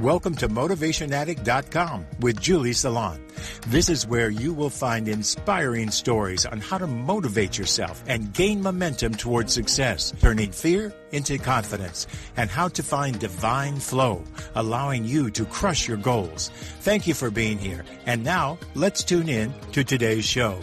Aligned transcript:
Welcome 0.00 0.36
to 0.36 0.48
MotivationAddict.com 0.48 2.06
with 2.20 2.40
Julie 2.40 2.72
Salon. 2.72 3.20
This 3.66 3.88
is 3.88 4.06
where 4.06 4.30
you 4.30 4.54
will 4.54 4.70
find 4.70 5.08
inspiring 5.08 5.90
stories 5.90 6.46
on 6.46 6.60
how 6.60 6.78
to 6.78 6.86
motivate 6.86 7.58
yourself 7.58 8.04
and 8.06 8.32
gain 8.32 8.62
momentum 8.62 9.16
towards 9.16 9.52
success, 9.52 10.12
turning 10.20 10.52
fear 10.52 10.94
into 11.10 11.36
confidence, 11.36 12.06
and 12.36 12.48
how 12.48 12.68
to 12.68 12.82
find 12.84 13.18
divine 13.18 13.80
flow, 13.80 14.22
allowing 14.54 15.04
you 15.04 15.32
to 15.32 15.44
crush 15.44 15.88
your 15.88 15.96
goals. 15.96 16.50
Thank 16.82 17.08
you 17.08 17.14
for 17.14 17.32
being 17.32 17.58
here. 17.58 17.84
And 18.06 18.22
now 18.22 18.56
let's 18.76 19.02
tune 19.02 19.28
in 19.28 19.52
to 19.72 19.82
today's 19.82 20.24
show. 20.24 20.60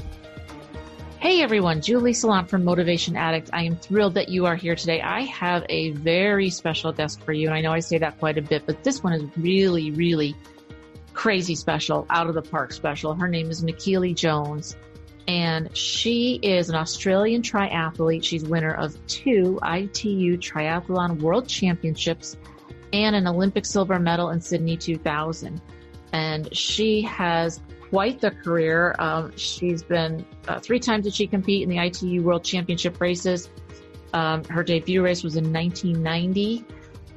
Hey 1.26 1.42
everyone, 1.42 1.82
Julie 1.82 2.14
Salon 2.14 2.46
from 2.46 2.64
Motivation 2.64 3.16
Addict. 3.16 3.50
I 3.52 3.64
am 3.64 3.78
thrilled 3.78 4.14
that 4.14 4.30
you 4.30 4.46
are 4.46 4.56
here 4.56 4.76
today. 4.76 5.02
I 5.02 5.22
have 5.22 5.66
a 5.70 5.90
very 5.90 6.52
special 6.52 6.92
guest 6.92 7.20
for 7.24 7.34
you, 7.34 7.48
and 7.48 7.56
I 7.56 7.62
know 7.62 7.72
I 7.72 7.80
say 7.80 7.98
that 7.98 8.20
quite 8.20 8.38
a 8.38 8.44
bit, 8.44 8.68
but 8.68 8.84
this 8.84 9.04
one 9.04 9.14
is 9.14 9.24
really, 9.36 9.90
really 9.90 10.36
crazy 11.16 11.56
special, 11.56 12.06
out 12.12 12.28
of 12.28 12.36
the 12.36 12.44
park 12.44 12.72
special. 12.72 13.16
Her 13.16 13.28
name 13.28 13.50
is 13.50 13.64
Michellie 13.64 14.14
Jones, 14.14 14.78
and 15.28 15.76
she 15.76 16.36
is 16.44 16.70
an 16.70 16.76
Australian 16.76 17.42
triathlete. 17.42 18.24
She's 18.24 18.46
winner 18.46 18.76
of 18.76 18.96
two 19.08 19.60
ITU 19.64 20.38
Triathlon 20.38 21.20
World 21.22 21.48
Championships 21.48 22.38
and 22.94 23.16
an 23.16 23.26
Olympic 23.26 23.66
silver 23.66 23.98
medal 23.98 24.30
in 24.30 24.42
Sydney 24.42 24.78
2000. 24.78 25.60
And 26.14 26.56
she 26.56 27.02
has 27.02 27.62
quite 27.90 28.22
the 28.22 28.32
career. 28.32 28.96
Um, 29.00 29.36
she's 29.38 29.84
been 29.84 30.26
uh, 30.48 30.60
three 30.60 30.80
times 30.80 31.06
did 31.06 31.14
she 31.14 31.28
compete 31.28 31.64
in 31.64 31.70
the 31.70 31.78
ITU 31.78 32.22
World 32.24 32.44
Championship 32.44 33.00
races. 33.00 33.50
Um, 34.14 34.44
her 34.46 34.64
debut 34.64 35.04
race 35.04 35.24
was 35.24 35.36
in 35.36 35.52
1990, 35.52 36.66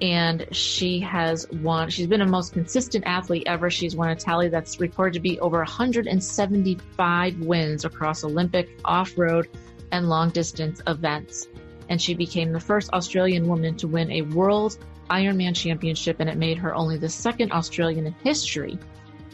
and 0.01 0.47
she 0.53 0.99
has 1.01 1.49
won. 1.63 1.91
She's 1.91 2.07
been 2.07 2.23
a 2.23 2.27
most 2.27 2.53
consistent 2.53 3.05
athlete 3.07 3.45
ever. 3.47 3.71
She's 3.71 3.95
won 3.95 4.09
a 4.11 4.17
tally 4.17 4.49
that's 4.49 4.81
recorded 4.81 5.15
to 5.15 5.21
be 5.21 5.39
over 5.41 5.59
175 5.59 7.39
wins 7.41 7.85
across 7.85 8.25
Olympic, 8.25 8.81
off-road, 8.85 9.49
and 9.93 10.09
long-distance 10.09 10.83
events. 10.87 11.47
And 11.89 12.03
she 12.03 12.15
became 12.15 12.53
the 12.53 12.61
first 12.61 12.91
Australian 12.93 13.47
woman 13.49 13.77
to 13.77 13.89
win 13.89 14.11
a 14.11 14.23
World 14.23 14.79
Ironman 15.09 15.57
Championship, 15.57 16.17
and 16.21 16.29
it 16.29 16.37
made 16.37 16.59
her 16.59 16.75
only 16.75 16.99
the 16.99 17.09
second 17.09 17.53
Australian 17.53 18.07
in 18.07 18.15
history 18.25 18.79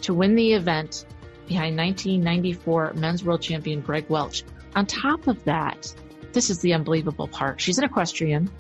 to 0.03 0.15
win 0.15 0.35
the 0.35 0.53
event 0.53 1.07
behind 1.47 1.77
1994 1.77 2.95
men's 2.95 3.25
world 3.25 3.43
champion 3.43 3.81
Greg 3.81 4.07
Welch. 4.09 4.45
On 4.77 4.87
top 4.87 5.27
of 5.27 5.43
that, 5.45 5.95
this 6.33 6.51
is 6.51 6.59
the 6.61 6.75
unbelievable 6.75 7.29
part. 7.29 7.61
She's 7.61 7.79
an 7.79 7.85
equestrian, 7.85 8.51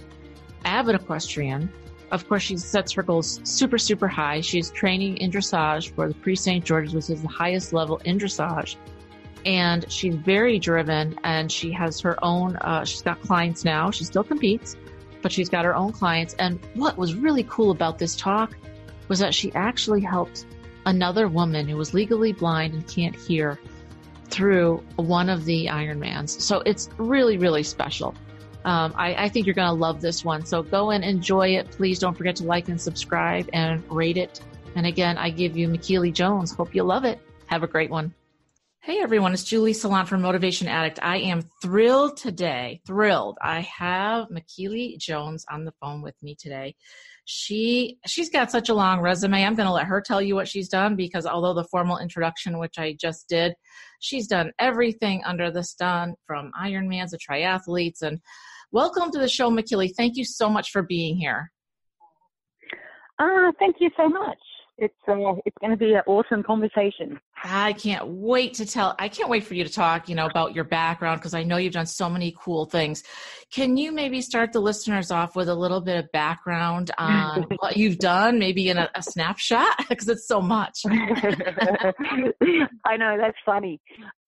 avid 0.65 0.95
equestrian. 0.95 1.71
Of 2.11 2.29
course, 2.29 2.43
she 2.43 2.57
sets 2.57 2.93
her 2.93 3.03
goals 3.03 3.41
super, 3.43 3.79
super 3.79 4.07
high. 4.07 4.41
She's 4.41 4.71
training 4.71 5.17
in 5.17 5.31
dressage 5.31 5.93
for 5.95 6.09
the 6.09 6.15
Prix 6.15 6.37
St. 6.37 6.65
Georges, 6.65 6.95
which 6.95 7.11
is 7.11 7.23
the 7.23 7.29
highest 7.29 7.73
level 7.73 7.97
in 8.05 8.19
dressage. 8.19 8.77
And 9.45 9.91
she's 9.91 10.15
very 10.15 10.59
driven 10.59 11.19
and 11.25 11.51
she 11.51 11.73
has 11.73 12.01
her 12.01 12.23
own, 12.25 12.57
uh, 12.57 12.85
she's 12.85 13.03
got 13.03 13.21
clients 13.21 13.65
now. 13.65 13.91
She 13.91 14.05
still 14.05 14.25
competes, 14.25 14.77
but 15.23 15.33
she's 15.33 15.49
got 15.49 15.65
her 15.65 15.75
own 15.75 15.93
clients. 15.93 16.35
And 16.39 16.61
what 16.75 16.97
was 16.97 17.15
really 17.15 17.45
cool 17.45 17.71
about 17.73 17.99
this 17.99 18.15
talk 18.15 18.57
was 19.09 19.19
that 19.19 19.35
she 19.35 19.53
actually 19.53 20.01
helped 20.01 20.47
another 20.87 21.29
woman 21.29 21.69
who 21.69 21.77
was 21.77 21.95
legally 21.95 22.33
blind 22.33 22.75
and 22.75 22.87
can't 22.87 23.17
hear 23.17 23.59
through 24.29 24.83
one 24.97 25.29
of 25.29 25.45
the 25.45 25.67
Ironmans. 25.67 26.41
So 26.41 26.61
it's 26.61 26.89
really, 26.99 27.39
really 27.39 27.63
special. 27.63 28.15
Um, 28.65 28.95
I, 28.97 29.15
I, 29.25 29.29
think 29.29 29.47
you're 29.47 29.55
going 29.55 29.69
to 29.69 29.75
love 29.75 30.01
this 30.01 30.25
one. 30.25 30.47
So 30.47 30.63
go 30.63 30.91
and 30.91 31.05
enjoy 31.05 31.49
it. 31.57 31.71
Please 31.71 31.99
don't 31.99 32.17
forget 32.17 32.37
to 32.37 32.45
like 32.45 32.69
and 32.69 32.81
subscribe 32.81 33.51
and 33.53 33.85
rate 33.91 34.17
it. 34.17 34.41
And 34.75 34.87
again, 34.87 35.19
I 35.19 35.29
give 35.29 35.57
you 35.57 35.69
Michellie 35.69 36.13
Jones. 36.13 36.53
Hope 36.53 36.75
you 36.75 36.83
love 36.83 37.05
it. 37.05 37.21
Have 37.47 37.63
a 37.63 37.67
great 37.67 37.91
one. 37.91 38.15
Hey 38.81 39.01
everyone, 39.01 39.33
it's 39.33 39.45
Julie 39.45 39.73
Salon 39.73 40.05
from 40.05 40.21
Motivation 40.21 40.69
Addict. 40.69 40.99
I 41.03 41.17
am 41.17 41.49
thrilled 41.63 42.19
today, 42.19 42.83
thrilled. 42.87 43.39
I 43.41 43.61
have 43.61 44.29
Michellie 44.29 44.99
Jones 44.99 45.47
on 45.51 45.65
the 45.65 45.73
phone 45.81 46.03
with 46.03 46.15
me 46.23 46.37
today 46.39 46.77
she 47.25 47.99
she's 48.07 48.31
got 48.31 48.51
such 48.51 48.69
a 48.69 48.75
long 48.75 49.01
resume. 49.01 49.45
I'm 49.45 49.55
going 49.55 49.67
to 49.67 49.73
let 49.73 49.87
her 49.87 50.01
tell 50.01 50.21
you 50.21 50.35
what 50.35 50.49
she's 50.49 50.69
done 50.69 50.97
because 50.97 51.27
although 51.27 51.55
the 51.55 51.69
formal 51.71 51.99
introduction, 51.99 52.59
which 52.59 52.79
I 52.79 52.97
just 53.01 53.29
did, 53.29 53.55
she's 54.01 54.27
done 54.27 54.53
everything 54.59 55.23
under 55.25 55.51
the 55.51 55.65
sun 55.65 56.15
from 56.27 56.53
Ironmans 56.61 57.11
to 57.11 57.19
triathletes. 57.19 58.03
And 58.03 58.21
welcome 58.73 59.11
to 59.11 59.19
the 59.19 59.29
show, 59.29 59.51
Michellie. 59.51 59.95
Thank 59.97 60.17
you 60.17 60.25
so 60.25 60.49
much 60.49 60.71
for 60.71 60.83
being 60.83 61.17
here. 61.17 61.51
Ah, 63.19 63.49
uh, 63.49 63.53
thank 63.59 63.77
you 63.81 63.91
so 63.97 64.09
much 64.09 64.39
it's 64.77 64.95
uh, 65.07 65.35
it's 65.45 65.57
going 65.61 65.71
to 65.71 65.77
be 65.77 65.93
an 65.93 66.03
awesome 66.07 66.43
conversation. 66.43 67.21
I 67.43 67.75
can't 67.75 68.07
wait 68.07 68.55
to 68.55 68.67
tell. 68.67 68.95
I 68.99 69.09
can't 69.09 69.29
wait 69.29 69.45
for 69.45 69.55
you 69.55 69.63
to 69.63 69.73
talk, 69.73 70.09
you 70.09 70.15
know, 70.15 70.27
about 70.27 70.55
your 70.55 70.65
background 70.65 71.21
because 71.21 71.35
I 71.35 71.45
know 71.45 71.59
you've 71.59 71.75
done 71.75 71.87
so 71.87 72.11
many 72.11 72.35
cool 72.39 72.65
things. 72.65 73.05
Can 73.53 73.77
you 73.77 73.93
maybe 73.93 74.21
start 74.21 74.53
the 74.53 74.61
listeners 74.61 75.11
off 75.11 75.37
with 75.37 75.49
a 75.49 75.55
little 75.55 75.81
bit 75.81 75.97
of 75.97 76.11
background 76.13 76.91
on 76.99 77.47
what 77.59 77.77
you've 77.77 77.99
done, 77.99 78.39
maybe 78.39 78.69
in 78.69 78.79
a, 78.79 78.91
a 78.95 79.03
snapshot 79.03 79.79
because 79.89 80.09
it's 80.09 80.27
so 80.27 80.41
much. 80.41 80.81
I 80.87 81.93
know 82.97 83.17
that's 83.17 83.39
funny. 83.45 83.81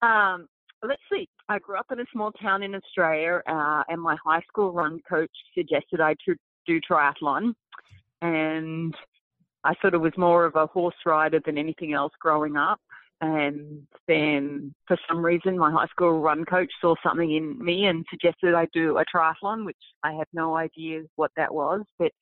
Um, 0.03 0.47
let's 0.87 1.03
see. 1.13 1.29
I 1.49 1.59
grew 1.59 1.79
up 1.79 1.87
in 1.91 2.01
a 2.01 2.05
small 2.13 2.33
town 2.33 2.63
in 2.63 2.75
Australia, 2.75 3.43
uh, 3.49 3.83
and 3.89 4.01
my 4.01 4.17
high 4.25 4.43
school 4.49 4.73
run 4.73 5.01
coach 5.09 5.31
suggested 5.57 6.01
I 6.01 6.15
to 6.27 6.35
do 6.67 6.81
triathlon, 6.89 7.55
and 8.21 8.95
I 9.67 9.75
sort 9.81 9.95
of 9.95 10.01
was 10.01 10.13
more 10.17 10.45
of 10.45 10.55
a 10.55 10.67
horse 10.67 10.95
rider 11.05 11.41
than 11.45 11.59
anything 11.59 11.93
else 11.93 12.13
growing 12.21 12.57
up. 12.57 12.81
And 13.21 13.83
then 14.07 14.73
for 14.87 14.97
some 15.09 15.25
reason, 15.25 15.59
my 15.59 15.73
high 15.73 15.87
school 15.87 16.21
run 16.21 16.45
coach 16.45 16.71
saw 16.81 16.95
something 17.03 17.35
in 17.35 17.59
me 17.59 17.87
and 17.87 18.05
suggested 18.09 18.55
I 18.55 18.69
do 18.73 18.99
a 18.99 19.05
triathlon, 19.05 19.65
which 19.65 19.77
I 20.05 20.13
had 20.13 20.27
no 20.33 20.57
idea 20.57 21.01
what 21.17 21.33
that 21.37 21.53
was, 21.53 21.83
but 21.99 22.13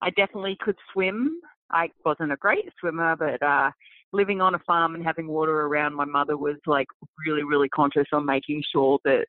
I 0.00 0.10
definitely 0.10 0.56
could 0.60 0.76
swim. 0.92 1.40
I 1.70 1.90
wasn't 2.04 2.32
a 2.32 2.36
great 2.36 2.68
swimmer, 2.80 3.14
but 3.16 3.42
uh, 3.46 3.70
living 4.12 4.40
on 4.40 4.54
a 4.54 4.60
farm 4.60 4.94
and 4.94 5.04
having 5.04 5.28
water 5.28 5.66
around, 5.66 5.94
my 5.94 6.06
mother 6.06 6.38
was 6.38 6.56
like 6.66 6.86
really, 7.26 7.42
really 7.42 7.68
conscious 7.68 8.06
on 8.12 8.24
making 8.24 8.62
sure 8.72 8.98
that 9.04 9.26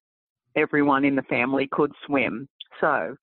everyone 0.55 1.03
in 1.03 1.15
the 1.15 1.21
family 1.23 1.67
could 1.71 1.91
swim. 2.05 2.47
So 2.79 3.15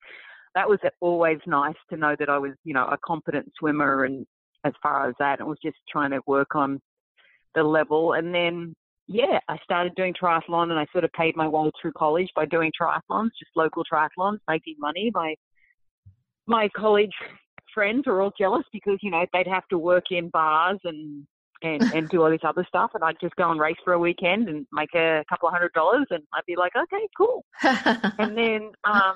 that 0.59 0.69
was 0.69 0.81
always 1.01 1.39
nice 1.47 1.77
to 1.89 1.97
know 1.97 2.17
that 2.19 2.29
I 2.29 2.37
was, 2.37 2.51
you 2.65 2.75
know, 2.75 2.85
a 2.87 2.99
competent 3.07 3.49
swimmer 3.61 4.05
and 4.05 4.27
as 4.65 4.73
far 4.83 5.09
as 5.09 5.15
that, 5.21 5.39
it 5.39 5.47
was 5.47 5.57
just 5.63 5.77
trying 5.89 6.11
to 6.11 6.21
work 6.27 6.57
on 6.57 6.81
the 7.55 7.63
level. 7.63 8.15
And 8.15 8.35
then, 8.35 8.75
yeah, 9.07 9.39
I 9.49 9.57
started 9.63 9.95
doing 9.95 10.15
triathlon 10.21 10.73
and 10.73 10.79
I 10.81 10.87
sort 10.91 11.05
of 11.05 11.13
paid 11.13 11.37
my 11.37 11.47
way 11.47 11.71
through 11.81 11.93
college 11.93 12.29
by 12.35 12.45
doing 12.45 12.73
triathlons, 12.81 13.31
just 13.39 13.53
local 13.55 13.85
triathlons, 13.85 14.39
making 14.49 14.75
money. 14.81 15.13
My, 15.15 15.37
my 16.49 16.69
college 16.77 17.15
friends 17.73 18.09
were 18.09 18.21
all 18.21 18.33
jealous 18.37 18.65
because, 18.73 18.99
you 19.01 19.13
know, 19.13 19.25
they'd 19.33 19.47
have 19.47 19.69
to 19.69 19.79
work 19.79 20.07
in 20.11 20.29
bars 20.31 20.81
and, 20.83 21.25
and, 21.63 21.83
and 21.95 22.09
do 22.09 22.25
all 22.25 22.31
this 22.31 22.41
other 22.43 22.65
stuff. 22.67 22.91
And 22.95 23.05
I'd 23.05 23.21
just 23.21 23.37
go 23.37 23.49
and 23.49 23.61
race 23.61 23.77
for 23.85 23.93
a 23.93 23.99
weekend 24.01 24.49
and 24.49 24.67
make 24.73 24.93
a 24.97 25.25
couple 25.29 25.47
of 25.47 25.55
hundred 25.55 25.73
dollars. 25.75 26.07
And 26.11 26.25
I'd 26.35 26.47
be 26.49 26.57
like, 26.57 26.73
okay, 26.75 27.09
cool. 27.17 27.45
and 27.63 28.37
then, 28.37 28.73
um, 28.83 29.15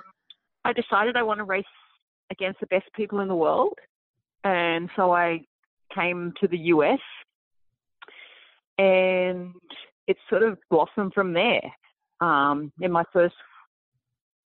I 0.65 0.73
decided 0.73 1.17
I 1.17 1.23
want 1.23 1.39
to 1.39 1.45
race 1.45 1.65
against 2.31 2.61
the 2.61 2.67
best 2.67 2.87
people 2.95 3.21
in 3.21 3.29
the 3.29 3.35
world. 3.35 3.79
And 4.45 4.89
so 4.97 5.13
I 5.13 5.41
came 5.95 6.33
to 6.41 6.49
the 6.49 6.59
US 6.59 7.01
and 8.79 9.53
it 10.07 10.17
sort 10.29 10.43
of 10.43 10.59
blossomed 10.71 11.13
from 11.15 11.33
there. 11.33 11.63
Um, 12.21 12.73
in 12.81 12.91
my 12.93 13.05
first, 13.13 13.35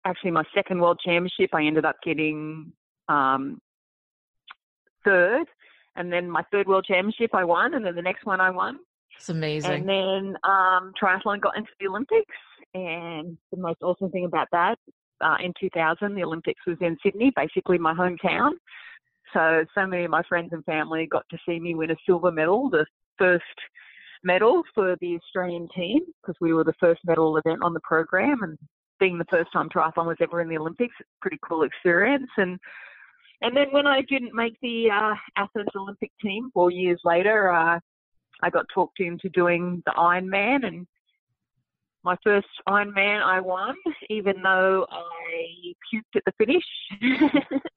actually 0.05 0.31
my 0.31 0.45
second 0.55 0.81
world 0.81 1.01
championship, 1.05 1.55
I 1.55 1.65
ended 1.65 1.85
up 1.85 1.97
getting 2.03 2.73
um, 3.09 3.61
third. 5.05 5.47
And 5.97 6.13
then 6.13 6.31
my 6.31 6.43
third 6.53 6.69
world 6.69 6.85
championship, 6.87 7.35
I 7.35 7.45
won. 7.45 7.75
And 7.75 7.85
then 7.85 7.95
the 7.95 8.03
next 8.03 8.25
one, 8.25 8.41
I 8.41 8.51
won. 8.51 8.79
It's 9.17 9.29
amazing. 9.29 9.73
And 9.73 9.89
then 9.89 10.37
um, 10.45 10.93
triathlon 11.01 11.41
got 11.41 11.57
into 11.57 11.71
the 11.81 11.89
Olympics. 11.89 12.37
And 12.75 13.37
the 13.51 13.59
most 13.59 13.83
awesome 13.83 14.11
thing 14.11 14.25
about 14.25 14.49
that 14.53 14.79
uh, 15.21 15.37
in 15.43 15.53
2000, 15.61 16.15
the 16.15 16.25
Olympics 16.25 16.61
was 16.67 16.77
in 16.81 16.97
Sydney, 17.03 17.33
basically 17.35 17.79
my 17.79 17.95
hometown. 17.95 18.53
So, 19.33 19.65
so 19.75 19.87
many 19.87 20.05
of 20.05 20.11
my 20.11 20.23
friends 20.29 20.51
and 20.53 20.65
family 20.65 21.07
got 21.07 21.25
to 21.31 21.39
see 21.47 21.61
me 21.61 21.75
win 21.75 21.91
a 21.91 21.97
silver 22.07 22.31
medal, 22.31 22.71
the 22.71 22.87
first 23.19 23.45
medal 24.25 24.63
for 24.75 24.97
the 25.01 25.17
Australian 25.17 25.69
team, 25.75 26.01
because 26.23 26.37
we 26.41 26.53
were 26.53 26.65
the 26.65 26.73
first 26.81 27.01
medal 27.05 27.37
event 27.37 27.63
on 27.63 27.75
the 27.75 27.81
program. 27.81 28.43
And 28.43 28.59
being 28.99 29.19
the 29.19 29.27
first 29.31 29.53
time 29.53 29.69
triathlon 29.69 30.07
was 30.07 30.17
ever 30.21 30.41
in 30.41 30.49
the 30.49 30.59
Olympics, 30.59 30.95
pretty 31.21 31.39
cool 31.47 31.63
experience. 31.63 32.31
And 32.37 32.59
and 33.41 33.57
then 33.57 33.67
when 33.71 33.87
I 33.87 34.03
didn't 34.03 34.35
make 34.35 34.57
the 34.63 34.91
uh, 34.91 35.15
Athens 35.37 35.69
Olympic 35.77 36.11
team 36.21 36.51
four 36.53 36.73
years 36.73 37.01
later, 37.05 37.53
uh, 37.53 37.79
I 38.43 38.51
got 38.51 38.67
talked 38.75 39.01
into 39.01 39.29
doing 39.29 39.83
the 39.87 39.93
Ironman, 39.93 40.67
and 40.67 40.87
my 42.05 42.17
first 42.25 42.47
Ironman 42.69 43.23
I 43.23 43.41
won, 43.41 43.75
even 44.11 44.43
though 44.43 44.87
I 44.91 45.75
puked 45.93 46.17
at 46.17 46.23
the 46.25 46.33
finish. 46.39 46.65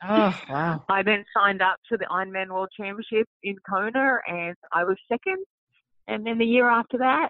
oh, 0.08 0.40
wow. 0.50 0.84
I 0.90 1.04
then 1.04 1.26
signed 1.36 1.62
up 1.62 1.78
to 1.92 1.98
the 1.98 2.06
Ironman 2.06 2.50
World 2.50 2.70
Championship 2.76 3.28
in 3.44 3.56
Kona 3.68 4.18
and 4.28 4.56
I 4.72 4.84
was 4.84 4.98
second. 5.10 5.44
And 6.08 6.26
then 6.26 6.38
the 6.38 6.46
year 6.46 6.70
after 6.70 6.98
that, 7.00 7.30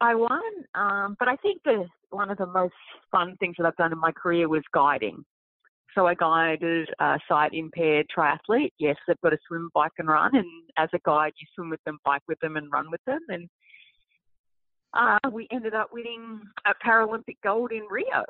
I 0.00 0.14
won. 0.14 0.40
Um, 0.74 1.16
but 1.18 1.28
I 1.28 1.36
think 1.36 1.62
the 1.64 1.86
one 2.10 2.30
of 2.30 2.38
the 2.38 2.46
most 2.46 2.74
fun 3.10 3.36
things 3.38 3.56
that 3.58 3.66
I've 3.66 3.76
done 3.76 3.92
in 3.92 3.98
my 3.98 4.12
career 4.12 4.48
was 4.48 4.62
guiding. 4.72 5.24
So 5.94 6.06
I 6.06 6.14
guided 6.14 6.88
a 7.00 7.18
sight 7.28 7.52
impaired 7.54 8.06
triathlete. 8.16 8.70
Yes, 8.78 8.96
they've 9.06 9.20
got 9.22 9.30
to 9.30 9.38
swim, 9.46 9.70
bike, 9.74 9.92
and 9.98 10.08
run. 10.08 10.34
And 10.34 10.46
as 10.76 10.88
a 10.94 10.98
guide, 11.04 11.32
you 11.40 11.46
swim 11.54 11.70
with 11.70 11.82
them, 11.84 11.98
bike 12.04 12.22
with 12.28 12.38
them, 12.40 12.56
and 12.56 12.70
run 12.70 12.90
with 12.90 13.00
them. 13.06 13.20
And 13.28 13.48
uh, 14.94 15.18
we 15.32 15.48
ended 15.50 15.74
up 15.74 15.90
winning 15.92 16.40
a 16.66 16.74
Paralympic 16.84 17.36
gold 17.42 17.72
in 17.72 17.82
Rio. 17.90 18.24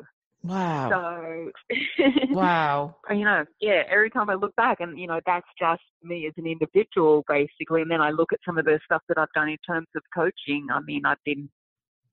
Wow. 0.44 0.88
So, 0.90 1.76
wow. 2.30 2.96
You 3.10 3.24
know, 3.24 3.44
yeah, 3.60 3.82
every 3.90 4.10
time 4.10 4.30
I 4.30 4.34
look 4.34 4.54
back, 4.56 4.80
and, 4.80 4.98
you 4.98 5.06
know, 5.06 5.20
that's 5.26 5.46
just 5.58 5.82
me 6.02 6.26
as 6.26 6.32
an 6.36 6.46
individual, 6.46 7.24
basically. 7.28 7.82
And 7.82 7.90
then 7.90 8.00
I 8.00 8.10
look 8.10 8.32
at 8.32 8.40
some 8.44 8.58
of 8.58 8.64
the 8.64 8.78
stuff 8.84 9.02
that 9.08 9.18
I've 9.18 9.32
done 9.34 9.48
in 9.48 9.58
terms 9.66 9.88
of 9.96 10.02
coaching. 10.14 10.68
I 10.72 10.80
mean, 10.80 11.04
I've 11.04 11.22
been 11.24 11.48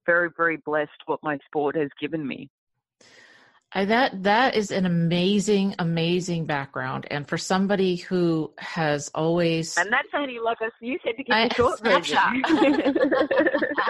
very, 0.05 0.29
very 0.35 0.57
blessed 0.57 0.91
what 1.05 1.19
my 1.23 1.37
sport 1.47 1.75
has 1.75 1.89
given 1.99 2.25
me. 2.25 2.49
I, 3.75 3.83
that 3.85 4.23
that 4.23 4.55
is 4.55 4.71
an 4.71 4.85
amazing, 4.85 5.75
amazing 5.79 6.45
background, 6.45 7.07
and 7.11 7.27
for 7.27 7.37
somebody 7.37 7.97
who 7.97 8.53
has 8.57 9.11
always 9.13 9.77
and 9.77 9.91
that's 9.91 10.07
only 10.13 10.39
like 10.39 10.61
us. 10.61 10.71
You 10.79 10.97
said 11.03 11.15
to 11.17 11.33
I, 11.33 11.49
the 11.49 11.53
short 11.55 11.77
snapshot. 11.79 12.35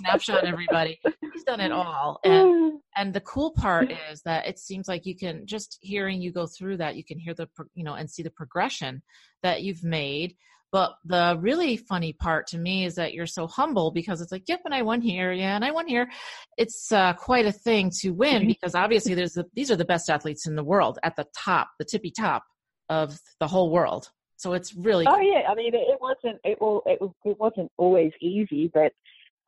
snapshot, 0.00 0.44
everybody. 0.44 1.00
He's 1.32 1.44
done 1.44 1.60
it 1.60 1.72
all, 1.72 2.20
and 2.24 2.80
and 2.96 3.14
the 3.14 3.20
cool 3.20 3.52
part 3.52 3.92
is 4.10 4.22
that 4.22 4.46
it 4.46 4.58
seems 4.58 4.88
like 4.88 5.06
you 5.06 5.16
can 5.16 5.46
just 5.46 5.78
hearing 5.80 6.20
you 6.20 6.32
go 6.32 6.46
through 6.46 6.78
that, 6.78 6.96
you 6.96 7.04
can 7.04 7.18
hear 7.18 7.34
the 7.34 7.48
you 7.74 7.84
know 7.84 7.94
and 7.94 8.10
see 8.10 8.22
the 8.22 8.30
progression 8.30 9.02
that 9.42 9.62
you've 9.62 9.84
made 9.84 10.34
but 10.72 10.94
the 11.04 11.36
really 11.40 11.76
funny 11.76 12.12
part 12.12 12.46
to 12.48 12.58
me 12.58 12.84
is 12.84 12.94
that 12.94 13.12
you're 13.12 13.26
so 13.26 13.46
humble 13.46 13.90
because 13.90 14.20
it's 14.20 14.30
like, 14.30 14.44
yep, 14.48 14.60
and 14.64 14.72
I 14.72 14.82
won 14.82 15.00
here, 15.00 15.32
yeah, 15.32 15.56
and 15.56 15.64
I 15.64 15.72
won 15.72 15.88
here. 15.88 16.08
It's 16.56 16.92
uh, 16.92 17.14
quite 17.14 17.46
a 17.46 17.52
thing 17.52 17.90
to 18.00 18.10
win 18.10 18.46
because 18.46 18.74
obviously 18.74 19.14
there's 19.14 19.32
the, 19.32 19.46
these 19.54 19.70
are 19.70 19.76
the 19.76 19.84
best 19.84 20.08
athletes 20.08 20.46
in 20.46 20.54
the 20.54 20.64
world 20.64 20.98
at 21.02 21.16
the 21.16 21.26
top, 21.36 21.70
the 21.78 21.84
tippy 21.84 22.12
top 22.12 22.44
of 22.88 23.18
the 23.40 23.48
whole 23.48 23.70
world. 23.70 24.10
So 24.36 24.52
it's 24.52 24.74
really. 24.74 25.06
Oh 25.06 25.20
yeah, 25.20 25.42
I 25.50 25.54
mean 25.54 25.74
it 25.74 25.98
wasn't 26.00 26.40
it 26.44 26.58
will 26.60 26.82
it, 26.86 26.98
it 27.24 27.38
wasn't 27.38 27.70
always 27.76 28.12
easy, 28.22 28.70
but 28.72 28.92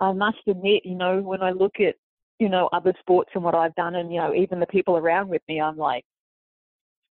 I 0.02 0.12
must 0.12 0.38
admit, 0.48 0.84
you 0.84 0.96
know, 0.96 1.20
when 1.20 1.42
I 1.42 1.52
look 1.52 1.76
at 1.78 1.94
you 2.40 2.48
know 2.48 2.68
other 2.72 2.92
sports 3.00 3.30
and 3.34 3.44
what 3.44 3.54
I've 3.54 3.74
done, 3.76 3.94
and 3.94 4.12
you 4.12 4.20
know 4.20 4.34
even 4.34 4.58
the 4.60 4.66
people 4.66 4.96
around 4.96 5.28
with 5.28 5.42
me, 5.48 5.60
I'm 5.60 5.76
like, 5.76 6.04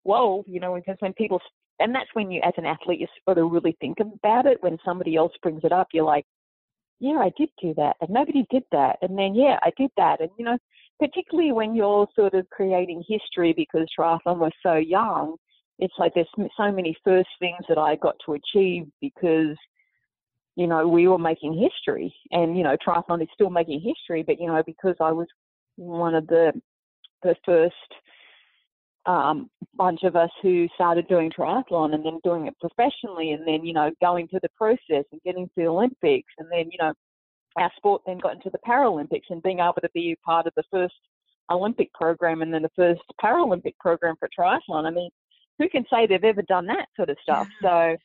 whoa, 0.02 0.44
you 0.46 0.58
know, 0.58 0.74
because 0.74 0.96
when 0.98 1.12
people 1.12 1.40
and 1.78 1.94
that's 1.94 2.10
when 2.14 2.30
you, 2.30 2.40
as 2.44 2.52
an 2.56 2.66
athlete, 2.66 3.00
you 3.00 3.06
sort 3.24 3.38
of 3.38 3.50
really 3.50 3.76
think 3.80 3.98
about 4.00 4.46
it. 4.46 4.62
When 4.62 4.76
somebody 4.84 5.16
else 5.16 5.32
brings 5.40 5.62
it 5.64 5.72
up, 5.72 5.88
you're 5.92 6.04
like, 6.04 6.26
yeah, 6.98 7.18
I 7.18 7.30
did 7.38 7.48
do 7.62 7.72
that, 7.74 7.96
and 8.00 8.10
nobody 8.10 8.44
did 8.50 8.64
that, 8.72 8.98
and 9.02 9.16
then 9.16 9.34
yeah, 9.36 9.58
I 9.62 9.70
did 9.76 9.90
that, 9.96 10.20
and 10.20 10.30
you 10.36 10.44
know, 10.44 10.58
particularly 10.98 11.52
when 11.52 11.76
you're 11.76 12.08
sort 12.16 12.34
of 12.34 12.50
creating 12.50 13.04
history 13.08 13.54
because 13.56 13.86
triathlon 13.96 14.38
was 14.38 14.52
so 14.64 14.74
young, 14.74 15.36
it's 15.78 15.94
like 15.96 16.12
there's 16.14 16.28
so 16.56 16.72
many 16.72 16.96
first 17.04 17.28
things 17.38 17.64
that 17.68 17.78
I 17.78 17.94
got 17.96 18.16
to 18.26 18.34
achieve 18.34 18.86
because 19.00 19.56
you 20.56 20.66
know 20.66 20.86
we 20.86 21.08
were 21.08 21.18
making 21.18 21.54
history, 21.54 22.14
and 22.30 22.56
you 22.56 22.64
know 22.64 22.76
triathlon 22.76 23.22
is 23.22 23.28
still 23.34 23.50
making 23.50 23.80
history, 23.80 24.22
but 24.22 24.40
you 24.40 24.46
know 24.46 24.62
because 24.64 24.96
I 25.00 25.12
was 25.12 25.26
one 25.76 26.14
of 26.14 26.26
the 26.26 26.52
the 27.22 27.34
first 27.44 27.74
um, 29.06 29.48
bunch 29.74 30.02
of 30.02 30.16
us 30.16 30.30
who 30.42 30.68
started 30.74 31.08
doing 31.08 31.30
triathlon 31.30 31.94
and 31.94 32.04
then 32.04 32.20
doing 32.22 32.46
it 32.46 32.54
professionally 32.60 33.32
and 33.32 33.46
then, 33.46 33.64
you 33.64 33.72
know, 33.72 33.90
going 34.00 34.28
through 34.28 34.40
the 34.42 34.50
process 34.56 35.04
and 35.10 35.22
getting 35.24 35.46
to 35.46 35.52
the 35.56 35.66
Olympics 35.66 36.32
and 36.38 36.48
then, 36.50 36.70
you 36.70 36.78
know, 36.78 36.92
our 37.56 37.70
sport 37.76 38.02
then 38.06 38.18
got 38.18 38.34
into 38.34 38.50
the 38.50 38.58
Paralympics 38.66 39.30
and 39.30 39.42
being 39.42 39.58
able 39.58 39.74
to 39.82 39.90
be 39.94 40.16
part 40.24 40.46
of 40.46 40.52
the 40.56 40.62
first 40.70 40.94
Olympic 41.50 41.92
program 41.94 42.42
and 42.42 42.52
then 42.52 42.62
the 42.62 42.70
first 42.76 43.00
Paralympic 43.22 43.76
program 43.80 44.14
for 44.18 44.28
triathlon. 44.38 44.86
I 44.86 44.90
mean, 44.90 45.10
who 45.60 45.68
can 45.68 45.84
say 45.92 46.06
they've 46.06 46.24
ever 46.24 46.42
done 46.42 46.66
that 46.66 46.86
sort 46.96 47.10
of 47.10 47.18
stuff? 47.22 47.46
So 47.62 47.96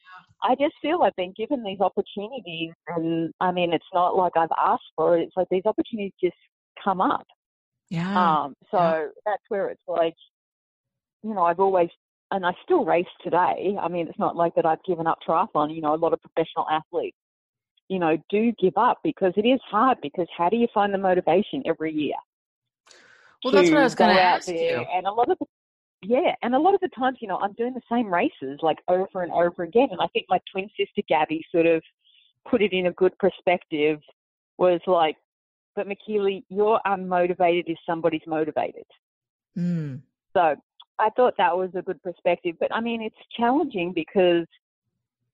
I 0.44 0.56
just 0.60 0.76
feel 0.82 1.02
I've 1.02 1.16
been 1.16 1.34
given 1.38 1.64
these 1.64 1.80
opportunities 1.80 2.74
and 2.88 3.34
I 3.40 3.52
mean, 3.52 3.74
it's 3.74 3.86
not 3.94 4.16
like 4.16 4.34
I've 4.36 4.50
asked 4.62 4.92
for 4.96 5.18
it. 5.18 5.24
It's 5.24 5.38
like 5.38 5.48
these 5.50 5.66
opportunities 5.66 6.12
just 6.22 6.36
come 6.84 7.00
up. 7.00 7.26
Yeah. 7.90 8.44
Um, 8.44 8.56
so 8.72 8.78
yeah. 8.78 9.06
that's 9.26 9.44
where 9.48 9.70
it's 9.70 9.82
like, 9.88 10.16
you 11.24 11.34
know, 11.34 11.44
I've 11.44 11.62
always, 11.62 11.90
and 12.32 12.46
I 12.46 12.52
still 12.64 12.84
race 12.84 13.06
today. 13.24 13.78
I 13.82 13.88
mean, 13.88 14.08
it's 14.08 14.20
not 14.20 14.36
like 14.36 14.54
that 14.56 14.66
I've 14.66 14.84
given 14.84 15.08
up 15.08 15.20
triathlon. 15.28 15.74
You 15.74 15.82
know, 15.82 15.96
a 15.96 15.96
lot 15.96 16.12
of 16.12 16.20
professional 16.22 16.68
athletes, 16.70 17.18
you 17.88 18.00
know, 18.00 18.18
do 18.30 18.52
give 18.60 18.74
up 18.76 19.00
because 19.04 19.32
it 19.38 19.46
is 19.46 19.62
hard. 19.70 20.00
Because 20.02 20.28
how 20.36 20.50
do 20.50 20.58
you 20.58 20.68
find 20.74 20.94
the 20.94 20.98
motivation 20.98 21.64
every 21.66 21.94
year? 21.94 22.16
Well, 23.44 23.54
that's 23.54 23.70
what 23.70 23.80
I 23.80 23.84
was 23.84 23.96
going 23.96 24.16
to 24.16 24.22
ask 24.22 24.48
you. 24.48 24.86
And 24.94 25.06
a 25.06 25.12
lot 25.12 25.30
of 25.30 25.38
the, 25.40 25.46
yeah, 26.08 26.36
and 26.42 26.54
a 26.54 26.60
lot 26.60 26.74
of 26.74 26.82
the 26.82 26.90
times, 26.90 27.18
you 27.22 27.28
know, 27.28 27.38
I'm 27.38 27.54
doing 27.54 27.74
the 27.74 27.82
same 27.92 28.14
races 28.14 28.60
like 28.62 28.80
over 28.88 29.24
and 29.24 29.32
over 29.32 29.64
again. 29.64 29.90
And 29.92 30.02
I 30.02 30.08
think 30.08 30.26
my 30.30 30.40
twin 30.52 30.70
sister 30.78 31.02
Gabby 31.08 31.46
sort 31.52 31.66
of 31.66 31.82
put 32.50 32.62
it 32.62 32.74
in 32.74 32.88
a 32.88 32.92
good 32.92 33.18
perspective. 33.18 34.00
Was 34.58 34.82
like, 34.88 35.18
but 35.76 35.88
Michellie, 35.88 36.44
you're 36.50 36.80
unmotivated 36.86 37.64
if 37.68 37.78
somebody's 37.86 38.22
motivated. 38.26 38.86
Mm. 39.58 40.02
So 40.34 40.56
I 41.00 41.10
thought 41.18 41.34
that 41.38 41.58
was 41.58 41.72
a 41.76 41.82
good 41.82 42.02
perspective. 42.04 42.56
But 42.60 42.74
I 42.74 42.80
mean, 42.82 43.02
it's 43.02 43.16
challenging 43.36 43.92
because 43.94 44.46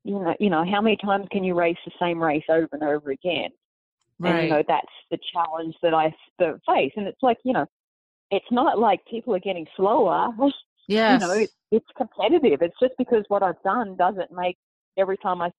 you 0.04 0.14
know, 0.14 0.36
you 0.40 0.50
know, 0.50 0.66
how 0.66 0.82
many 0.82 0.98
times 0.98 1.28
can 1.32 1.44
you 1.44 1.54
race 1.54 1.78
the 1.86 1.92
same 2.00 2.22
race 2.22 2.44
over 2.50 2.70
and 2.72 2.84
over 2.84 3.12
again? 3.12 3.50
Right. 4.20 4.32
And 4.32 4.44
you 4.44 4.50
know, 4.50 4.64
that's 4.68 4.88
the 5.12 5.20
challenge 5.32 5.76
that 5.84 5.94
I 5.94 6.14
face. 6.40 6.94
And 6.96 7.08
it's 7.08 7.22
like, 7.22 7.38
you 7.44 7.54
know, 7.54 7.68
it's 8.32 8.52
not 8.52 8.80
like 8.80 9.06
people 9.06 9.36
are 9.36 9.40
getting 9.40 9.68
slower. 9.76 10.30
Yes. 10.88 11.22
You 11.22 11.28
know, 11.28 11.34
it, 11.36 11.52
it's 11.72 11.86
competitive. 11.96 12.62
It's 12.62 12.76
just 12.82 12.96
because 12.98 13.24
what 13.30 13.44
I've 13.44 13.62
done 13.64 13.96
doesn't 13.96 14.30
make 14.32 14.58
every 14.98 15.16
time 15.16 15.42
I 15.42 15.52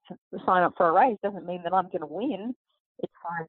sign 0.44 0.62
up 0.62 0.74
for 0.76 0.88
a 0.88 0.92
race 0.92 1.16
doesn't 1.22 1.46
mean 1.46 1.62
that 1.62 1.72
I'm 1.72 1.86
going 1.86 2.00
to 2.00 2.06
win. 2.06 2.54
It's 2.98 3.12
like 3.24 3.46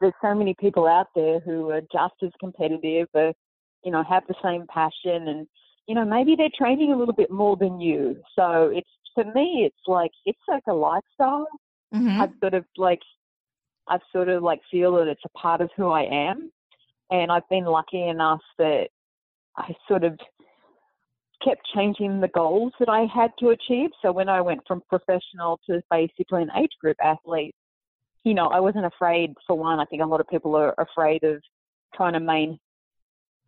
there's 0.00 0.14
so 0.22 0.34
many 0.34 0.54
people 0.58 0.86
out 0.86 1.08
there 1.14 1.40
who 1.40 1.68
are 1.70 1.82
just 1.92 2.14
as 2.22 2.30
competitive, 2.40 3.08
or, 3.12 3.34
you 3.84 3.90
know, 3.90 4.02
have 4.04 4.22
the 4.28 4.34
same 4.42 4.66
passion 4.72 5.28
and 5.28 5.46
you 5.86 5.94
know, 5.94 6.04
maybe 6.04 6.34
they're 6.36 6.48
training 6.56 6.92
a 6.92 6.96
little 6.96 7.14
bit 7.14 7.30
more 7.30 7.56
than 7.56 7.80
you. 7.80 8.16
So 8.34 8.70
it's 8.74 8.88
for 9.14 9.24
me, 9.24 9.64
it's 9.66 9.86
like 9.86 10.10
it's 10.24 10.38
like 10.48 10.64
a 10.68 10.72
lifestyle. 10.72 11.46
Mm-hmm. 11.94 12.20
I've 12.20 12.32
sort 12.40 12.54
of 12.54 12.64
like 12.76 13.00
I've 13.88 14.00
sort 14.12 14.28
of 14.28 14.42
like 14.42 14.60
feel 14.70 14.96
that 14.96 15.08
it's 15.08 15.22
a 15.24 15.38
part 15.38 15.60
of 15.60 15.70
who 15.76 15.88
I 15.88 16.02
am, 16.02 16.50
and 17.10 17.30
I've 17.30 17.48
been 17.48 17.64
lucky 17.64 18.02
enough 18.02 18.40
that 18.58 18.88
I 19.56 19.74
sort 19.88 20.04
of 20.04 20.18
kept 21.44 21.62
changing 21.74 22.20
the 22.20 22.28
goals 22.28 22.72
that 22.78 22.88
I 22.88 23.06
had 23.14 23.30
to 23.40 23.50
achieve. 23.50 23.90
So 24.02 24.12
when 24.12 24.28
I 24.28 24.40
went 24.40 24.60
from 24.66 24.82
professional 24.88 25.60
to 25.68 25.82
basically 25.90 26.42
an 26.42 26.50
age 26.56 26.72
group 26.80 26.96
athlete, 27.02 27.54
you 28.24 28.34
know, 28.34 28.48
I 28.48 28.60
wasn't 28.60 28.86
afraid. 28.86 29.34
For 29.46 29.56
one, 29.56 29.78
I 29.78 29.84
think 29.84 30.02
a 30.02 30.06
lot 30.06 30.20
of 30.20 30.28
people 30.28 30.56
are 30.56 30.74
afraid 30.78 31.22
of 31.22 31.40
trying 31.94 32.14
to 32.14 32.20
main 32.20 32.58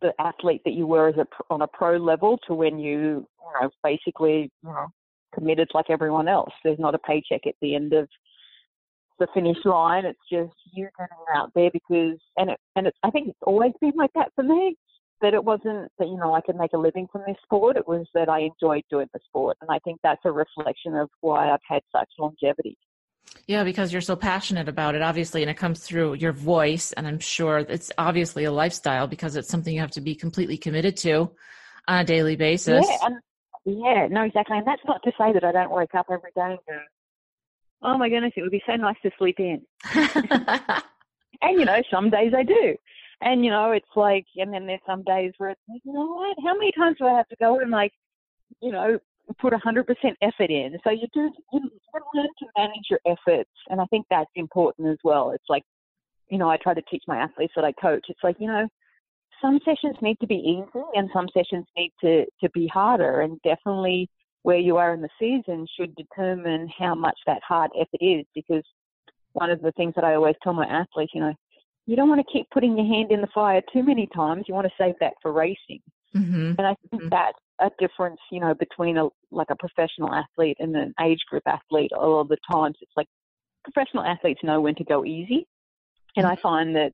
the 0.01 0.13
athlete 0.19 0.61
that 0.63 0.73
you 0.73 0.87
were 0.87 1.09
as 1.09 1.15
a 1.17 1.27
on 1.49 1.61
a 1.61 1.67
pro 1.67 1.97
level 1.97 2.39
to 2.47 2.53
when 2.53 2.79
you, 2.79 3.27
you 3.27 3.61
know, 3.61 3.69
basically 3.83 4.49
you 4.63 4.69
know, 4.69 4.87
committed 5.33 5.69
like 5.73 5.89
everyone 5.89 6.27
else. 6.29 6.53
There's 6.63 6.79
not 6.79 6.95
a 6.95 6.99
paycheck 6.99 7.45
at 7.45 7.55
the 7.61 7.75
end 7.75 7.91
of 7.91 8.07
the 9.19 9.27
finish 9.33 9.57
line. 9.65 10.05
It's 10.05 10.19
just 10.31 10.53
you 10.73 10.87
getting 10.97 11.35
out 11.35 11.51
there 11.55 11.69
because, 11.71 12.17
and 12.37 12.49
it, 12.51 12.59
and 12.75 12.87
it's, 12.87 12.97
I 13.03 13.09
think 13.11 13.29
it's 13.29 13.39
always 13.43 13.73
been 13.79 13.93
like 13.95 14.11
that 14.15 14.31
for 14.35 14.43
me. 14.43 14.75
That 15.21 15.33
it 15.33 15.43
wasn't 15.43 15.91
that 15.99 16.07
you 16.07 16.15
know 16.15 16.33
I 16.33 16.39
could 16.39 16.55
make 16.55 16.71
a 16.73 16.77
living 16.77 17.07
from 17.11 17.23
this 17.27 17.35
sport. 17.43 17.75
It 17.75 17.85
was 17.85 18.07
that 18.13 18.29
I 18.29 18.39
enjoyed 18.39 18.83
doing 18.89 19.09
the 19.13 19.19
sport, 19.25 19.57
and 19.59 19.69
I 19.69 19.79
think 19.79 19.99
that's 20.01 20.21
a 20.23 20.31
reflection 20.31 20.95
of 20.95 21.09
why 21.19 21.49
I've 21.49 21.59
had 21.67 21.81
such 21.91 22.07
longevity. 22.17 22.77
Yeah, 23.45 23.63
because 23.63 23.91
you're 23.91 24.01
so 24.01 24.15
passionate 24.15 24.69
about 24.69 24.95
it, 24.95 25.01
obviously, 25.01 25.41
and 25.41 25.51
it 25.51 25.57
comes 25.57 25.79
through 25.79 26.13
your 26.13 26.31
voice. 26.31 26.93
And 26.93 27.07
I'm 27.07 27.19
sure 27.19 27.59
it's 27.59 27.91
obviously 27.97 28.45
a 28.45 28.51
lifestyle 28.51 29.07
because 29.07 29.35
it's 29.35 29.49
something 29.49 29.73
you 29.73 29.81
have 29.81 29.91
to 29.91 30.01
be 30.01 30.15
completely 30.15 30.57
committed 30.57 30.97
to 30.97 31.31
on 31.87 31.99
a 31.99 32.03
daily 32.05 32.35
basis. 32.35 32.85
Yeah, 32.87 32.97
and, 33.07 33.19
yeah, 33.65 34.07
no, 34.09 34.21
exactly. 34.23 34.57
And 34.57 34.65
that's 34.67 34.81
not 34.85 35.01
to 35.03 35.11
say 35.17 35.33
that 35.33 35.43
I 35.43 35.51
don't 35.51 35.71
wake 35.71 35.95
up 35.95 36.07
every 36.09 36.31
day 36.35 36.41
and 36.41 36.59
go, 36.67 36.77
oh 37.81 37.97
my 37.97 38.09
goodness, 38.09 38.33
it 38.35 38.41
would 38.41 38.51
be 38.51 38.63
so 38.65 38.75
nice 38.75 38.97
to 39.03 39.11
sleep 39.17 39.39
in. 39.39 39.61
and, 39.93 41.59
you 41.59 41.65
know, 41.65 41.81
some 41.91 42.09
days 42.09 42.33
I 42.35 42.43
do. 42.43 42.75
And, 43.21 43.43
you 43.43 43.51
know, 43.51 43.71
it's 43.71 43.95
like, 43.95 44.25
and 44.37 44.53
then 44.53 44.65
there's 44.65 44.79
some 44.85 45.03
days 45.03 45.33
where 45.37 45.49
it's 45.49 45.61
like, 45.69 45.81
you 45.83 45.93
know 45.93 46.05
what? 46.05 46.37
How 46.43 46.53
many 46.53 46.71
times 46.71 46.97
do 46.99 47.05
I 47.05 47.17
have 47.17 47.27
to 47.29 47.35
go 47.39 47.59
and, 47.59 47.71
like, 47.71 47.91
you 48.61 48.71
know, 48.71 48.99
put 49.39 49.53
100% 49.53 49.85
effort 50.21 50.49
in. 50.49 50.75
So 50.83 50.89
you 50.89 51.07
do 51.13 51.29
you, 51.53 51.59
you 51.61 52.01
learn 52.15 52.27
to 52.39 52.45
manage 52.57 52.87
your 52.89 52.99
efforts, 53.05 53.51
and 53.69 53.79
I 53.79 53.85
think 53.85 54.07
that's 54.09 54.31
important 54.35 54.87
as 54.87 54.97
well. 55.03 55.29
It's 55.29 55.43
like 55.49 55.61
you 56.29 56.37
know, 56.37 56.49
I 56.49 56.57
try 56.57 56.73
to 56.73 56.81
teach 56.83 57.03
my 57.07 57.17
athletes 57.17 57.53
that 57.55 57.65
I 57.65 57.71
coach. 57.73 58.05
It's 58.07 58.23
like, 58.23 58.37
you 58.39 58.47
know, 58.47 58.67
some 59.41 59.59
sessions 59.65 59.95
need 60.01 60.19
to 60.19 60.27
be 60.27 60.35
easy 60.35 60.83
and 60.93 61.09
some 61.13 61.27
sessions 61.33 61.65
need 61.75 61.91
to, 62.01 62.25
to 62.41 62.49
be 62.51 62.67
harder. 62.67 63.21
And 63.21 63.41
definitely 63.41 64.09
where 64.43 64.57
you 64.57 64.77
are 64.77 64.93
in 64.93 65.01
the 65.01 65.09
season 65.19 65.67
should 65.77 65.95
determine 65.95 66.69
how 66.77 66.95
much 66.95 67.17
that 67.27 67.41
hard 67.47 67.71
effort 67.79 68.01
is. 68.01 68.25
Because 68.33 68.63
one 69.33 69.49
of 69.49 69.61
the 69.61 69.71
things 69.73 69.93
that 69.95 70.03
I 70.03 70.15
always 70.15 70.35
tell 70.43 70.53
my 70.53 70.65
athletes, 70.65 71.11
you 71.13 71.21
know, 71.21 71.33
you 71.85 71.95
don't 71.95 72.09
want 72.09 72.25
to 72.25 72.33
keep 72.33 72.49
putting 72.51 72.77
your 72.77 72.85
hand 72.85 73.11
in 73.11 73.21
the 73.21 73.27
fire 73.33 73.61
too 73.73 73.83
many 73.83 74.07
times. 74.15 74.45
You 74.47 74.53
want 74.53 74.67
to 74.67 74.83
save 74.83 74.95
that 74.99 75.13
for 75.21 75.31
racing. 75.31 75.81
Mm-hmm. 76.15 76.53
And 76.57 76.61
I 76.61 76.75
think 76.75 77.03
mm-hmm. 77.03 77.09
that's 77.09 77.37
a 77.59 77.69
difference, 77.79 78.19
you 78.31 78.39
know, 78.39 78.53
between 78.53 78.97
a 78.97 79.09
like 79.31 79.49
a 79.49 79.55
professional 79.55 80.13
athlete 80.13 80.57
and 80.59 80.75
an 80.75 80.93
age 81.01 81.19
group 81.29 81.43
athlete. 81.45 81.91
A 81.95 81.99
lot 81.99 82.21
of 82.21 82.27
the 82.29 82.37
times, 82.51 82.77
it's 82.81 82.91
like 82.95 83.07
professional 83.63 84.03
athletes 84.03 84.41
know 84.43 84.61
when 84.61 84.75
to 84.75 84.83
go 84.83 85.05
easy, 85.05 85.47
and 86.15 86.25
mm-hmm. 86.25 86.33
I 86.33 86.41
find 86.41 86.75
that 86.75 86.91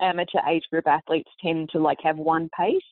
amateur 0.00 0.40
age 0.48 0.64
group 0.70 0.86
athletes 0.86 1.30
tend 1.42 1.70
to 1.70 1.78
like 1.78 1.98
have 2.02 2.16
one 2.16 2.48
pace. 2.58 2.82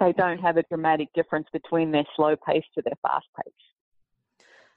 They 0.00 0.12
don't 0.12 0.38
have 0.38 0.56
a 0.56 0.62
dramatic 0.64 1.08
difference 1.14 1.48
between 1.52 1.90
their 1.90 2.04
slow 2.14 2.36
pace 2.36 2.64
to 2.74 2.82
their 2.82 2.94
fast 3.02 3.26
pace. 3.36 3.54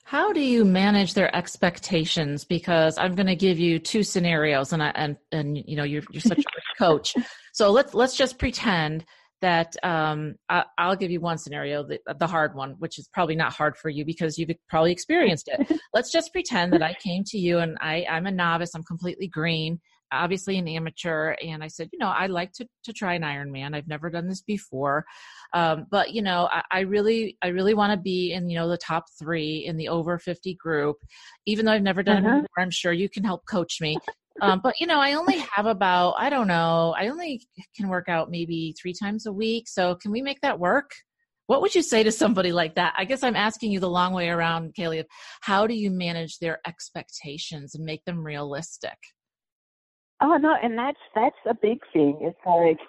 How 0.03 0.33
do 0.33 0.41
you 0.41 0.65
manage 0.65 1.13
their 1.13 1.33
expectations? 1.35 2.43
Because 2.43 2.97
I'm 2.97 3.15
going 3.15 3.27
to 3.27 3.35
give 3.35 3.59
you 3.59 3.77
two 3.77 4.03
scenarios, 4.03 4.73
and 4.73 4.81
I, 4.81 4.91
and 4.95 5.17
and 5.31 5.57
you 5.57 5.75
know 5.75 5.83
you're 5.83 6.03
you're 6.11 6.21
such 6.21 6.39
a 6.39 6.77
coach. 6.77 7.15
So 7.53 7.69
let's 7.71 7.93
let's 7.93 8.15
just 8.15 8.39
pretend 8.39 9.03
that 9.41 9.75
um, 9.83 10.35
I, 10.47 10.63
will 10.87 10.95
give 10.95 11.11
you 11.11 11.19
one 11.19 11.37
scenario, 11.37 11.83
the, 11.83 11.99
the, 12.17 12.27
hard 12.27 12.55
one, 12.55 12.75
which 12.77 12.99
is 12.99 13.09
probably 13.11 13.35
not 13.35 13.51
hard 13.51 13.75
for 13.75 13.89
you 13.89 14.05
because 14.05 14.37
you've 14.37 14.51
probably 14.69 14.91
experienced 14.91 15.49
it. 15.51 15.79
Let's 15.93 16.11
just 16.11 16.31
pretend 16.31 16.73
that 16.73 16.83
I 16.83 16.93
came 16.93 17.23
to 17.25 17.39
you 17.39 17.57
and 17.57 17.77
I, 17.81 18.05
I'm 18.09 18.27
a 18.27 18.31
novice, 18.31 18.75
I'm 18.75 18.83
completely 18.83 19.27
green, 19.27 19.81
obviously 20.11 20.57
an 20.57 20.67
amateur, 20.67 21.35
and 21.43 21.63
I 21.63 21.67
said, 21.67 21.89
you 21.91 21.99
know, 21.99 22.09
I'd 22.09 22.29
like 22.29 22.51
to, 22.53 22.67
to 22.85 22.93
try 22.93 23.13
an 23.13 23.21
Ironman. 23.21 23.75
I've 23.75 23.87
never 23.87 24.09
done 24.09 24.27
this 24.27 24.41
before, 24.41 25.05
um, 25.53 25.87
but 25.89 26.13
you 26.13 26.21
know, 26.21 26.49
I, 26.51 26.63
I 26.71 26.79
really, 26.81 27.37
I 27.41 27.47
really 27.47 27.73
want 27.73 27.91
to 27.91 27.97
be 27.97 28.33
in 28.33 28.49
you 28.49 28.57
know 28.57 28.67
the 28.67 28.77
top 28.77 29.05
three 29.19 29.65
in 29.65 29.77
the 29.77 29.89
over 29.89 30.17
50 30.17 30.55
group, 30.55 30.97
even 31.45 31.65
though 31.65 31.71
I've 31.71 31.81
never 31.81 32.03
done 32.03 32.25
uh-huh. 32.25 32.37
it 32.37 32.41
before. 32.41 32.63
I'm 32.63 32.71
sure 32.71 32.93
you 32.93 33.09
can 33.09 33.23
help 33.23 33.45
coach 33.45 33.79
me. 33.81 33.97
Um, 34.39 34.61
but 34.63 34.75
you 34.79 34.87
know, 34.87 34.99
I 34.99 35.13
only 35.13 35.37
have 35.55 35.65
about 35.65 36.15
I 36.17 36.29
don't 36.29 36.47
know. 36.47 36.95
I 36.97 37.09
only 37.09 37.45
can 37.75 37.89
work 37.89 38.07
out 38.07 38.31
maybe 38.31 38.73
three 38.81 38.93
times 38.93 39.25
a 39.25 39.33
week. 39.33 39.67
So 39.67 39.95
can 39.95 40.11
we 40.11 40.21
make 40.21 40.41
that 40.41 40.59
work? 40.59 40.91
What 41.47 41.61
would 41.61 41.75
you 41.75 41.81
say 41.81 42.03
to 42.03 42.11
somebody 42.13 42.53
like 42.53 42.75
that? 42.75 42.93
I 42.97 43.03
guess 43.03 43.23
I'm 43.23 43.35
asking 43.35 43.71
you 43.71 43.81
the 43.81 43.89
long 43.89 44.13
way 44.13 44.29
around, 44.29 44.73
Kaylee. 44.73 45.03
How 45.41 45.67
do 45.67 45.73
you 45.73 45.91
manage 45.91 46.39
their 46.39 46.59
expectations 46.65 47.75
and 47.75 47.83
make 47.83 48.05
them 48.05 48.25
realistic? 48.25 48.97
Oh 50.21 50.37
no, 50.37 50.55
and 50.61 50.77
that's 50.77 50.99
that's 51.15 51.35
a 51.49 51.53
big 51.53 51.79
thing. 51.93 52.19
It's 52.21 52.37
like, 52.45 52.79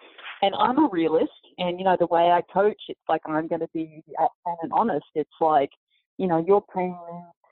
and 0.42 0.54
I'm 0.58 0.84
a 0.84 0.88
realist, 0.90 1.30
and 1.58 1.78
you 1.78 1.84
know 1.84 1.96
the 1.98 2.06
way 2.06 2.30
I 2.30 2.42
coach, 2.52 2.80
it's 2.88 3.00
like 3.08 3.22
I'm 3.26 3.48
going 3.48 3.60
to 3.60 3.68
be 3.74 4.02
upfront 4.20 4.56
and 4.62 4.72
honest. 4.72 5.06
It's 5.14 5.30
like, 5.40 5.70
you 6.18 6.26
know, 6.26 6.44
you're 6.46 6.64
paying 6.74 6.96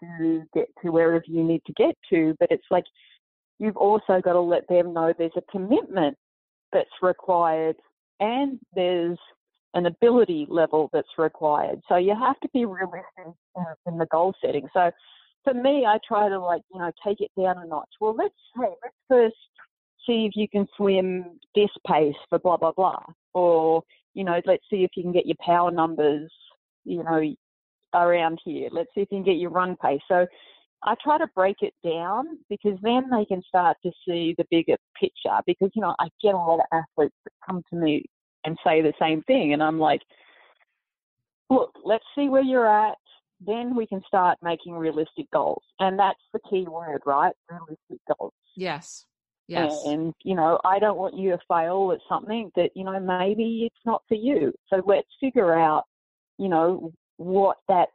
to 0.00 0.42
get 0.54 0.68
to 0.82 0.90
wherever 0.90 1.24
you 1.26 1.44
need 1.44 1.62
to 1.66 1.72
get 1.74 1.96
to, 2.10 2.34
but 2.40 2.50
it's 2.50 2.66
like 2.70 2.84
you've 3.58 3.76
also 3.76 4.20
got 4.22 4.32
to 4.32 4.40
let 4.40 4.66
them 4.68 4.92
know 4.92 5.12
there's 5.16 5.30
a 5.36 5.52
commitment 5.52 6.16
that's 6.72 6.90
required 7.02 7.76
and 8.20 8.58
there's 8.74 9.18
an 9.74 9.86
ability 9.86 10.46
level 10.48 10.90
that's 10.92 11.08
required. 11.18 11.80
So 11.88 11.96
you 11.96 12.14
have 12.18 12.38
to 12.40 12.48
be 12.52 12.64
realistic 12.64 13.34
in 13.86 13.98
the 13.98 14.06
goal 14.06 14.34
setting. 14.44 14.66
So 14.72 14.90
for 15.44 15.54
me, 15.54 15.86
I 15.86 15.98
try 16.06 16.28
to 16.28 16.38
like, 16.38 16.62
you 16.72 16.80
know, 16.80 16.90
take 17.06 17.20
it 17.20 17.30
down 17.38 17.58
a 17.58 17.66
notch. 17.66 17.88
Well, 18.00 18.14
let's 18.16 18.34
say, 18.56 18.68
let's 18.82 18.94
first 19.08 19.36
see 20.06 20.26
if 20.26 20.32
you 20.34 20.48
can 20.48 20.66
swim 20.76 21.38
this 21.54 21.70
pace 21.86 22.14
for 22.28 22.38
blah, 22.38 22.56
blah, 22.56 22.72
blah. 22.72 23.02
Or, 23.34 23.82
you 24.14 24.24
know, 24.24 24.40
let's 24.46 24.64
see 24.70 24.84
if 24.84 24.90
you 24.96 25.02
can 25.02 25.12
get 25.12 25.26
your 25.26 25.36
power 25.44 25.70
numbers, 25.70 26.30
you 26.84 27.02
know, 27.04 27.22
around 27.94 28.40
here. 28.44 28.68
Let's 28.72 28.90
see 28.94 29.02
if 29.02 29.08
you 29.10 29.18
can 29.18 29.24
get 29.24 29.36
your 29.36 29.50
run 29.50 29.76
pace. 29.82 30.00
So 30.08 30.26
I 30.82 30.94
try 31.02 31.18
to 31.18 31.26
break 31.34 31.56
it 31.60 31.74
down 31.84 32.38
because 32.48 32.78
then 32.82 33.10
they 33.10 33.24
can 33.24 33.42
start 33.46 33.76
to 33.84 33.90
see 34.06 34.34
the 34.38 34.44
bigger 34.50 34.76
picture. 34.98 35.38
Because, 35.46 35.70
you 35.74 35.82
know, 35.82 35.94
I 36.00 36.08
get 36.22 36.34
a 36.34 36.38
lot 36.38 36.60
of 36.60 36.66
athletes 36.72 37.16
that 37.24 37.32
come 37.46 37.62
to 37.70 37.76
me 37.76 38.04
and 38.44 38.56
say 38.64 38.80
the 38.80 38.94
same 39.00 39.22
thing. 39.22 39.52
And 39.52 39.62
I'm 39.62 39.78
like, 39.78 40.00
look, 41.50 41.72
let's 41.84 42.04
see 42.16 42.28
where 42.28 42.42
you're 42.42 42.66
at. 42.66 42.96
Then 43.44 43.74
we 43.74 43.86
can 43.86 44.02
start 44.06 44.38
making 44.42 44.74
realistic 44.74 45.26
goals. 45.32 45.62
And 45.78 45.98
that's 45.98 46.20
the 46.32 46.40
key 46.48 46.66
word, 46.68 47.02
right? 47.06 47.32
Realistic 47.50 48.00
goals. 48.18 48.34
Yes. 48.56 49.06
Yes. 49.50 49.82
And, 49.84 50.14
you 50.22 50.36
know, 50.36 50.60
I 50.64 50.78
don't 50.78 50.96
want 50.96 51.16
you 51.16 51.30
to 51.30 51.38
fail 51.48 51.90
at 51.92 51.98
something 52.08 52.52
that, 52.54 52.70
you 52.76 52.84
know, 52.84 53.00
maybe 53.00 53.64
it's 53.66 53.84
not 53.84 54.02
for 54.06 54.14
you. 54.14 54.52
So 54.68 54.80
let's 54.86 55.08
figure 55.18 55.58
out, 55.58 55.84
you 56.38 56.48
know, 56.48 56.92
what 57.16 57.56
that 57.66 57.88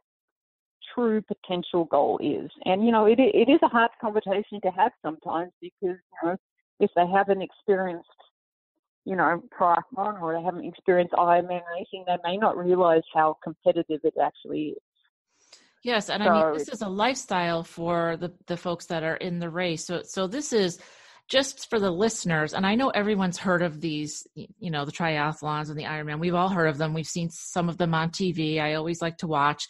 true 0.94 1.22
potential 1.22 1.86
goal 1.86 2.20
is. 2.22 2.50
And, 2.66 2.84
you 2.84 2.92
know, 2.92 3.06
it, 3.06 3.18
it 3.18 3.48
is 3.48 3.58
a 3.62 3.68
hard 3.68 3.90
conversation 4.02 4.60
to 4.64 4.70
have 4.70 4.92
sometimes 5.02 5.50
because, 5.62 5.96
you 5.96 6.18
know, 6.22 6.36
if 6.78 6.90
they 6.94 7.06
haven't 7.06 7.40
experienced, 7.40 8.06
you 9.06 9.16
know, 9.16 9.42
triathlon 9.58 10.20
or 10.20 10.34
they 10.34 10.42
haven't 10.42 10.66
experienced 10.66 11.14
Ironman 11.14 11.62
racing, 11.72 12.04
they 12.06 12.16
may 12.22 12.36
not 12.36 12.58
realize 12.58 13.02
how 13.14 13.38
competitive 13.42 14.00
it 14.04 14.14
actually 14.22 14.74
is. 14.76 14.82
Yes, 15.82 16.10
and 16.10 16.22
so, 16.22 16.28
I 16.28 16.32
mean 16.32 16.58
this 16.58 16.68
is 16.68 16.82
a 16.82 16.88
lifestyle 16.88 17.62
for 17.62 18.16
the 18.16 18.32
the 18.46 18.56
folks 18.56 18.86
that 18.86 19.04
are 19.04 19.14
in 19.16 19.38
the 19.38 19.48
race. 19.48 19.84
So 19.84 20.02
so 20.02 20.26
this 20.26 20.52
is 20.52 20.80
just 21.28 21.68
for 21.68 21.80
the 21.80 21.90
listeners, 21.90 22.54
and 22.54 22.64
I 22.64 22.76
know 22.76 22.90
everyone's 22.90 23.38
heard 23.38 23.62
of 23.62 23.80
these, 23.80 24.26
you 24.34 24.70
know, 24.70 24.84
the 24.84 24.92
triathlons 24.92 25.70
and 25.70 25.78
the 25.78 25.84
Ironman. 25.84 26.20
We've 26.20 26.34
all 26.34 26.48
heard 26.48 26.68
of 26.68 26.78
them. 26.78 26.94
We've 26.94 27.06
seen 27.06 27.30
some 27.30 27.68
of 27.68 27.78
them 27.78 27.94
on 27.94 28.10
TV. 28.10 28.60
I 28.60 28.74
always 28.74 29.02
like 29.02 29.18
to 29.18 29.26
watch 29.26 29.66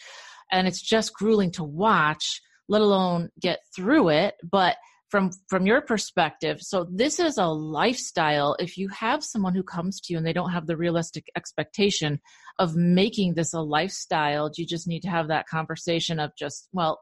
and 0.50 0.66
it's 0.66 0.80
just 0.80 1.14
grueling 1.14 1.50
to 1.52 1.64
watch 1.64 2.40
let 2.68 2.80
alone 2.80 3.28
get 3.40 3.60
through 3.74 4.08
it 4.08 4.34
but 4.48 4.76
from 5.08 5.30
from 5.48 5.66
your 5.66 5.80
perspective 5.80 6.60
so 6.60 6.86
this 6.90 7.18
is 7.20 7.38
a 7.38 7.46
lifestyle 7.46 8.56
if 8.58 8.76
you 8.76 8.88
have 8.88 9.22
someone 9.22 9.54
who 9.54 9.62
comes 9.62 10.00
to 10.00 10.12
you 10.12 10.18
and 10.18 10.26
they 10.26 10.32
don't 10.32 10.52
have 10.52 10.66
the 10.66 10.76
realistic 10.76 11.26
expectation 11.36 12.20
of 12.58 12.74
making 12.74 13.34
this 13.34 13.52
a 13.52 13.60
lifestyle 13.60 14.50
you 14.56 14.66
just 14.66 14.88
need 14.88 15.00
to 15.00 15.10
have 15.10 15.28
that 15.28 15.46
conversation 15.46 16.18
of 16.18 16.32
just 16.36 16.68
well 16.72 17.00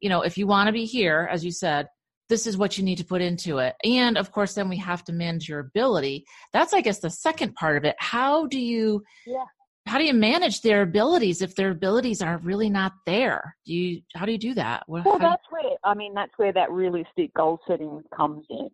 you 0.00 0.08
know 0.08 0.22
if 0.22 0.36
you 0.36 0.46
want 0.46 0.66
to 0.66 0.72
be 0.72 0.84
here 0.84 1.28
as 1.32 1.44
you 1.44 1.50
said 1.50 1.86
this 2.28 2.46
is 2.46 2.56
what 2.56 2.76
you 2.76 2.84
need 2.84 2.98
to 2.98 3.04
put 3.04 3.22
into 3.22 3.58
it 3.58 3.74
and 3.84 4.16
of 4.18 4.32
course 4.32 4.54
then 4.54 4.68
we 4.68 4.76
have 4.76 5.04
to 5.04 5.12
manage 5.12 5.48
your 5.48 5.60
ability 5.60 6.24
that's 6.52 6.72
i 6.72 6.80
guess 6.80 6.98
the 6.98 7.10
second 7.10 7.54
part 7.54 7.76
of 7.76 7.84
it 7.84 7.94
how 7.98 8.46
do 8.46 8.58
you 8.58 9.02
yeah 9.26 9.44
how 9.86 9.98
do 9.98 10.04
you 10.04 10.14
manage 10.14 10.62
their 10.62 10.82
abilities 10.82 11.42
if 11.42 11.54
their 11.54 11.70
abilities 11.70 12.20
are 12.20 12.38
really 12.38 12.68
not 12.68 12.92
there? 13.06 13.56
Do 13.64 13.72
you 13.72 14.02
how 14.14 14.26
do 14.26 14.32
you 14.32 14.38
do 14.38 14.54
that? 14.54 14.82
Well, 14.88 15.18
that's 15.18 15.44
where 15.50 15.76
I 15.84 15.94
mean 15.94 16.12
that's 16.12 16.32
where 16.36 16.52
that 16.52 16.72
realistic 16.72 17.32
goal 17.34 17.60
setting 17.68 18.02
comes 18.14 18.44
in. 18.50 18.68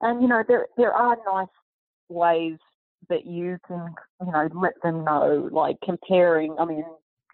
And 0.00 0.22
you 0.22 0.28
know 0.28 0.42
there 0.48 0.66
there 0.76 0.92
are 0.92 1.16
nice 1.26 1.46
ways 2.08 2.56
that 3.10 3.26
you 3.26 3.58
can 3.68 3.94
you 4.22 4.32
know 4.32 4.48
let 4.54 4.72
them 4.82 5.04
know 5.04 5.48
like 5.52 5.76
comparing. 5.84 6.56
I 6.58 6.64
mean 6.64 6.84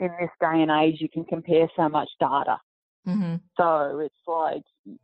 in 0.00 0.10
this 0.20 0.30
day 0.40 0.62
and 0.62 0.70
age 0.70 0.96
you 1.00 1.08
can 1.08 1.24
compare 1.24 1.68
so 1.76 1.88
much 1.88 2.08
data. 2.18 2.58
Mm-hmm. 3.06 3.36
So 3.56 4.00
it's 4.00 4.14
like 4.26 4.62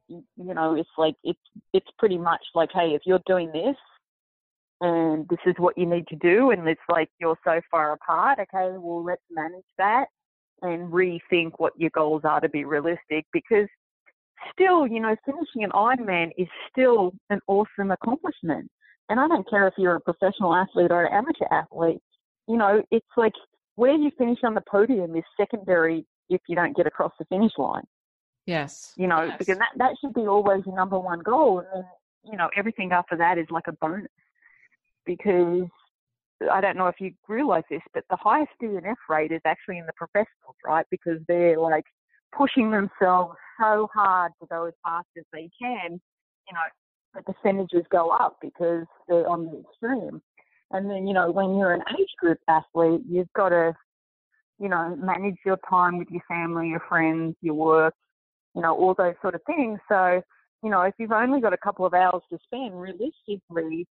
you 0.09 0.55
know 0.55 0.75
it's 0.75 0.89
like 0.99 1.15
it's 1.25 1.41
it's 1.73 1.87
pretty 1.99 2.19
much 2.19 2.43
like 2.55 2.71
hey 2.73 2.95
if 2.95 3.03
you're 3.07 3.21
doing 3.27 3.51
this 3.53 3.77
and 4.81 5.27
this 5.29 5.39
is 5.47 5.55
what 5.59 5.77
you 5.79 5.87
need 5.87 6.07
to 6.09 6.17
do 6.17 6.51
and 6.51 6.69
it's 6.69 6.81
like 6.89 7.09
you're 7.19 7.39
so 7.45 7.61
far 7.71 7.93
apart 7.93 8.39
okay 8.39 8.77
well 8.77 9.03
let's 9.03 9.23
manage 9.31 9.65
that 9.79 10.07
and 10.63 10.93
rethink 10.93 11.53
what 11.59 11.73
your 11.79 11.91
goals 11.91 12.23
are 12.25 12.41
to 12.41 12.49
be 12.49 12.65
realistic 12.65 13.25
because 13.33 13.67
still 14.53 14.87
you 14.87 15.01
know 15.01 15.17
finishing 15.25 15.65
an 15.65 15.71
ironman 15.71 16.31
is 16.37 16.49
still 16.71 17.13
an 17.31 17.41
awesome 17.47 17.91
accomplishment 17.91 18.71
and 19.09 19.19
i 19.19 19.27
don't 19.27 19.49
care 19.49 19.67
if 19.67 19.75
you're 19.79 19.97
a 19.97 20.01
professional 20.01 20.55
athlete 20.55 20.91
or 20.91 21.05
an 21.05 21.13
amateur 21.13 21.47
athlete 21.51 22.01
you 22.47 22.57
know 22.57 22.83
it's 22.91 23.07
like 23.17 23.33
where 23.77 23.95
you 23.95 24.11
finish 24.19 24.39
on 24.45 24.55
the 24.55 24.63
podium 24.71 25.17
is 25.17 25.25
secondary 25.39 26.05
if 26.29 26.41
you 26.49 26.57
don't 26.57 26.77
get 26.77 26.87
across 26.87 27.13
the 27.19 27.25
finish 27.27 27.53
line 27.59 27.85
yes 28.47 28.93
you 28.97 29.07
know 29.07 29.25
yes. 29.25 29.37
because 29.39 29.59
that, 29.59 29.71
that 29.77 29.93
should 30.01 30.15
be 30.15 30.27
always 30.27 30.63
your 30.67 30.77
number 30.77 30.99
one 30.99 31.21
goal 31.21 31.59
and 31.59 31.69
then 31.73 31.85
you 32.25 32.37
know 32.37 32.49
everything 32.57 32.93
after 32.93 33.17
that 33.17 33.39
is 33.39 33.47
like 33.51 33.67
a 33.69 33.73
bonus 33.73 34.09
because 35.05 35.69
I 36.53 36.61
don't 36.61 36.77
know 36.77 36.89
if 36.89 36.97
you 37.01 37.13
realise 37.29 37.65
this, 37.71 37.81
but 37.95 38.05
the 38.11 38.17
highest 38.17 38.51
DNF 38.63 38.97
rate 39.09 39.33
is 39.33 39.41
actually 39.47 39.79
in 39.79 39.87
the 39.87 39.93
professionals, 39.97 40.57
right? 40.65 40.85
Because 40.91 41.19
they're 41.29 41.59
like 41.59 41.85
pushing 42.37 42.71
themselves 42.71 43.37
so 43.59 43.89
hard 43.95 44.33
to 44.41 44.47
go 44.49 44.67
as 44.67 44.75
fast 44.85 45.07
as 45.17 45.25
they 45.33 45.49
can, 45.61 45.93
you 45.93 46.55
know, 46.55 46.61
the 47.15 47.23
percentages 47.23 47.85
go 47.91 48.11
up 48.11 48.37
because 48.43 48.85
they're 49.09 49.29
on 49.29 49.47
the 49.47 49.61
extreme. 49.61 50.21
And 50.73 50.91
then, 50.91 51.07
you 51.07 51.15
know, 51.15 51.31
when 51.31 51.57
you're 51.57 51.73
an 51.73 51.83
age 51.99 52.11
group 52.19 52.39
athlete, 52.49 53.03
you've 53.09 53.33
got 53.35 53.51
to, 53.51 53.75
you 54.59 54.69
know, 54.69 54.97
manage 54.97 55.37
your 55.45 55.59
time 55.69 55.99
with 55.99 56.09
your 56.11 56.23
family, 56.29 56.69
your 56.69 56.83
friends, 56.89 57.37
your 57.41 57.55
work, 57.55 57.95
you 58.55 58.63
know, 58.63 58.75
all 58.75 58.95
those 58.95 59.15
sort 59.23 59.35
of 59.35 59.43
things. 59.47 59.79
So 59.89 60.23
you 60.63 60.71
know, 60.71 60.83
if 60.83 60.95
you've 60.99 61.13
only 61.13 61.41
got 61.41 61.53
a 61.53 61.59
couple 61.59 61.87
of 61.87 61.95
hours 61.95 62.23
to 62.33 62.39
spend, 62.45 62.81
realistically, 62.81 63.87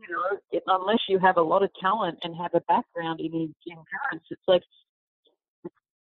you 0.00 0.08
know, 0.10 0.60
unless 0.66 0.98
you 1.08 1.18
have 1.18 1.36
a 1.36 1.42
lot 1.42 1.62
of 1.62 1.70
talent 1.80 2.18
and 2.22 2.34
have 2.36 2.52
a 2.54 2.60
background 2.62 3.20
in 3.20 3.54
endurance, 3.66 4.26
it's 4.30 4.42
like 4.46 4.62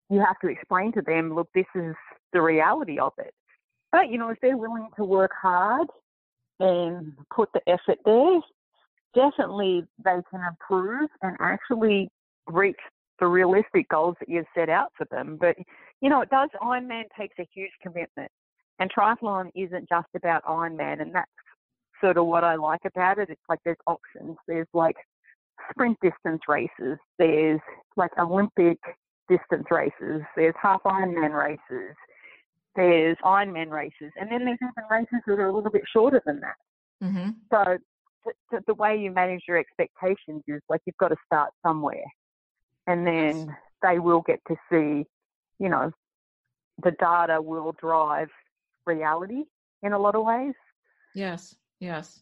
you 0.09 0.19
have 0.19 0.39
to 0.41 0.47
explain 0.47 0.91
to 0.93 1.01
them, 1.01 1.33
look, 1.33 1.49
this 1.55 1.65
is 1.75 1.95
the 2.33 2.41
reality 2.41 2.99
of 2.99 3.13
it. 3.17 3.33
But, 3.91 4.09
you 4.09 4.17
know, 4.17 4.29
if 4.29 4.37
they're 4.41 4.57
willing 4.57 4.89
to 4.97 5.05
work 5.05 5.31
hard 5.41 5.87
and 6.59 7.13
put 7.33 7.49
the 7.53 7.61
effort 7.67 7.99
there, 8.05 8.39
definitely 9.15 9.85
they 10.03 10.17
can 10.29 10.41
improve 10.47 11.09
and 11.21 11.35
actually 11.39 12.09
reach 12.47 12.75
the 13.19 13.27
realistic 13.27 13.87
goals 13.89 14.15
that 14.19 14.29
you've 14.29 14.45
set 14.55 14.69
out 14.69 14.91
for 14.97 15.05
them. 15.11 15.37
But, 15.39 15.55
you 16.01 16.09
know, 16.09 16.21
it 16.21 16.29
does, 16.29 16.49
Ironman 16.61 17.03
takes 17.17 17.35
a 17.39 17.47
huge 17.53 17.71
commitment. 17.81 18.31
And 18.79 18.91
triathlon 18.91 19.51
isn't 19.55 19.87
just 19.87 20.07
about 20.15 20.43
Ironman, 20.43 21.01
and 21.01 21.15
that's 21.15 21.31
sort 22.01 22.17
of 22.17 22.25
what 22.25 22.43
I 22.43 22.55
like 22.55 22.81
about 22.85 23.19
it. 23.19 23.29
It's 23.29 23.41
like 23.47 23.59
there's 23.63 23.77
options. 23.87 24.35
There's 24.47 24.67
like 24.73 24.97
sprint 25.71 25.97
distance 26.01 26.41
races. 26.47 26.97
There's 27.17 27.61
like 27.95 28.11
Olympic 28.19 28.77
distance 29.29 29.65
races. 29.71 30.21
There's 30.35 30.53
half 30.61 30.83
Ironman 30.83 31.33
races. 31.33 31.95
There's 32.75 33.15
Ironman 33.23 33.69
races, 33.69 34.11
and 34.19 34.29
then 34.29 34.43
there's 34.43 34.59
even 34.61 34.83
races 34.91 35.23
that 35.25 35.39
are 35.39 35.47
a 35.47 35.55
little 35.55 35.71
bit 35.71 35.83
shorter 35.93 36.21
than 36.25 36.41
that. 36.41 36.55
Mm-hmm. 37.01 37.29
So 37.49 37.77
the, 38.51 38.61
the 38.67 38.73
way 38.73 38.97
you 38.97 39.11
manage 39.11 39.43
your 39.47 39.57
expectations 39.57 40.43
is 40.47 40.61
like 40.69 40.81
you've 40.85 40.97
got 40.97 41.07
to 41.07 41.15
start 41.25 41.51
somewhere, 41.65 42.03
and 42.87 43.05
then 43.05 43.55
they 43.81 43.99
will 43.99 44.21
get 44.21 44.39
to 44.47 44.55
see, 44.69 45.05
you 45.59 45.69
know, 45.69 45.91
the 46.83 46.91
data 46.91 47.41
will 47.41 47.73
drive 47.73 48.29
reality 48.85 49.43
in 49.83 49.93
a 49.93 49.99
lot 49.99 50.15
of 50.15 50.25
ways. 50.25 50.53
Yes, 51.13 51.55
yes. 51.79 52.21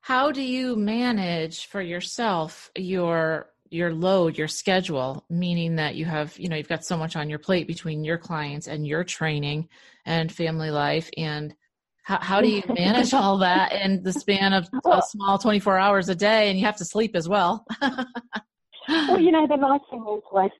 How 0.00 0.32
do 0.32 0.42
you 0.42 0.74
manage 0.76 1.66
for 1.66 1.80
yourself 1.80 2.70
your 2.76 3.48
your 3.70 3.94
load, 3.94 4.36
your 4.36 4.48
schedule, 4.48 5.24
meaning 5.30 5.76
that 5.76 5.94
you 5.94 6.04
have, 6.04 6.38
you 6.38 6.46
know, 6.46 6.56
you've 6.56 6.68
got 6.68 6.84
so 6.84 6.94
much 6.94 7.16
on 7.16 7.30
your 7.30 7.38
plate 7.38 7.66
between 7.66 8.04
your 8.04 8.18
clients 8.18 8.68
and 8.68 8.86
your 8.86 9.02
training 9.02 9.66
and 10.04 10.30
family 10.30 10.70
life 10.70 11.08
and 11.16 11.54
how, 12.02 12.18
how 12.20 12.40
do 12.42 12.48
you 12.48 12.62
manage 12.74 13.14
all 13.14 13.38
that 13.38 13.72
in 13.72 14.02
the 14.02 14.12
span 14.12 14.52
of 14.52 14.68
a 14.84 15.00
small 15.08 15.38
24 15.38 15.78
hours 15.78 16.10
a 16.10 16.14
day 16.14 16.50
and 16.50 16.58
you 16.58 16.66
have 16.66 16.76
to 16.76 16.84
sleep 16.84 17.16
as 17.16 17.26
well 17.26 17.64
well 18.88 19.18
you 19.18 19.30
know 19.30 19.46
the 19.46 19.56
nice 19.68 19.80
thing 19.90 20.04
is 20.16 20.22
like 20.32 20.52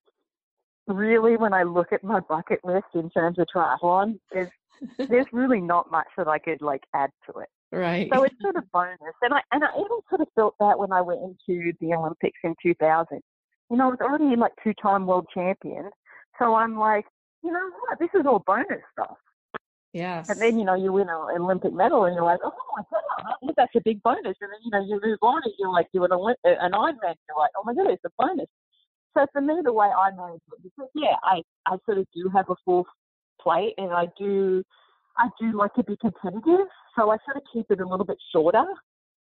really 0.88 1.36
when 1.36 1.52
i 1.52 1.62
look 1.62 1.92
at 1.92 2.02
my 2.02 2.20
bucket 2.20 2.60
list 2.64 2.86
in 2.94 3.08
terms 3.10 3.38
of 3.38 3.46
triathlon 3.54 4.18
there's 4.32 4.50
there's 5.08 5.26
really 5.32 5.60
not 5.60 5.90
much 5.90 6.06
that 6.16 6.28
I 6.28 6.38
could 6.38 6.62
like 6.62 6.82
add 6.94 7.10
to 7.26 7.38
it. 7.40 7.48
Right. 7.70 8.10
So 8.12 8.22
it's 8.24 8.34
sort 8.40 8.56
of 8.56 8.70
bonus. 8.72 8.98
And 9.22 9.34
I 9.34 9.40
and 9.52 9.64
I 9.64 9.68
even 9.74 9.98
sort 10.08 10.20
of 10.20 10.28
felt 10.34 10.54
that 10.60 10.78
when 10.78 10.92
I 10.92 11.00
went 11.00 11.20
into 11.20 11.72
the 11.80 11.94
Olympics 11.94 12.38
in 12.44 12.54
2000. 12.62 13.20
You 13.70 13.78
know, 13.78 13.86
I 13.86 13.90
was 13.90 13.98
already 14.02 14.36
like 14.36 14.52
two-time 14.62 15.06
world 15.06 15.26
champion. 15.32 15.88
So 16.38 16.54
I'm 16.54 16.78
like, 16.78 17.06
you 17.42 17.50
know 17.50 17.70
what? 17.88 17.98
This 17.98 18.10
is 18.18 18.26
all 18.26 18.42
bonus 18.46 18.82
stuff. 18.92 19.16
Yes. 19.92 20.30
And 20.30 20.40
then 20.40 20.58
you 20.58 20.64
know 20.64 20.74
you 20.74 20.92
win 20.92 21.08
an 21.08 21.42
Olympic 21.42 21.72
medal, 21.72 22.04
and 22.04 22.14
you're 22.14 22.24
like, 22.24 22.40
oh 22.44 22.52
my 22.76 22.82
god, 22.90 23.54
that's 23.56 23.74
a 23.76 23.80
big 23.84 24.02
bonus. 24.02 24.36
And 24.40 24.50
then 24.50 24.60
you 24.64 24.70
know 24.70 24.84
you 24.84 25.00
move 25.02 25.18
on, 25.22 25.42
and 25.44 25.52
you're 25.58 25.72
like, 25.72 25.88
you're 25.92 26.04
an 26.04 26.10
Olymp- 26.10 26.36
an 26.44 26.72
Ironman. 26.72 27.14
You're 27.28 27.38
like, 27.38 27.50
oh 27.56 27.62
my 27.64 27.74
god, 27.74 27.90
it's 27.90 28.04
a 28.04 28.10
bonus. 28.18 28.48
So 29.14 29.26
for 29.32 29.42
me, 29.42 29.54
the 29.62 29.72
way 29.72 29.88
I 29.88 30.10
manage 30.16 30.40
it, 30.52 30.62
because 30.62 30.90
yeah, 30.94 31.16
I 31.22 31.42
I 31.66 31.76
sort 31.84 31.98
of 31.98 32.06
do 32.14 32.30
have 32.34 32.48
a 32.48 32.54
full 32.64 32.86
plate, 33.40 33.74
and 33.76 33.92
I 33.92 34.06
do 34.18 34.62
I 35.18 35.28
do 35.38 35.56
like 35.56 35.74
to 35.74 35.84
be 35.84 35.96
competitive, 36.00 36.66
so 36.96 37.10
I 37.10 37.18
sort 37.24 37.36
of 37.36 37.42
keep 37.52 37.66
it 37.70 37.80
a 37.80 37.86
little 37.86 38.06
bit 38.06 38.18
shorter. 38.32 38.64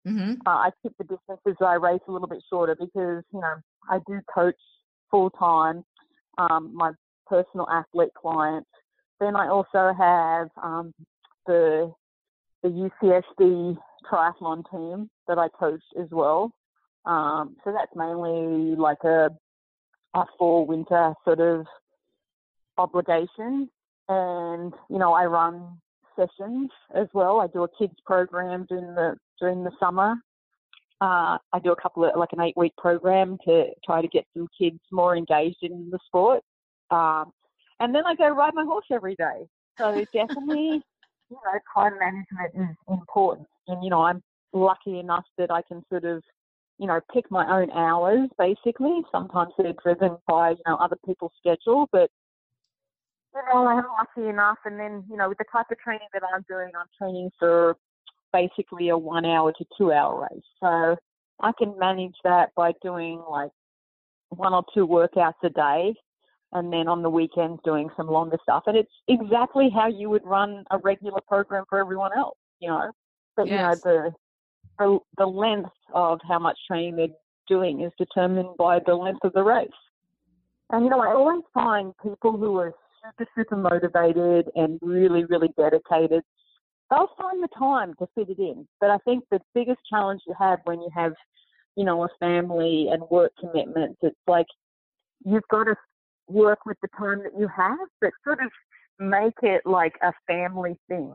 Mm-hmm. 0.07 0.33
Uh, 0.45 0.49
I 0.49 0.69
keep 0.81 0.93
the 0.97 1.03
distances 1.03 1.57
that 1.59 1.65
I 1.65 1.75
race 1.75 1.99
a 2.07 2.11
little 2.11 2.27
bit 2.27 2.43
shorter 2.49 2.75
because 2.79 3.23
you 3.33 3.41
know 3.41 3.55
I 3.89 3.99
do 4.07 4.19
coach 4.33 4.55
full 5.09 5.29
time 5.31 5.83
um, 6.37 6.71
my 6.73 6.91
personal 7.27 7.67
athlete 7.69 8.13
clients. 8.19 8.69
Then 9.21 9.35
I 9.35 9.47
also 9.47 9.93
have 9.97 10.49
um, 10.61 10.93
the 11.45 11.93
the 12.63 12.89
UCSD 13.03 13.77
triathlon 14.11 14.63
team 14.69 15.09
that 15.27 15.37
I 15.37 15.47
coach 15.47 15.83
as 15.99 16.07
well. 16.11 16.51
Um, 17.05 17.55
so 17.63 17.71
that's 17.71 17.95
mainly 17.95 18.75
like 18.75 19.03
a 19.03 19.29
a 20.15 20.25
fall 20.37 20.65
winter 20.65 21.13
sort 21.23 21.39
of 21.39 21.65
obligation 22.77 23.69
and 24.09 24.73
you 24.89 24.97
know 24.97 25.13
I 25.13 25.25
run 25.25 25.77
sessions 26.15 26.71
as 26.95 27.07
well. 27.13 27.39
I 27.39 27.47
do 27.47 27.63
a 27.63 27.67
kids 27.77 27.95
program 28.05 28.65
during 28.67 28.95
the 28.95 29.15
during 29.39 29.63
the 29.63 29.71
summer. 29.79 30.15
Uh, 30.99 31.37
I 31.53 31.59
do 31.63 31.71
a 31.71 31.81
couple 31.81 32.05
of 32.05 32.11
like 32.17 32.33
an 32.33 32.41
eight 32.41 32.57
week 32.57 32.73
program 32.77 33.37
to 33.45 33.65
try 33.85 34.01
to 34.01 34.07
get 34.07 34.25
some 34.35 34.47
kids 34.59 34.79
more 34.91 35.15
engaged 35.15 35.61
in 35.61 35.89
the 35.91 35.99
sport. 36.07 36.41
Um, 36.89 37.31
and 37.81 37.93
then 37.95 38.03
I 38.05 38.15
go 38.15 38.29
ride 38.29 38.53
my 38.53 38.63
horse 38.63 38.85
every 38.91 39.15
day. 39.15 39.47
So 39.77 40.05
definitely, 40.13 40.83
you 41.29 41.37
know, 41.45 41.59
time 41.73 41.93
management 41.99 42.69
is 42.71 42.77
important. 42.87 43.47
And 43.67 43.83
you 43.83 43.89
know, 43.89 44.03
I'm 44.03 44.21
lucky 44.53 44.99
enough 44.99 45.25
that 45.37 45.51
I 45.51 45.61
can 45.63 45.83
sort 45.89 46.05
of, 46.05 46.23
you 46.77 46.87
know, 46.87 46.99
pick 47.11 47.29
my 47.31 47.59
own 47.59 47.71
hours. 47.71 48.29
Basically, 48.37 49.01
sometimes 49.11 49.51
they're 49.57 49.73
driven 49.83 50.17
by 50.27 50.51
you 50.51 50.63
know 50.67 50.75
other 50.75 50.97
people's 51.05 51.31
schedule, 51.39 51.89
but 51.91 52.11
you 53.33 53.41
know, 53.51 53.65
I'm 53.67 53.85
lucky 53.97 54.29
enough. 54.29 54.57
And 54.65 54.79
then, 54.79 55.03
you 55.09 55.17
know, 55.17 55.29
with 55.29 55.39
the 55.39 55.45
type 55.51 55.67
of 55.71 55.79
training 55.79 56.07
that 56.13 56.21
I'm 56.33 56.45
doing, 56.47 56.71
I'm 56.79 56.87
training 56.97 57.31
for 57.39 57.77
basically 58.31 58.89
a 58.89 58.97
one 58.97 59.25
hour 59.25 59.51
to 59.53 59.65
two 59.77 59.91
hour 59.91 60.27
race. 60.31 60.43
So 60.59 60.97
I 61.39 61.51
can 61.57 61.77
manage 61.79 62.15
that 62.23 62.49
by 62.55 62.73
doing 62.83 63.23
like 63.29 63.51
one 64.29 64.53
or 64.53 64.63
two 64.73 64.87
workouts 64.87 65.33
a 65.43 65.49
day 65.49 65.95
and 66.53 66.71
then 66.71 66.87
on 66.87 67.01
the 67.01 67.09
weekends 67.09 67.61
doing 67.63 67.89
some 67.95 68.07
longer 68.07 68.37
stuff. 68.43 68.63
And 68.67 68.77
it's 68.77 68.91
exactly 69.07 69.69
how 69.73 69.87
you 69.87 70.09
would 70.09 70.25
run 70.25 70.63
a 70.71 70.77
regular 70.77 71.21
program 71.27 71.63
for 71.69 71.79
everyone 71.79 72.11
else, 72.17 72.37
you 72.59 72.69
know. 72.69 72.91
But 73.35 73.47
yes. 73.47 73.81
you 73.85 73.91
know, 73.91 74.11
the, 74.79 74.79
the 74.79 74.99
the 75.17 75.25
length 75.25 75.69
of 75.93 76.19
how 76.27 76.39
much 76.39 76.57
training 76.67 76.95
they're 76.95 77.07
doing 77.47 77.81
is 77.81 77.91
determined 77.97 78.49
by 78.57 78.79
the 78.85 78.93
length 78.93 79.23
of 79.23 79.33
the 79.33 79.43
race. 79.43 79.69
And 80.71 80.83
you 80.83 80.89
know, 80.89 81.01
I 81.01 81.13
always 81.13 81.43
find 81.53 81.93
people 82.01 82.37
who 82.37 82.57
are 82.57 82.73
super, 83.03 83.29
super 83.35 83.55
motivated 83.55 84.49
and 84.55 84.79
really, 84.81 85.25
really 85.25 85.49
dedicated, 85.57 86.23
they'll 86.89 87.09
find 87.19 87.43
the 87.43 87.49
time 87.57 87.93
to 87.99 88.07
fit 88.15 88.29
it 88.29 88.39
in. 88.39 88.67
But 88.79 88.89
I 88.89 88.97
think 88.99 89.23
the 89.31 89.39
biggest 89.53 89.79
challenge 89.89 90.21
you 90.27 90.33
have 90.39 90.59
when 90.65 90.79
you 90.81 90.89
have, 90.95 91.13
you 91.75 91.85
know, 91.85 92.03
a 92.03 92.07
family 92.19 92.89
and 92.91 93.03
work 93.09 93.31
commitments, 93.39 93.99
it's 94.01 94.15
like 94.27 94.47
you've 95.25 95.47
got 95.49 95.65
to 95.65 95.75
work 96.31 96.65
with 96.65 96.77
the 96.81 96.87
time 96.97 97.23
that 97.23 97.37
you 97.37 97.47
have, 97.47 97.77
but 97.99 98.11
sort 98.23 98.39
of 98.43 98.51
make 98.99 99.33
it 99.41 99.61
like 99.65 99.95
a 100.01 100.13
family 100.27 100.77
thing. 100.87 101.13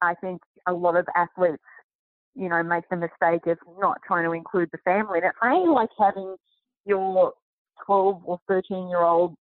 I 0.00 0.14
think 0.14 0.40
a 0.66 0.72
lot 0.72 0.96
of 0.96 1.06
athletes, 1.14 1.62
you 2.34 2.48
know, 2.48 2.62
make 2.62 2.84
the 2.90 2.96
mistake 2.96 3.46
of 3.46 3.58
not 3.78 3.98
trying 4.06 4.24
to 4.24 4.32
include 4.32 4.70
the 4.72 4.78
family. 4.84 5.18
And 5.18 5.26
it 5.26 5.34
may 5.42 5.58
like 5.68 5.90
having 5.98 6.36
your 6.84 7.32
12 7.86 8.22
or 8.24 8.40
13 8.48 8.88
year 8.88 9.02
old 9.02 9.34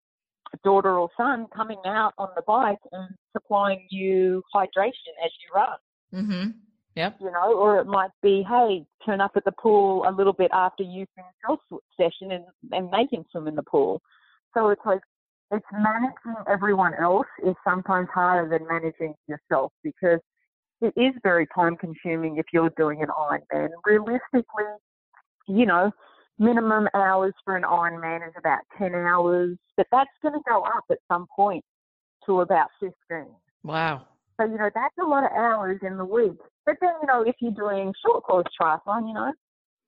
daughter 0.63 0.97
or 0.97 1.10
son 1.15 1.47
coming 1.55 1.79
out 1.86 2.13
on 2.17 2.29
the 2.36 2.41
bike 2.47 2.79
and 2.91 3.10
supplying 3.34 3.86
you 3.89 4.43
hydration 4.53 5.13
as 5.23 5.32
you 5.41 5.55
run. 5.55 5.77
Mm-hmm. 6.13 6.49
Yep. 6.95 7.17
You 7.21 7.32
know, 7.32 7.53
or 7.53 7.79
it 7.79 7.86
might 7.86 8.10
be, 8.21 8.43
hey, 8.49 8.86
turn 9.05 9.21
up 9.21 9.32
at 9.36 9.45
the 9.45 9.51
pool 9.53 10.03
a 10.08 10.12
little 10.12 10.34
bit 10.34 10.51
after 10.51 10.84
you 10.84 11.05
finish 11.15 11.60
your 11.71 11.79
session 11.97 12.32
and, 12.32 12.43
and 12.71 12.91
make 12.91 13.13
him 13.13 13.23
swim 13.32 13.47
in 13.47 13.55
the 13.55 13.63
pool. 13.63 14.01
So 14.53 14.69
it's 14.69 14.82
like, 14.86 15.01
it's 15.52 15.66
managing 15.72 16.44
everyone 16.48 16.94
else 16.96 17.28
is 17.46 17.56
sometimes 17.68 18.08
harder 18.14 18.50
than 18.50 18.68
managing 18.68 19.16
yourself 19.28 19.72
because 19.84 20.20
it 20.82 20.94
is 20.96 21.14
very 21.24 21.48
time 21.56 21.76
consuming 21.76 22.38
if 22.38 22.46
you're 22.54 22.72
doing 22.78 23.02
an 23.02 23.10
Ironman. 23.10 23.70
Realistically, 23.86 24.66
you 25.48 25.66
know, 25.66 25.92
minimum 26.38 26.88
hours 26.94 27.34
for 27.44 27.58
an 27.58 27.64
Ironman 27.64 28.28
is 28.28 28.34
about 28.38 28.60
10 28.78 28.94
hours, 28.96 29.58
but 29.76 29.88
that's 29.92 30.10
going 30.22 30.36
to 30.36 30.42
go 30.48 30.62
up 30.62 30.86
at 30.90 31.00
some 31.12 31.26
point 31.36 31.64
to 32.26 32.42
about 32.42 32.68
15. 32.80 32.94
Wow. 33.64 34.06
So, 34.40 34.46
you 34.46 34.58
know, 34.58 34.70
that's 34.74 34.96
a 35.02 35.06
lot 35.06 35.26
of 35.26 35.32
hours 35.32 35.80
in 35.82 35.98
the 35.98 36.06
week. 36.06 36.38
But 36.66 36.76
then, 36.80 36.92
you 37.02 37.08
know, 37.08 37.24
if 37.24 37.36
you're 37.40 37.52
doing 37.52 37.94
short 38.06 38.24
course 38.24 38.46
triathlon, 38.60 39.08
you 39.08 39.14
know, 39.14 39.34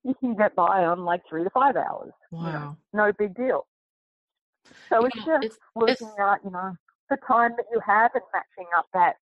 you 0.03 0.13
can 0.19 0.35
get 0.35 0.55
by 0.55 0.83
on 0.83 1.05
like 1.05 1.21
three 1.29 1.43
to 1.43 1.49
five 1.51 1.75
hours. 1.77 2.11
Wow. 2.31 2.45
You 2.45 2.51
know, 2.51 2.77
no 3.05 3.11
big 3.17 3.35
deal. 3.35 3.65
So 4.89 5.05
it's 5.05 5.15
just 5.25 5.45
it's, 5.45 5.59
working 5.75 5.95
it's... 6.07 6.19
out, 6.19 6.39
you 6.43 6.51
know, 6.51 6.73
the 7.09 7.17
time 7.27 7.51
that 7.57 7.65
you 7.71 7.79
have 7.85 8.11
and 8.13 8.23
matching 8.33 8.69
up 8.77 8.85
that 8.93 9.15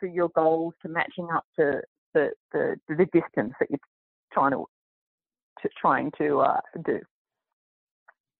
to 0.00 0.06
your 0.06 0.28
goals, 0.30 0.74
to 0.82 0.88
matching 0.88 1.28
up 1.34 1.44
to 1.58 1.80
the, 2.14 2.30
the, 2.52 2.76
the 2.88 3.06
distance 3.06 3.52
that 3.60 3.70
you're 3.70 3.78
trying 4.32 4.52
to 4.52 4.64
to 5.62 5.68
trying 5.80 6.10
to 6.18 6.40
uh, 6.40 6.60
do. 6.84 7.00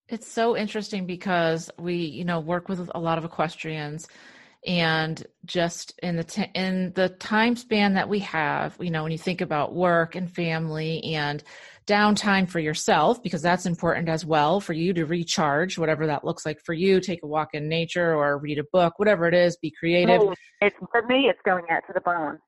It's 0.08 0.30
so 0.30 0.56
interesting 0.56 1.06
because 1.06 1.70
we, 1.78 1.94
you 1.94 2.24
know, 2.24 2.40
work 2.40 2.68
with 2.68 2.90
a 2.94 2.98
lot 2.98 3.18
of 3.18 3.24
equestrians 3.24 4.08
and 4.66 5.26
just 5.44 5.98
in 6.02 6.16
the 6.16 6.24
t- 6.24 6.50
in 6.54 6.92
the 6.94 7.08
time 7.08 7.54
span 7.56 7.94
that 7.94 8.08
we 8.08 8.18
have 8.20 8.74
you 8.80 8.90
know 8.90 9.02
when 9.02 9.12
you 9.12 9.18
think 9.18 9.40
about 9.42 9.74
work 9.74 10.14
and 10.14 10.34
family 10.34 11.04
and 11.04 11.42
downtime 11.86 12.48
for 12.48 12.60
yourself 12.60 13.22
because 13.22 13.42
that's 13.42 13.66
important 13.66 14.08
as 14.08 14.24
well 14.24 14.60
for 14.60 14.72
you 14.72 14.94
to 14.94 15.04
recharge 15.04 15.76
whatever 15.76 16.06
that 16.06 16.24
looks 16.24 16.46
like 16.46 16.58
for 16.64 16.72
you 16.72 17.00
take 17.00 17.22
a 17.22 17.26
walk 17.26 17.50
in 17.52 17.68
nature 17.68 18.14
or 18.14 18.38
read 18.38 18.58
a 18.58 18.64
book 18.72 18.98
whatever 18.98 19.26
it 19.26 19.34
is 19.34 19.56
be 19.58 19.70
creative. 19.78 20.20
Oh, 20.20 20.34
it's 20.60 20.76
for 20.90 21.02
me 21.06 21.26
it's 21.28 21.40
going 21.44 21.64
out 21.70 21.82
to 21.86 21.92
the 21.92 22.00
barn. 22.00 22.38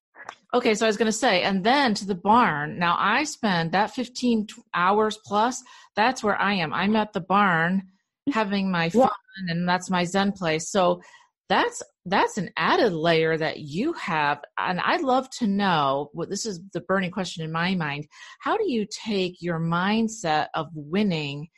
Okay 0.54 0.74
so 0.74 0.86
i 0.86 0.88
was 0.88 0.96
going 0.96 1.06
to 1.06 1.12
say 1.12 1.42
and 1.42 1.62
then 1.62 1.92
to 1.94 2.06
the 2.06 2.14
barn. 2.14 2.78
Now 2.78 2.96
i 2.98 3.24
spend 3.24 3.72
that 3.72 3.90
15 3.90 4.46
hours 4.72 5.18
plus 5.24 5.62
that's 5.94 6.22
where 6.22 6.40
i 6.40 6.54
am. 6.54 6.72
I'm 6.72 6.96
at 6.96 7.12
the 7.12 7.20
barn 7.20 7.88
having 8.32 8.70
my 8.70 8.88
fun 8.88 9.10
yeah. 9.46 9.52
and 9.52 9.68
that's 9.68 9.90
my 9.90 10.04
zen 10.04 10.32
place. 10.32 10.70
So 10.70 11.02
that's 11.48 11.82
that's 12.06 12.38
an 12.38 12.50
added 12.56 12.92
layer 12.92 13.36
that 13.36 13.58
you 13.58 13.92
have 13.94 14.40
and 14.58 14.80
i'd 14.80 15.02
love 15.02 15.28
to 15.30 15.46
know 15.46 16.08
what 16.12 16.30
this 16.30 16.46
is 16.46 16.60
the 16.72 16.80
burning 16.82 17.10
question 17.10 17.44
in 17.44 17.52
my 17.52 17.74
mind 17.74 18.06
how 18.40 18.56
do 18.56 18.70
you 18.70 18.86
take 18.90 19.42
your 19.42 19.58
mindset 19.58 20.46
of 20.54 20.68
winning 20.74 21.48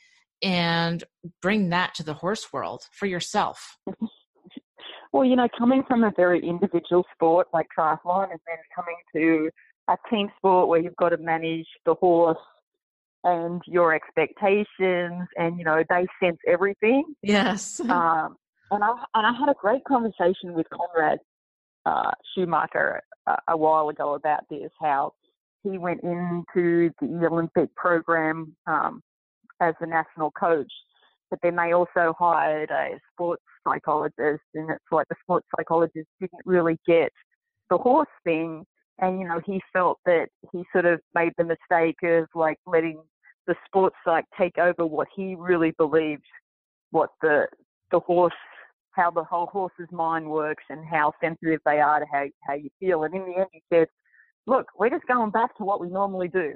and 0.41 1.03
bring 1.41 1.69
that 1.69 1.93
to 1.95 2.03
the 2.03 2.13
horse 2.13 2.51
world 2.53 2.83
for 2.93 3.05
yourself? 3.05 3.77
Well 5.11 5.25
you 5.25 5.35
know 5.35 5.47
coming 5.57 5.81
from 5.87 6.03
a 6.03 6.11
very 6.15 6.39
individual 6.47 7.03
sport 7.15 7.47
like 7.51 7.65
triathlon 7.75 8.29
and 8.29 8.39
then 8.45 8.57
coming 8.75 8.95
to 9.15 9.49
a 9.89 9.97
team 10.07 10.29
sport 10.37 10.67
where 10.67 10.79
you've 10.79 10.95
got 10.97 11.09
to 11.09 11.17
manage 11.17 11.65
the 11.87 11.95
horse 11.95 12.37
and 13.23 13.59
your 13.65 13.91
expectations 13.95 15.27
and 15.35 15.57
you 15.57 15.65
know 15.65 15.83
they 15.89 16.05
sense 16.23 16.37
everything 16.47 17.03
yes. 17.23 17.79
um, 17.89 18.35
and 18.71 18.83
I 18.83 18.89
and 19.15 19.25
I 19.25 19.33
had 19.37 19.49
a 19.49 19.55
great 19.59 19.83
conversation 19.83 20.53
with 20.53 20.67
Conrad 20.69 21.19
uh, 21.85 22.11
Schumacher 22.33 23.01
a, 23.27 23.37
a 23.49 23.57
while 23.57 23.89
ago 23.89 24.13
about 24.13 24.41
this. 24.49 24.71
How 24.79 25.13
he 25.63 25.77
went 25.77 26.01
into 26.03 26.91
the 27.01 27.27
Olympic 27.29 27.73
program 27.75 28.55
um, 28.67 29.01
as 29.61 29.73
the 29.79 29.87
national 29.87 30.31
coach, 30.31 30.71
but 31.29 31.39
then 31.43 31.55
they 31.55 31.73
also 31.73 32.13
hired 32.17 32.69
a 32.71 32.99
sports 33.11 33.43
psychologist, 33.67 34.43
and 34.53 34.69
it's 34.69 34.83
like 34.91 35.07
the 35.09 35.15
sports 35.21 35.47
psychologist 35.55 36.07
didn't 36.19 36.41
really 36.45 36.77
get 36.87 37.11
the 37.69 37.77
horse 37.77 38.07
thing, 38.23 38.65
and 38.99 39.19
you 39.19 39.27
know 39.27 39.41
he 39.45 39.61
felt 39.73 39.99
that 40.05 40.27
he 40.51 40.63
sort 40.71 40.85
of 40.85 40.99
made 41.13 41.33
the 41.37 41.43
mistake 41.43 41.97
of 42.03 42.27
like 42.35 42.57
letting 42.65 43.01
the 43.47 43.55
sports 43.65 43.95
psych 44.05 44.25
take 44.37 44.57
over 44.57 44.85
what 44.85 45.07
he 45.15 45.35
really 45.35 45.71
believed 45.71 46.23
what 46.91 47.09
the 47.21 47.47
the 47.91 47.99
horse 47.99 48.33
how 48.99 49.09
the 49.11 49.23
whole 49.23 49.47
horse's 49.47 49.91
mind 49.91 50.29
works 50.29 50.63
and 50.69 50.85
how 50.85 51.13
sensitive 51.21 51.61
they 51.65 51.79
are 51.79 51.99
to 51.99 52.05
how, 52.11 52.25
how 52.41 52.53
you 52.53 52.69
feel. 52.79 53.03
And 53.03 53.13
in 53.15 53.25
the 53.25 53.37
end, 53.37 53.47
he 53.51 53.61
said, 53.71 53.87
look, 54.45 54.65
we're 54.77 54.89
just 54.89 55.07
going 55.07 55.31
back 55.31 55.55
to 55.57 55.63
what 55.63 55.79
we 55.79 55.89
normally 55.89 56.27
do. 56.27 56.53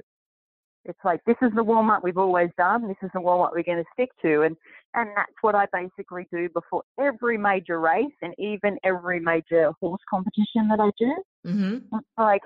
It's 0.86 1.00
like, 1.06 1.22
this 1.26 1.38
is 1.42 1.52
the 1.56 1.64
warm 1.64 1.90
up 1.90 2.04
we've 2.04 2.18
always 2.18 2.50
done. 2.58 2.88
This 2.88 2.98
is 3.02 3.10
the 3.14 3.22
warm 3.22 3.42
up 3.42 3.52
we're 3.54 3.64
going 3.64 3.78
to 3.78 3.90
stick 3.94 4.10
to. 4.22 4.42
And, 4.42 4.58
and 4.94 5.10
that's 5.16 5.32
what 5.42 5.56
I 5.56 5.66
basically 5.72 6.28
do 6.32 6.50
before 6.50 6.84
every 7.00 7.38
major 7.38 7.80
race 7.80 8.18
and 8.22 8.34
even 8.38 8.78
every 8.84 9.22
major 9.22 9.72
horse 9.80 10.02
competition 10.10 10.68
that 10.70 10.82
I 10.82 10.90
do. 11.00 11.16
Mm-hmm. 11.48 11.96
It's 11.96 12.08
like, 12.18 12.42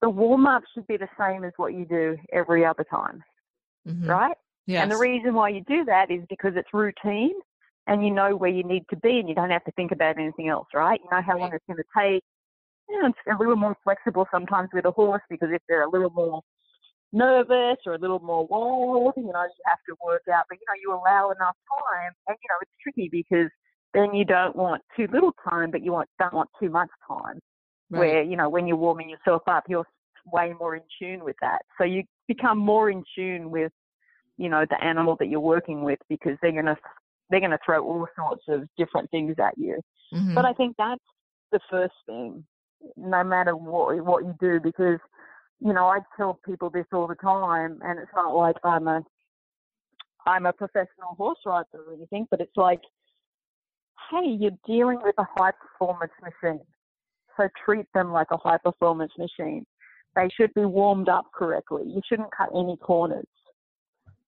the 0.00 0.08
warm 0.08 0.46
up 0.46 0.62
should 0.72 0.86
be 0.86 0.96
the 0.96 1.08
same 1.18 1.44
as 1.44 1.52
what 1.56 1.74
you 1.74 1.84
do 1.84 2.16
every 2.32 2.64
other 2.64 2.86
time. 2.88 3.22
Mm-hmm. 3.86 4.08
Right? 4.08 4.36
Yes. 4.66 4.84
And 4.84 4.92
the 4.92 4.96
reason 4.96 5.34
why 5.34 5.48
you 5.48 5.62
do 5.66 5.84
that 5.86 6.10
is 6.10 6.20
because 6.28 6.52
it's 6.54 6.72
routine 6.72 7.34
and 7.90 8.04
you 8.04 8.10
know 8.10 8.36
where 8.36 8.50
you 8.50 8.62
need 8.62 8.84
to 8.88 8.96
be 8.96 9.18
and 9.18 9.28
you 9.28 9.34
don't 9.34 9.50
have 9.50 9.64
to 9.64 9.72
think 9.72 9.90
about 9.90 10.16
anything 10.16 10.48
else, 10.48 10.68
right? 10.72 11.00
You 11.02 11.10
know 11.10 11.20
how 11.20 11.36
long 11.36 11.50
it's 11.52 11.64
going 11.66 11.76
to 11.76 11.84
take. 11.98 12.22
You 12.88 13.02
know, 13.02 13.08
it's 13.08 13.18
a 13.28 13.36
little 13.36 13.56
more 13.56 13.76
flexible 13.82 14.26
sometimes 14.32 14.70
with 14.72 14.84
a 14.84 14.92
horse 14.92 15.22
because 15.28 15.48
if 15.52 15.60
they're 15.68 15.82
a 15.82 15.90
little 15.90 16.10
more 16.10 16.40
nervous 17.12 17.78
or 17.84 17.94
a 17.94 17.98
little 17.98 18.20
more 18.20 18.46
wild, 18.46 19.14
you 19.16 19.24
know, 19.24 19.42
you 19.42 19.62
have 19.66 19.78
to 19.88 19.96
work 20.04 20.22
out, 20.32 20.44
but 20.48 20.58
you 20.58 20.64
know, 20.68 20.80
you 20.80 20.92
allow 20.92 21.30
enough 21.30 21.56
time 21.68 22.12
and 22.28 22.36
you 22.40 22.48
know, 22.48 22.58
it's 22.62 22.70
tricky 22.80 23.08
because 23.10 23.50
then 23.92 24.14
you 24.14 24.24
don't 24.24 24.54
want 24.54 24.80
too 24.96 25.08
little 25.12 25.34
time, 25.48 25.72
but 25.72 25.82
you 25.82 25.90
want, 25.90 26.08
don't 26.20 26.32
want 26.32 26.48
too 26.62 26.70
much 26.70 26.90
time. 27.08 27.40
Right. 27.90 27.98
Where, 27.98 28.22
you 28.22 28.36
know, 28.36 28.48
when 28.48 28.68
you're 28.68 28.76
warming 28.76 29.10
yourself 29.10 29.42
up, 29.48 29.64
you're 29.68 29.84
way 30.32 30.54
more 30.60 30.76
in 30.76 30.82
tune 31.00 31.24
with 31.24 31.34
that. 31.40 31.62
So 31.76 31.82
you 31.82 32.04
become 32.28 32.58
more 32.58 32.88
in 32.88 33.02
tune 33.16 33.50
with, 33.50 33.72
you 34.38 34.48
know, 34.48 34.64
the 34.70 34.82
animal 34.82 35.16
that 35.18 35.26
you're 35.26 35.40
working 35.40 35.82
with 35.82 35.98
because 36.08 36.36
they're 36.40 36.52
going 36.52 36.66
to 36.66 36.76
they're 37.30 37.40
going 37.40 37.52
to 37.52 37.58
throw 37.64 37.84
all 37.84 38.06
sorts 38.16 38.42
of 38.48 38.68
different 38.76 39.10
things 39.10 39.36
at 39.38 39.56
you. 39.56 39.80
Mm-hmm. 40.12 40.34
But 40.34 40.44
I 40.44 40.52
think 40.52 40.74
that's 40.76 41.00
the 41.52 41.60
first 41.70 41.94
thing, 42.06 42.44
no 42.96 43.24
matter 43.24 43.56
what 43.56 44.04
what 44.04 44.24
you 44.24 44.34
do, 44.40 44.60
because 44.60 44.98
you 45.60 45.72
know 45.72 45.86
I 45.86 46.00
tell 46.16 46.40
people 46.44 46.70
this 46.70 46.86
all 46.92 47.06
the 47.06 47.14
time, 47.16 47.78
and 47.82 47.98
it's 47.98 48.10
not 48.14 48.34
like 48.34 48.56
I'm 48.64 48.88
a 48.88 49.02
I'm 50.26 50.46
a 50.46 50.52
professional 50.52 51.14
horse 51.16 51.38
rider 51.46 51.66
or 51.74 51.94
anything, 51.94 52.26
but 52.30 52.40
it's 52.40 52.56
like, 52.56 52.80
hey, 54.10 54.36
you're 54.38 54.58
dealing 54.66 54.98
with 55.02 55.14
a 55.18 55.26
high 55.36 55.52
performance 55.52 56.12
machine, 56.22 56.60
so 57.36 57.48
treat 57.64 57.86
them 57.94 58.12
like 58.12 58.28
a 58.32 58.36
high 58.36 58.58
performance 58.58 59.12
machine. 59.16 59.64
They 60.16 60.28
should 60.36 60.52
be 60.54 60.64
warmed 60.64 61.08
up 61.08 61.26
correctly. 61.32 61.84
You 61.86 62.00
shouldn't 62.08 62.34
cut 62.36 62.50
any 62.52 62.76
corners. 62.78 63.28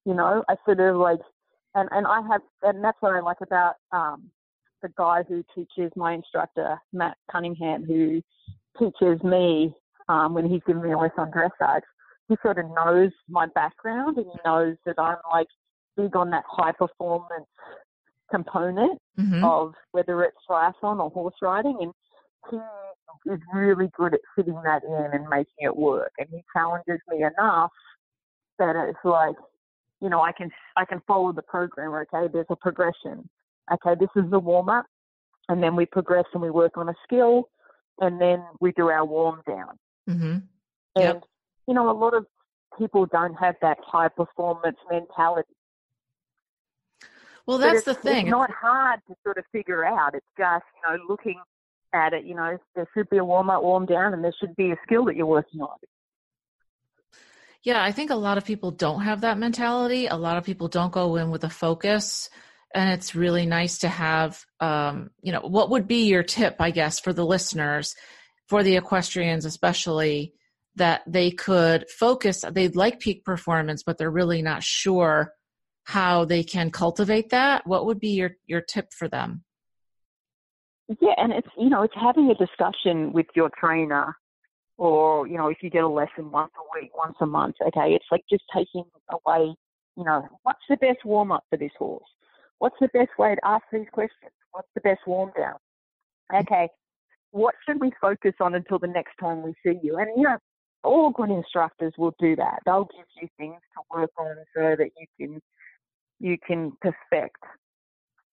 You 0.05 0.13
know, 0.13 0.43
I 0.47 0.55
sort 0.65 0.79
of 0.79 0.95
like 0.95 1.19
and 1.75 1.89
and 1.91 2.07
I 2.07 2.21
have, 2.29 2.41
and 2.61 2.83
that's 2.83 2.97
what 3.01 3.13
I 3.13 3.19
like 3.19 3.41
about 3.41 3.75
um, 3.91 4.29
the 4.81 4.89
guy 4.97 5.23
who 5.27 5.43
teaches 5.55 5.91
my 5.95 6.13
instructor, 6.13 6.77
Matt 6.91 7.17
Cunningham, 7.31 7.85
who 7.85 8.21
teaches 8.79 9.23
me 9.23 9.73
um, 10.09 10.33
when 10.33 10.49
he's 10.49 10.61
giving 10.67 10.83
me 10.83 10.91
a 10.91 10.97
lesson 10.97 11.19
on 11.19 11.31
dressage. 11.31 11.81
He 12.29 12.35
sort 12.41 12.59
of 12.59 12.65
knows 12.75 13.11
my 13.27 13.47
background 13.53 14.17
and 14.17 14.25
he 14.25 14.39
knows 14.45 14.75
that 14.85 14.95
I'm 14.97 15.17
like 15.31 15.47
big 15.97 16.15
on 16.15 16.29
that 16.31 16.43
high 16.47 16.71
performance 16.71 17.47
component 18.31 18.99
mm-hmm. 19.19 19.43
of 19.43 19.73
whether 19.91 20.23
it's 20.23 20.37
triathlon 20.49 20.99
or 20.99 21.09
horse 21.09 21.35
riding, 21.41 21.77
and 21.81 21.93
he 22.49 23.31
is 23.31 23.39
really 23.53 23.89
good 23.95 24.13
at 24.13 24.19
fitting 24.35 24.59
that 24.63 24.83
in 24.83 25.09
and 25.13 25.29
making 25.29 25.53
it 25.59 25.75
work. 25.75 26.11
And 26.17 26.27
he 26.31 26.43
challenges 26.55 26.99
me 27.09 27.23
enough 27.23 27.71
that 28.59 28.75
it's 28.75 28.97
like 29.03 29.35
you 30.03 30.09
know, 30.09 30.21
I 30.21 30.33
can 30.33 30.51
I 30.75 30.83
can 30.83 31.01
follow 31.07 31.31
the 31.31 31.41
program. 31.41 31.93
Okay, 31.93 32.29
there's 32.31 32.45
a 32.49 32.57
progression. 32.57 33.27
Okay, 33.73 33.95
this 33.97 34.09
is 34.17 34.29
the 34.29 34.37
warm 34.37 34.67
up, 34.67 34.85
and 35.47 35.63
then 35.63 35.77
we 35.77 35.85
progress 35.85 36.25
and 36.33 36.41
we 36.43 36.49
work 36.49 36.77
on 36.77 36.89
a 36.89 36.93
skill, 37.05 37.49
and 38.01 38.19
then 38.19 38.43
we 38.59 38.73
do 38.73 38.89
our 38.89 39.05
warm 39.05 39.41
down. 39.47 39.79
Mm-hmm. 40.09 40.37
Yep. 40.97 41.15
And 41.15 41.23
you 41.69 41.73
know, 41.73 41.89
a 41.89 41.97
lot 41.97 42.13
of 42.13 42.25
people 42.77 43.05
don't 43.05 43.35
have 43.35 43.55
that 43.61 43.77
high 43.81 44.09
performance 44.09 44.77
mentality. 44.91 45.55
Well, 47.45 47.57
that's 47.57 47.83
the 47.83 47.93
thing. 47.93 48.27
It's 48.27 48.31
not 48.31 48.51
hard 48.51 48.99
to 49.07 49.15
sort 49.23 49.37
of 49.37 49.45
figure 49.53 49.85
out. 49.85 50.15
It's 50.15 50.25
just 50.37 50.65
you 50.75 50.97
know 50.97 51.01
looking 51.07 51.39
at 51.93 52.11
it. 52.11 52.25
You 52.25 52.35
know, 52.35 52.57
there 52.75 52.89
should 52.93 53.09
be 53.09 53.19
a 53.19 53.25
warm 53.25 53.49
up, 53.49 53.63
warm 53.63 53.85
down, 53.85 54.13
and 54.13 54.21
there 54.21 54.35
should 54.37 54.55
be 54.57 54.71
a 54.71 54.77
skill 54.85 55.05
that 55.05 55.15
you're 55.15 55.25
working 55.25 55.61
on. 55.61 55.77
Yeah, 57.63 57.81
I 57.81 57.93
think 57.93 58.11
a 58.11 58.15
lot 58.15 58.37
of 58.37 58.45
people 58.45 58.71
don't 58.71 59.03
have 59.03 59.21
that 59.21 59.37
mentality. 59.37 60.07
A 60.07 60.17
lot 60.17 60.37
of 60.37 60.43
people 60.43 60.67
don't 60.67 60.91
go 60.91 61.15
in 61.15 61.31
with 61.31 61.43
a 61.45 61.49
focus. 61.49 62.29
And 62.75 62.89
it's 62.89 63.15
really 63.15 63.45
nice 63.45 63.79
to 63.79 63.87
have, 63.87 64.43
um, 64.59 65.11
you 65.21 65.31
know, 65.31 65.41
what 65.41 65.69
would 65.69 65.87
be 65.87 66.07
your 66.07 66.23
tip, 66.23 66.57
I 66.59 66.71
guess, 66.71 66.99
for 66.99 67.13
the 67.13 67.25
listeners, 67.25 67.95
for 68.49 68.63
the 68.63 68.75
equestrians 68.75 69.45
especially, 69.45 70.33
that 70.75 71.03
they 71.05 71.29
could 71.29 71.87
focus, 71.89 72.43
they'd 72.51 72.75
like 72.75 72.99
peak 72.99 73.23
performance, 73.23 73.83
but 73.83 73.97
they're 73.97 74.09
really 74.09 74.41
not 74.41 74.63
sure 74.63 75.31
how 75.83 76.25
they 76.25 76.43
can 76.43 76.71
cultivate 76.71 77.29
that. 77.29 77.67
What 77.67 77.85
would 77.85 77.99
be 77.99 78.09
your, 78.09 78.31
your 78.47 78.61
tip 78.61 78.91
for 78.91 79.07
them? 79.07 79.43
Yeah, 80.99 81.13
and 81.17 81.31
it's, 81.31 81.47
you 81.57 81.69
know, 81.69 81.83
it's 81.83 81.93
having 81.95 82.29
a 82.29 82.35
discussion 82.35 83.13
with 83.13 83.27
your 83.35 83.51
trainer 83.57 84.17
or 84.77 85.27
you 85.27 85.37
know 85.37 85.47
if 85.47 85.57
you 85.61 85.69
get 85.69 85.83
a 85.83 85.87
lesson 85.87 86.31
once 86.31 86.51
a 86.57 86.79
week 86.79 86.91
once 86.97 87.15
a 87.21 87.25
month 87.25 87.55
okay 87.65 87.93
it's 87.93 88.05
like 88.11 88.23
just 88.29 88.43
taking 88.53 88.83
away 89.11 89.53
you 89.97 90.03
know 90.03 90.27
what's 90.43 90.59
the 90.69 90.77
best 90.77 91.05
warm 91.05 91.31
up 91.31 91.43
for 91.49 91.57
this 91.57 91.71
horse? 91.77 92.03
What's 92.59 92.75
the 92.79 92.87
best 92.93 93.09
way 93.19 93.35
to 93.35 93.45
ask 93.45 93.63
these 93.71 93.87
questions? 93.91 94.31
What's 94.51 94.69
the 94.73 94.81
best 94.81 95.01
warm 95.05 95.31
down? 95.37 95.57
Mm-hmm. 96.31 96.37
Okay 96.37 96.69
what 97.31 97.55
should 97.65 97.81
we 97.81 97.91
focus 97.99 98.33
on 98.39 98.53
until 98.53 98.77
the 98.77 98.87
next 98.87 99.15
time 99.19 99.41
we 99.41 99.53
see 99.65 99.79
you? 99.81 99.97
And 99.97 100.07
you 100.15 100.23
know 100.23 100.37
all 100.83 101.11
good 101.11 101.29
instructors 101.29 101.93
will 101.97 102.13
do 102.19 102.35
that. 102.35 102.59
They'll 102.65 102.89
give 102.95 103.05
you 103.21 103.27
things 103.37 103.55
to 103.75 103.97
work 103.97 104.11
on 104.17 104.35
so 104.55 104.75
that 104.77 104.89
you 104.99 105.07
can 105.19 105.41
you 106.19 106.37
can 106.45 106.73
perfect 106.81 107.37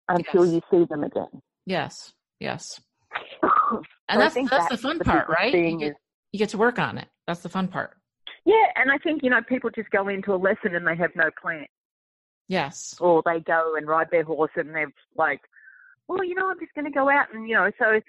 until 0.09 0.45
yes. 0.45 0.53
you 0.53 0.61
see 0.71 0.85
them 0.85 1.03
again. 1.03 1.41
Yes 1.65 2.13
yes. 2.39 2.79
And 4.09 4.21
that's 4.21 4.35
that's, 4.35 4.49
that's, 4.49 4.69
the 4.69 4.77
fun 4.77 4.99
part 4.99 5.27
right? 5.27 5.53
you 5.53 5.77
get, 5.77 5.95
you 6.37 6.45
get 6.45 6.49
to 6.49 6.57
work 6.57 6.79
on 6.79 6.97
it. 6.97 7.07
That's 7.25 7.41
the 7.41 7.49
fun 7.49 7.67
part. 7.67 7.97
Yeah, 8.45 8.65
and 8.75 8.91
I 8.91 8.97
think 8.97 9.23
you 9.23 9.29
know 9.29 9.41
people 9.41 9.69
just 9.69 9.89
go 9.89 10.07
into 10.07 10.33
a 10.33 10.37
lesson 10.37 10.75
and 10.75 10.87
they 10.87 10.95
have 10.95 11.11
no 11.15 11.29
plan. 11.41 11.65
Yes. 12.47 12.95
Or 13.01 13.21
they 13.25 13.41
go 13.41 13.73
and 13.75 13.87
ride 13.87 14.07
their 14.09 14.23
horse 14.23 14.51
and 14.55 14.73
they're 14.73 14.91
like 15.15 15.41
well, 16.07 16.23
you 16.23 16.35
know, 16.35 16.49
I'm 16.49 16.59
just 16.59 16.73
going 16.73 16.85
to 16.85 16.91
go 16.91 17.09
out 17.09 17.33
and, 17.33 17.47
you 17.47 17.55
know, 17.55 17.71
so 17.79 17.99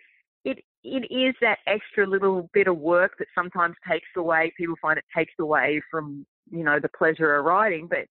it 0.44 0.58
it 0.84 1.12
is 1.12 1.34
that 1.40 1.58
extra 1.66 2.06
little 2.06 2.48
bit 2.54 2.68
of 2.68 2.78
work 2.78 3.18
that 3.18 3.26
sometimes 3.34 3.74
takes 3.90 4.06
away. 4.16 4.52
People 4.56 4.76
find 4.80 4.96
it 4.96 5.04
takes 5.14 5.34
away 5.40 5.82
from, 5.90 6.24
you 6.50 6.62
know, 6.62 6.78
the 6.80 6.88
pleasure 6.96 7.36
of 7.36 7.44
riding, 7.44 7.88
but 7.88 8.06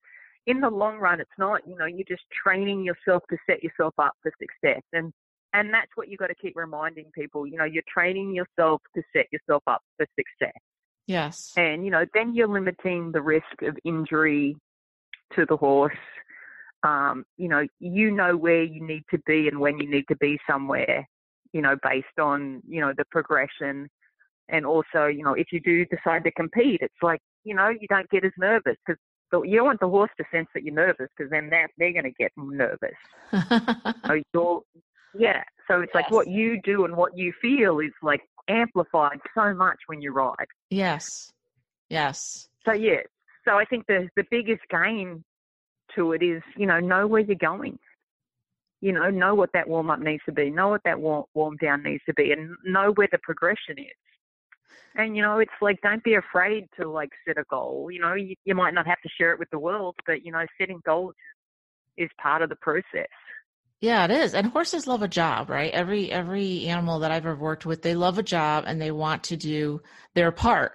in 0.45 0.60
the 0.60 0.69
long 0.69 0.97
run, 0.97 1.21
it's 1.21 1.30
not. 1.39 1.62
You 1.65 1.77
know, 1.77 1.86
you're 1.86 2.06
just 2.08 2.23
training 2.43 2.84
yourself 2.84 3.23
to 3.30 3.38
set 3.49 3.63
yourself 3.63 3.93
up 3.97 4.13
for 4.21 4.32
success, 4.39 4.82
and 4.91 5.13
and 5.60 5.74
that's 5.74 5.91
what 5.96 6.08
you've 6.10 6.20
got 6.20 6.28
to 6.28 6.36
keep 6.36 6.54
reminding 6.56 7.06
people. 7.13 7.46
You 7.48 7.58
know, 7.58 7.65
you're 7.65 7.84
training 7.91 8.34
yourself 8.34 8.82
to 8.96 9.02
set 9.15 9.26
yourself 9.32 9.63
up 9.67 9.82
for 9.98 10.06
success. 10.15 10.60
Yes. 11.08 11.54
And 11.58 11.86
you 11.86 11.91
know, 11.91 12.06
then 12.13 12.36
you're 12.36 12.48
limiting 12.48 13.12
the 13.12 13.22
risk 13.22 13.62
of 13.63 13.78
injury 13.86 14.56
to 15.36 15.46
the 15.46 15.58
horse 15.58 15.93
um, 16.84 17.26
you 17.38 17.48
know, 17.48 17.65
you 17.80 18.12
know 18.12 18.36
where 18.36 18.63
you 18.63 18.86
need 18.86 19.04
to 19.12 19.20
be 19.26 19.48
and 19.48 19.60
when 19.60 19.80
you 19.80 19.89
need 19.89 20.06
to 20.10 20.15
be 20.17 20.39
somewhere, 20.50 21.08
you 21.52 21.62
know, 21.62 21.76
based 21.84 22.20
on, 22.20 22.62
you 22.67 22.82
know, 22.82 22.93
the 22.96 23.06
progression. 23.12 23.89
And 24.50 24.65
also, 24.65 25.08
you 25.08 25.24
know, 25.24 25.34
if 25.34 25.48
you 25.52 25.60
do 25.60 25.86
decide 25.86 26.24
to 26.24 26.32
compete, 26.32 26.80
it's 26.82 26.93
like, 27.02 27.20
you 27.43 27.56
know, 27.56 27.70
you 27.70 27.88
don't 27.89 28.10
get 28.10 28.24
as 28.24 28.32
nervous 28.38 28.78
because 28.86 29.00
you 29.43 29.58
don't 29.58 29.65
want 29.65 29.80
the 29.82 29.89
horse 29.89 30.12
to 30.17 30.24
sense 30.32 30.48
that 30.54 30.63
you're 30.63 30.74
nervous 30.74 31.10
because 31.17 31.30
then 31.30 31.50
they're, 31.50 31.67
they're 31.78 31.91
going 31.91 32.06
to 32.06 32.12
get 32.12 32.32
nervous. 32.38 32.96
so 34.06 34.22
you're, 34.34 34.62
yeah. 35.15 35.43
So 35.67 35.82
it's 35.82 35.91
yes. 35.93 36.04
like 36.04 36.12
what 36.12 36.28
you 36.28 36.62
do 36.63 36.86
and 36.86 36.96
what 36.96 37.17
you 37.17 37.34
feel 37.41 37.80
is 37.80 37.91
like 38.02 38.22
amplified 38.48 39.20
so 39.36 39.54
much 39.54 39.78
when 39.88 40.02
you 40.02 40.12
ride. 40.12 40.48
Yes. 40.70 41.32
Yes. 41.89 42.48
So 42.65 42.74
yeah. 42.74 43.02
So 43.46 43.58
I 43.58 43.65
think 43.65 43.86
the 43.88 44.10
the 44.15 44.26
biggest 44.30 44.62
gain 44.70 45.24
to 45.96 46.13
it 46.13 46.24
is, 46.24 46.41
you 46.56 46.65
know, 46.65 46.80
know 46.80 47.08
where 47.08 47.22
you're 47.22 47.36
going. 47.36 47.80
You 48.82 48.91
know, 48.91 49.10
know 49.10 49.34
what 49.34 49.52
that 49.54 49.67
warm 49.67 49.89
up 49.89 50.00
needs 50.00 50.22
to 50.28 50.32
be, 50.32 50.52
know 50.52 50.70
what 50.70 50.84
that 50.86 51.00
warm, 51.00 51.26
warm 51.34 51.58
down 51.58 51.82
needs 51.84 52.04
to 52.06 52.13
be, 52.13 52.32
and 52.32 52.56
know 52.63 52.91
where 52.91 53.08
the 53.12 53.17
progression 53.24 53.80
is. 53.80 53.86
And 54.96 55.15
you 55.15 55.24
know, 55.24 55.39
it's 55.39 55.52
like 55.62 55.82
don't 55.82 56.04
be 56.04 56.15
afraid 56.15 56.67
to 56.80 56.89
like 56.89 57.10
set 57.26 57.38
a 57.38 57.43
goal. 57.50 57.89
You 57.91 58.02
know, 58.02 58.13
you, 58.13 58.36
you 58.46 58.56
might 58.56 58.74
not 58.74 58.88
have 58.88 59.02
to 59.02 59.10
share 59.17 59.32
it 59.32 59.39
with 59.39 59.50
the 59.50 59.60
world, 59.60 59.96
but 60.06 60.24
you 60.24 60.32
know, 60.32 60.46
setting 60.60 60.82
goals 60.86 61.15
is 61.98 62.10
part 62.22 62.41
of 62.41 62.50
the 62.50 62.56
process. 62.58 63.08
Yeah, 63.80 64.06
it 64.06 64.12
is. 64.12 64.34
And 64.34 64.48
horses 64.48 64.88
love 64.88 65.04
a 65.04 65.08
job, 65.08 65.50
right? 65.50 65.72
Every 65.72 66.12
every 66.12 66.66
animal 66.66 67.00
that 67.00 67.12
I've 67.12 67.26
ever 67.26 67.36
worked 67.36 67.66
with, 67.66 67.82
they 67.84 67.96
love 67.96 68.18
a 68.18 68.24
job 68.24 68.63
and 68.68 68.82
they 68.82 68.92
want 68.92 69.26
to 69.26 69.38
do 69.38 69.82
their 70.16 70.32
part. 70.32 70.74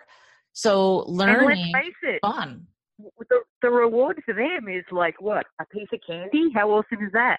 So 0.53 1.05
learning 1.09 1.73
it, 2.03 2.21
fun 2.21 2.67
the, 3.29 3.41
the 3.63 3.71
reward 3.71 4.23
for 4.25 4.35
them 4.35 4.69
is 4.69 4.85
like 4.91 5.21
what 5.21 5.47
a 5.61 5.67
piece 5.67 5.89
of 5.93 6.01
candy. 6.07 6.51
How 6.55 6.71
awesome 6.71 7.05
is 7.05 7.13
that? 7.13 7.39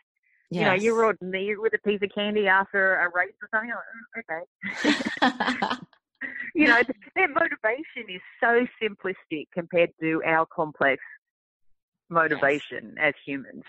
Yes. 0.50 0.60
You 0.60 0.66
know, 0.66 0.74
you 0.74 0.96
reward 0.96 1.22
me 1.22 1.56
with 1.58 1.74
a 1.74 1.88
piece 1.88 2.02
of 2.02 2.10
candy 2.14 2.48
after 2.48 2.96
a 2.96 3.10
race 3.14 3.34
or 3.42 3.50
something. 3.52 3.72
Like, 4.16 4.46
mm, 4.86 5.70
okay. 5.70 5.78
you 6.56 6.68
know, 6.68 6.82
their 7.16 7.28
motivation 7.30 8.14
is 8.14 8.22
so 8.40 8.68
simplistic 8.82 9.48
compared 9.54 9.92
to 10.02 10.22
our 10.26 10.46
complex 10.46 11.02
motivation 12.10 12.96
yes. 12.98 13.08
as 13.08 13.14
humans. 13.26 13.64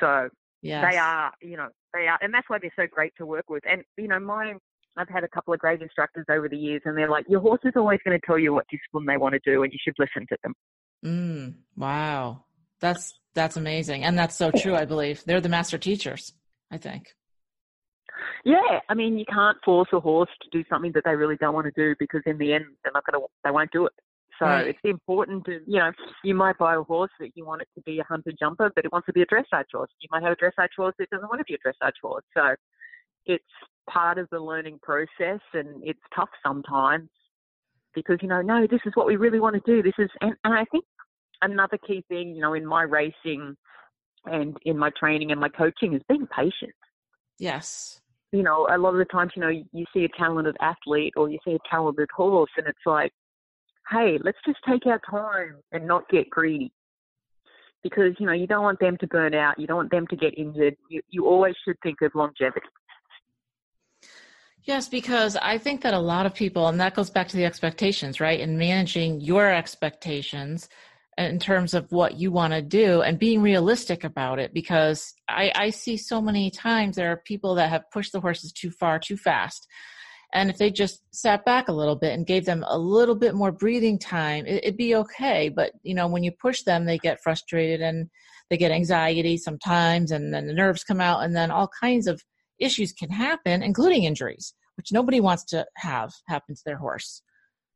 So 0.00 0.30
yes. 0.62 0.86
they 0.90 0.96
are, 0.96 1.32
you 1.40 1.56
know, 1.56 1.68
they 1.92 2.06
are, 2.08 2.18
and 2.22 2.32
that's 2.32 2.48
why 2.48 2.58
they're 2.60 2.72
so 2.76 2.86
great 2.90 3.12
to 3.18 3.26
work 3.26 3.50
with. 3.50 3.62
And 3.68 3.82
you 3.96 4.08
know, 4.08 4.18
my 4.18 4.54
I've 4.96 5.08
had 5.08 5.24
a 5.24 5.28
couple 5.28 5.54
of 5.54 5.60
great 5.60 5.80
instructors 5.80 6.26
over 6.30 6.48
the 6.48 6.56
years, 6.56 6.82
and 6.84 6.96
they're 6.96 7.10
like, 7.10 7.24
your 7.28 7.40
horse 7.40 7.60
is 7.64 7.72
always 7.76 8.00
going 8.04 8.18
to 8.18 8.26
tell 8.26 8.38
you 8.38 8.52
what 8.52 8.66
discipline 8.70 9.06
they 9.06 9.16
want 9.16 9.34
to 9.34 9.40
do, 9.44 9.62
and 9.62 9.72
you 9.72 9.78
should 9.82 9.94
listen 9.98 10.26
to 10.28 10.36
them. 10.42 10.54
Mm, 11.04 11.54
wow. 11.76 12.44
That's 12.80 13.18
that's 13.34 13.56
amazing. 13.56 14.04
And 14.04 14.18
that's 14.18 14.36
so 14.36 14.50
true, 14.50 14.74
I 14.74 14.84
believe. 14.84 15.22
They're 15.24 15.40
the 15.40 15.48
master 15.48 15.78
teachers, 15.78 16.32
I 16.70 16.76
think. 16.76 17.14
Yeah, 18.44 18.80
I 18.88 18.94
mean, 18.94 19.18
you 19.18 19.24
can't 19.24 19.56
force 19.64 19.88
a 19.92 20.00
horse 20.00 20.30
to 20.42 20.48
do 20.50 20.64
something 20.68 20.92
that 20.94 21.04
they 21.04 21.14
really 21.14 21.36
don't 21.36 21.54
want 21.54 21.72
to 21.72 21.72
do 21.74 21.94
because 21.98 22.22
in 22.26 22.38
the 22.38 22.52
end, 22.52 22.64
they're 22.82 22.92
not 22.92 23.04
going 23.06 23.20
to, 23.20 23.26
they 23.44 23.50
won't 23.50 23.70
do 23.70 23.86
it. 23.86 23.92
So 24.42 24.48
right. 24.48 24.66
it's 24.66 24.78
important 24.82 25.44
to, 25.44 25.60
you 25.68 25.78
know, 25.78 25.92
you 26.24 26.34
might 26.34 26.58
buy 26.58 26.74
a 26.74 26.82
horse 26.82 27.12
that 27.20 27.30
you 27.36 27.46
want 27.46 27.62
it 27.62 27.68
to 27.76 27.82
be 27.82 28.00
a 28.00 28.04
hunter 28.04 28.32
jumper, 28.36 28.72
but 28.74 28.84
it 28.84 28.90
wants 28.90 29.06
to 29.06 29.12
be 29.12 29.22
a 29.22 29.26
dressage 29.26 29.66
horse. 29.72 29.90
You 30.00 30.08
might 30.10 30.24
have 30.24 30.32
a 30.32 30.36
dressage 30.36 30.70
horse 30.76 30.94
that 30.98 31.10
doesn't 31.10 31.28
want 31.28 31.38
to 31.38 31.44
be 31.44 31.54
a 31.54 31.58
dressage 31.58 31.92
horse. 32.02 32.24
So 32.36 32.56
it's 33.24 33.44
part 33.88 34.18
of 34.18 34.26
the 34.32 34.40
learning 34.40 34.80
process 34.82 35.38
and 35.54 35.80
it's 35.84 36.00
tough 36.12 36.28
sometimes 36.44 37.08
because, 37.94 38.18
you 38.20 38.26
know, 38.26 38.42
no, 38.42 38.66
this 38.68 38.80
is 38.84 38.90
what 38.94 39.06
we 39.06 39.14
really 39.14 39.38
want 39.38 39.54
to 39.54 39.62
do. 39.64 39.80
This 39.80 39.94
is, 39.98 40.10
and, 40.20 40.34
and 40.42 40.54
I 40.54 40.64
think 40.72 40.84
another 41.42 41.78
key 41.86 42.04
thing, 42.08 42.34
you 42.34 42.42
know, 42.42 42.54
in 42.54 42.66
my 42.66 42.82
racing 42.82 43.56
and 44.24 44.56
in 44.64 44.76
my 44.76 44.90
training 44.98 45.30
and 45.30 45.40
my 45.40 45.50
coaching 45.50 45.94
is 45.94 46.02
being 46.08 46.26
patient. 46.26 46.74
Yes. 47.38 48.00
You 48.32 48.42
know, 48.42 48.66
a 48.68 48.76
lot 48.76 48.90
of 48.94 48.98
the 48.98 49.04
times, 49.04 49.32
you 49.36 49.42
know, 49.42 49.50
you 49.50 49.84
see 49.94 50.04
a 50.04 50.08
talented 50.18 50.56
athlete 50.60 51.12
or 51.16 51.30
you 51.30 51.38
see 51.44 51.52
a 51.52 51.58
talented 51.70 52.08
horse 52.12 52.50
and 52.56 52.66
it's 52.66 52.78
like, 52.86 53.12
hey, 53.92 54.18
let's 54.22 54.38
just 54.46 54.58
take 54.68 54.86
our 54.86 55.00
time 55.10 55.56
and 55.72 55.86
not 55.86 56.08
get 56.08 56.30
greedy. 56.30 56.72
Because, 57.82 58.14
you 58.18 58.26
know, 58.26 58.32
you 58.32 58.46
don't 58.46 58.62
want 58.62 58.78
them 58.78 58.96
to 58.98 59.06
burn 59.08 59.34
out. 59.34 59.58
You 59.58 59.66
don't 59.66 59.76
want 59.76 59.90
them 59.90 60.06
to 60.08 60.16
get 60.16 60.38
injured. 60.38 60.76
You, 60.88 61.02
you 61.08 61.26
always 61.26 61.54
should 61.64 61.76
think 61.82 62.00
of 62.00 62.12
longevity. 62.14 62.66
Yes, 64.64 64.88
because 64.88 65.36
I 65.36 65.58
think 65.58 65.82
that 65.82 65.92
a 65.92 65.98
lot 65.98 66.24
of 66.24 66.34
people, 66.34 66.68
and 66.68 66.78
that 66.80 66.94
goes 66.94 67.10
back 67.10 67.26
to 67.28 67.36
the 67.36 67.44
expectations, 67.44 68.20
right? 68.20 68.38
And 68.38 68.56
managing 68.56 69.20
your 69.20 69.50
expectations 69.50 70.68
in 71.18 71.40
terms 71.40 71.74
of 71.74 71.90
what 71.90 72.14
you 72.18 72.30
want 72.30 72.52
to 72.52 72.62
do 72.62 73.02
and 73.02 73.18
being 73.18 73.42
realistic 73.42 74.04
about 74.04 74.38
it 74.38 74.54
because 74.54 75.12
I, 75.28 75.52
I, 75.54 75.70
see 75.70 75.98
so 75.98 76.22
many 76.22 76.50
times 76.50 76.96
there 76.96 77.12
are 77.12 77.22
people 77.26 77.56
that 77.56 77.68
have 77.68 77.90
pushed 77.90 78.12
the 78.12 78.20
horses 78.20 78.50
too 78.50 78.70
far 78.70 78.98
too 78.98 79.18
fast 79.18 79.68
and 80.32 80.50
if 80.50 80.58
they 80.58 80.70
just 80.70 81.02
sat 81.12 81.44
back 81.44 81.68
a 81.68 81.72
little 81.72 81.96
bit 81.96 82.12
and 82.12 82.26
gave 82.26 82.44
them 82.44 82.64
a 82.66 82.78
little 82.78 83.14
bit 83.14 83.34
more 83.34 83.52
breathing 83.52 83.98
time 83.98 84.46
it, 84.46 84.64
it'd 84.64 84.76
be 84.76 84.94
okay 84.94 85.48
but 85.48 85.72
you 85.82 85.94
know 85.94 86.06
when 86.06 86.22
you 86.22 86.32
push 86.32 86.62
them 86.62 86.84
they 86.84 86.98
get 86.98 87.22
frustrated 87.22 87.80
and 87.80 88.08
they 88.50 88.56
get 88.56 88.72
anxiety 88.72 89.36
sometimes 89.36 90.10
and 90.10 90.32
then 90.32 90.46
the 90.46 90.52
nerves 90.52 90.84
come 90.84 91.00
out 91.00 91.22
and 91.22 91.34
then 91.34 91.50
all 91.50 91.70
kinds 91.80 92.06
of 92.06 92.22
issues 92.58 92.92
can 92.92 93.10
happen 93.10 93.62
including 93.62 94.04
injuries 94.04 94.54
which 94.76 94.92
nobody 94.92 95.20
wants 95.20 95.44
to 95.44 95.66
have 95.76 96.10
happen 96.28 96.54
to 96.54 96.62
their 96.64 96.78
horse 96.78 97.22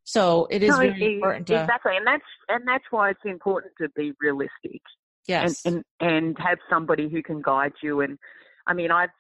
so 0.07 0.47
it 0.51 0.63
is 0.63 0.71
no, 0.71 0.79
very 0.79 1.17
important 1.17 1.49
to 1.49 1.61
exactly, 1.61 1.97
and 1.97 2.07
that's 2.07 2.25
and 2.49 2.67
that's 2.67 2.85
why 2.91 3.11
it's 3.11 3.25
important 3.25 3.73
to 3.81 3.89
be 3.97 4.13
realistic. 4.21 4.81
Yes, 5.27 5.65
and 5.65 5.83
and, 6.01 6.11
and 6.17 6.37
have 6.39 6.59
somebody 6.71 7.09
who 7.09 7.25
can 7.25 7.43
guide 7.43 7.73
you. 7.83 8.03
And 8.03 8.17
I 8.69 8.73
mean, 8.73 8.93
I've 8.93 9.11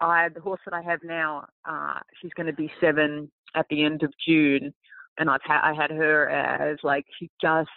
I 0.00 0.28
the 0.28 0.40
horse 0.40 0.60
that 0.64 0.74
I 0.74 0.82
have 0.82 1.00
now, 1.04 1.46
uh, 1.68 2.00
she's 2.20 2.32
going 2.34 2.46
to 2.46 2.52
be 2.52 2.72
seven 2.80 3.30
at 3.54 3.66
the 3.70 3.84
end 3.84 4.02
of 4.02 4.12
June, 4.26 4.72
and 5.18 5.30
I've 5.30 5.42
had 5.44 5.60
I 5.62 5.74
had 5.74 5.90
her 5.90 6.28
as 6.28 6.78
like 6.82 7.04
she 7.18 7.30
just 7.40 7.68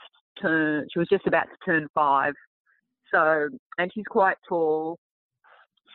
turned, 0.41 0.89
she 0.91 0.99
was 0.99 1.07
just 1.09 1.27
about 1.27 1.43
to 1.43 1.57
turn 1.65 1.87
five. 1.93 2.33
So, 3.13 3.49
and 3.77 3.91
she's 3.93 4.05
quite 4.09 4.37
tall. 4.47 4.97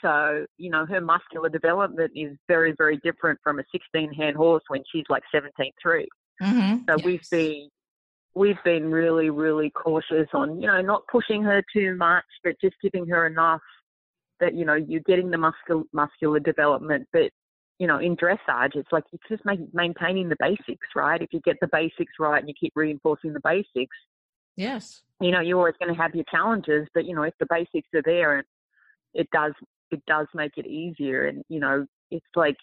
So, 0.03 0.47
you 0.59 0.71
know, 0.71 0.87
her 0.87 1.01
muscular 1.01 1.49
development 1.49 2.12
is 2.14 2.37
very, 2.47 2.73
very 2.79 2.99
different 2.99 3.41
from 3.43 3.59
a 3.59 3.64
16 3.73 4.12
hand 4.12 4.37
horse 4.37 4.62
when 4.69 4.83
she's 4.93 5.05
like 5.09 5.25
17.3. 5.35 6.07
Mm-hmm. 6.41 6.77
So 6.88 6.97
yes. 6.97 7.05
we've 7.05 7.31
been 7.31 7.69
we've 8.35 8.62
been 8.64 8.93
really 8.93 9.31
really 9.31 9.71
cautious 9.71 10.29
on 10.33 10.61
you 10.61 10.69
know 10.69 10.81
not 10.81 11.03
pushing 11.11 11.43
her 11.43 11.64
too 11.73 11.97
much, 11.97 12.25
but 12.45 12.55
just 12.61 12.77
giving 12.81 13.07
her 13.09 13.27
enough 13.27 13.61
that 14.40 14.55
you 14.55 14.64
know 14.64 14.74
you're 14.74 15.01
getting 15.07 15.31
the 15.31 15.38
muscular 15.38 15.83
muscular 15.92 16.40
development, 16.40 17.07
but 17.12 17.31
you 17.79 17.87
know, 17.87 17.98
in 17.98 18.16
dressage, 18.16 18.74
it's 18.74 18.90
like 18.90 19.05
it's 19.12 19.22
just 19.29 19.44
make, 19.44 19.61
maintaining 19.72 20.29
the 20.29 20.37
basics, 20.40 20.88
right? 20.96 21.22
If 21.22 21.33
you 21.33 21.40
get 21.44 21.57
the 21.61 21.68
basics 21.70 22.14
right 22.18 22.40
and 22.40 22.48
you 22.48 22.55
keep 22.59 22.72
reinforcing 22.74 23.33
the 23.33 23.40
basics, 23.44 23.96
yes, 24.57 25.03
you 25.20 25.31
know, 25.31 25.40
you're 25.40 25.59
always 25.59 25.74
going 25.81 25.94
to 25.94 26.01
have 26.01 26.14
your 26.14 26.24
challenges, 26.31 26.88
but 26.94 27.05
you 27.05 27.14
know, 27.14 27.22
if 27.22 27.35
the 27.38 27.46
basics 27.48 27.88
are 27.94 28.03
there, 28.05 28.38
and 28.38 28.46
it 29.14 29.29
does, 29.33 29.53
it 29.90 30.03
does 30.07 30.27
make 30.35 30.53
it 30.57 30.66
easier. 30.66 31.27
And 31.27 31.44
you 31.48 31.61
know, 31.61 31.87
it's 32.11 32.27
like 32.35 32.57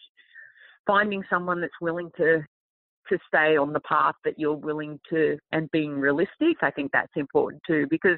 finding 0.85 1.23
someone 1.29 1.61
that's 1.61 1.73
willing 1.81 2.11
to 2.17 2.43
to 3.09 3.19
stay 3.27 3.55
on 3.55 3.71
the 3.71 3.79
path 3.81 4.15
that 4.25 4.39
you're 4.39 4.53
willing 4.53 4.99
to 5.09 5.37
and 5.51 5.69
being 5.71 5.91
realistic. 5.91 6.57
I 6.61 6.71
think 6.71 6.91
that's 6.91 7.11
important 7.15 7.61
too 7.65 7.85
because 7.89 8.17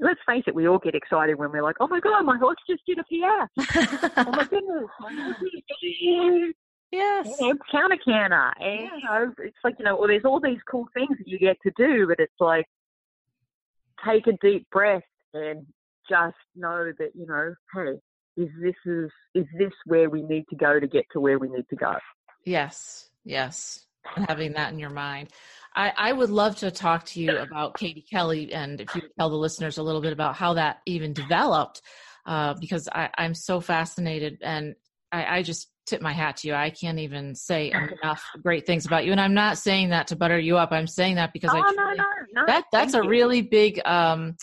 let's 0.00 0.20
face 0.26 0.44
it, 0.46 0.54
we 0.54 0.68
all 0.68 0.78
get 0.78 0.94
excited 0.94 1.38
when 1.38 1.50
we're 1.50 1.62
like, 1.62 1.76
oh 1.80 1.88
my 1.88 2.00
God, 2.00 2.22
my 2.22 2.38
horse 2.38 2.56
just 2.68 2.82
did 2.86 2.98
a 2.98 3.04
PR. 3.04 4.12
oh 4.26 4.30
my 4.30 4.44
goodness, 4.44 4.90
my 5.00 6.52
Yes. 6.90 7.36
You 7.38 7.48
know, 7.48 7.54
counter 7.70 7.98
canter. 8.02 8.52
And, 8.60 8.90
you 8.96 9.04
know, 9.04 9.32
it's 9.38 9.56
like, 9.62 9.74
you 9.78 9.84
know, 9.84 9.96
well, 9.96 10.08
there's 10.08 10.24
all 10.24 10.40
these 10.40 10.60
cool 10.70 10.86
things 10.94 11.18
that 11.18 11.28
you 11.28 11.38
get 11.38 11.56
to 11.62 11.72
do, 11.76 12.06
but 12.06 12.18
it's 12.18 12.32
like, 12.40 12.66
take 14.06 14.26
a 14.26 14.32
deep 14.40 14.68
breath 14.70 15.02
and 15.34 15.66
just 16.08 16.36
know 16.56 16.90
that, 16.98 17.10
you 17.14 17.26
know, 17.26 17.54
hey, 17.74 18.00
is 18.42 18.48
this 18.62 18.74
is 18.86 19.10
is 19.34 19.46
this 19.58 19.72
where 19.84 20.08
we 20.08 20.22
need 20.22 20.44
to 20.48 20.56
go 20.56 20.78
to 20.78 20.86
get 20.86 21.04
to 21.12 21.20
where 21.20 21.38
we 21.38 21.48
need 21.48 21.68
to 21.68 21.76
go? 21.76 21.96
Yes. 22.44 23.10
Yes 23.24 23.84
having 24.28 24.52
that 24.52 24.72
in 24.72 24.78
your 24.78 24.90
mind. 24.90 25.28
I, 25.78 25.92
I, 25.96 26.12
would 26.12 26.30
love 26.30 26.56
to 26.56 26.72
talk 26.72 27.04
to 27.06 27.20
you 27.20 27.38
about 27.38 27.78
Katie 27.78 28.04
Kelly 28.10 28.52
and 28.52 28.80
if 28.80 28.92
you 28.96 29.02
tell 29.16 29.30
the 29.30 29.36
listeners 29.36 29.78
a 29.78 29.82
little 29.82 30.00
bit 30.00 30.12
about 30.12 30.34
how 30.34 30.54
that 30.54 30.78
even 30.86 31.12
developed. 31.12 31.82
uh, 32.26 32.54
because 32.60 32.88
I, 32.92 33.08
I'm 33.16 33.32
so 33.32 33.60
fascinated 33.60 34.38
and 34.42 34.74
I, 35.12 35.38
I 35.38 35.42
just 35.42 35.68
tip 35.86 36.02
my 36.02 36.12
hat 36.12 36.38
to 36.38 36.48
you. 36.48 36.54
I 36.54 36.70
can't 36.70 36.98
even 36.98 37.34
say 37.34 37.70
enough 37.70 38.22
great 38.42 38.66
things 38.66 38.86
about 38.86 39.06
you. 39.06 39.12
And 39.12 39.20
I'm 39.20 39.34
not 39.34 39.56
saying 39.56 39.90
that 39.90 40.08
to 40.08 40.16
butter 40.16 40.38
you 40.38 40.58
up. 40.58 40.72
I'm 40.72 40.86
saying 40.86 41.14
that 41.14 41.32
because 41.32 41.50
oh, 41.54 41.58
I 41.58 41.60
truly, 41.60 41.76
no, 41.76 41.92
no, 41.94 42.04
no. 42.32 42.46
that 42.46 42.64
that's 42.72 42.94
a 42.94 43.02
really 43.02 43.40
big 43.40 43.80
um 43.86 44.36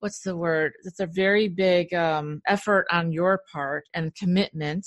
what's 0.00 0.20
the 0.20 0.36
word? 0.36 0.72
It's 0.84 1.00
a 1.00 1.06
very 1.06 1.48
big 1.48 1.94
um 1.94 2.42
effort 2.46 2.86
on 2.90 3.12
your 3.12 3.40
part 3.52 3.84
and 3.94 4.14
commitment. 4.14 4.86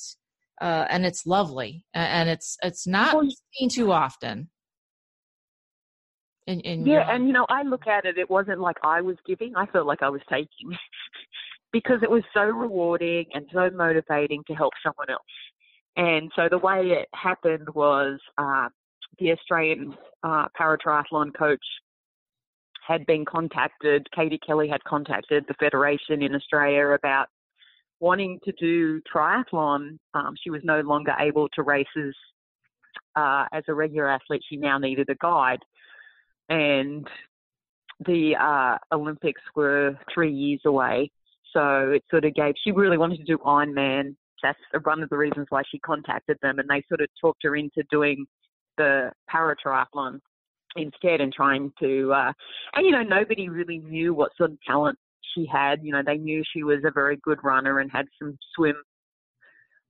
Uh, 0.62 0.86
and 0.90 1.06
it's 1.06 1.26
lovely, 1.26 1.86
and 1.94 2.30
it's 2.30 2.58
it's 2.62 2.86
not 2.86 3.16
Well, 3.16 3.30
seen 3.58 3.70
too 3.70 3.94
often. 3.94 4.50
In, 6.50 6.62
in 6.62 6.86
Yeah, 6.86 7.06
and 7.08 7.28
you 7.28 7.34
know, 7.34 7.46
I 7.48 7.62
look 7.62 7.86
at 7.86 8.06
it, 8.06 8.18
it 8.18 8.28
wasn't 8.28 8.60
like 8.60 8.78
I 8.84 9.02
was 9.02 9.18
giving, 9.28 9.56
I 9.56 9.68
felt 9.68 9.86
like 9.86 10.02
I 10.02 10.10
was 10.10 10.22
taking 10.28 10.76
because 11.72 12.00
it 12.02 12.10
was 12.10 12.24
so 12.34 12.42
rewarding 12.42 13.26
and 13.36 13.46
so 13.54 13.70
motivating 13.70 14.44
to 14.48 14.56
help 14.56 14.74
someone 14.84 15.12
else. 15.12 15.22
And 15.96 16.32
so 16.36 16.48
the 16.50 16.58
way 16.58 16.88
it 16.88 17.08
happened 17.14 17.68
was 17.76 18.20
uh, 18.40 18.70
the 19.20 19.32
Australian 19.32 19.94
uh, 20.24 20.48
paratriathlon 20.60 21.36
coach 21.38 21.64
had 22.88 23.06
been 23.06 23.26
contacted, 23.26 24.08
Katie 24.16 24.40
Kelly 24.44 24.68
had 24.68 24.84
contacted 24.86 25.46
the 25.48 25.54
Federation 25.60 26.24
in 26.24 26.34
Australia 26.34 26.88
about 26.88 27.28
wanting 28.00 28.40
to 28.46 28.52
do 28.54 29.00
triathlon. 29.02 30.00
Um, 30.16 30.34
she 30.44 30.50
was 30.50 30.62
no 30.64 30.82
longer 30.82 31.14
able 31.20 31.48
to 31.50 31.62
race 31.62 31.86
uh, 33.16 33.46
as 33.54 33.64
a 33.68 33.74
regular 33.76 34.10
athlete. 34.10 34.42
She 34.50 34.58
now 34.58 34.80
needed 34.80 35.10
a 35.10 35.16
guide 35.22 35.60
and 36.50 37.08
the 38.06 38.36
uh, 38.36 38.78
Olympics 38.96 39.42
were 39.56 39.98
three 40.14 40.32
years 40.32 40.62
away. 40.66 41.12
So 41.54 41.92
it 41.92 42.04
sort 42.10 42.26
of 42.26 42.34
gave, 42.34 42.54
she 42.64 42.72
really 42.72 42.98
wanted 42.98 43.18
to 43.18 43.24
do 43.24 43.38
Ironman. 43.40 44.16
That's 44.42 44.60
one 44.84 45.04
of 45.04 45.10
the 45.10 45.18
reasons 45.18 45.48
why 45.50 45.64
she 45.70 45.80
contacted 45.80 46.38
them. 46.42 46.60
And 46.60 46.70
they 46.70 46.84
sort 46.88 47.02
of 47.02 47.08
talked 47.20 47.44
her 47.44 47.56
into 47.56 47.84
doing 47.92 48.26
the 48.78 49.12
para 49.28 49.56
triathlon 49.64 50.20
instead 50.76 51.20
and 51.22 51.34
trying 51.34 51.74
to, 51.80 52.14
uh, 52.14 52.32
and 52.76 52.86
you 52.86 52.92
know, 52.92 53.04
nobody 53.04 53.50
really 53.50 53.80
knew 53.80 54.14
what 54.14 54.32
sort 54.38 54.52
of 54.52 54.58
talent 54.66 54.98
she 55.36 55.46
had. 55.52 55.84
You 55.84 55.92
know, 55.92 56.04
they 56.06 56.18
knew 56.18 56.44
she 56.54 56.64
was 56.64 56.80
a 56.86 56.92
very 56.92 57.18
good 57.24 57.40
runner 57.44 57.80
and 57.80 57.92
had 57.92 58.06
some 58.22 58.38
swim 58.56 58.76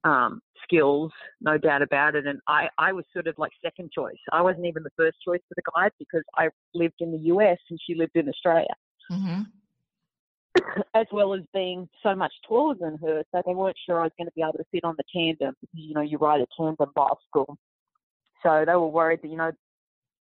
um, 0.03 0.41
skills, 0.63 1.12
no 1.41 1.57
doubt 1.57 1.81
about 1.81 2.15
it. 2.15 2.25
And 2.25 2.39
I, 2.47 2.69
I 2.77 2.93
was 2.93 3.05
sort 3.13 3.27
of 3.27 3.35
like 3.38 3.51
second 3.63 3.91
choice. 3.91 4.17
I 4.31 4.41
wasn't 4.41 4.65
even 4.65 4.83
the 4.83 4.91
first 4.95 5.17
choice 5.25 5.41
for 5.47 5.55
the 5.55 5.62
guide 5.75 5.91
because 5.99 6.23
I 6.35 6.49
lived 6.73 6.95
in 6.99 7.12
the 7.12 7.19
US 7.33 7.57
and 7.69 7.79
she 7.85 7.95
lived 7.95 8.15
in 8.15 8.29
Australia, 8.29 8.73
Mhm. 9.12 9.45
as 10.93 11.07
well 11.12 11.33
as 11.33 11.41
being 11.53 11.88
so 12.03 12.15
much 12.15 12.33
taller 12.47 12.75
than 12.79 12.97
her. 12.97 13.23
So 13.31 13.41
they 13.45 13.53
weren't 13.53 13.77
sure 13.85 13.99
I 13.99 14.03
was 14.03 14.12
going 14.17 14.27
to 14.27 14.33
be 14.35 14.41
able 14.41 14.53
to 14.53 14.65
sit 14.73 14.83
on 14.83 14.95
the 14.97 15.03
tandem. 15.13 15.55
You 15.73 15.93
know, 15.93 16.01
you 16.01 16.17
ride 16.17 16.41
a 16.41 16.47
tandem 16.57 16.91
bicycle. 16.95 17.57
So 18.43 18.63
they 18.65 18.73
were 18.73 18.88
worried 18.88 19.21
that, 19.21 19.29
you 19.29 19.38
know, 19.38 19.51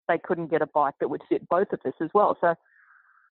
they 0.09 0.19
couldn't 0.19 0.51
get 0.51 0.63
a 0.63 0.67
bike 0.67 0.95
that 1.01 1.11
would 1.11 1.23
fit 1.29 1.47
both 1.49 1.73
of 1.73 1.81
us 1.85 1.93
as 2.01 2.09
well. 2.15 2.37
So 2.41 2.55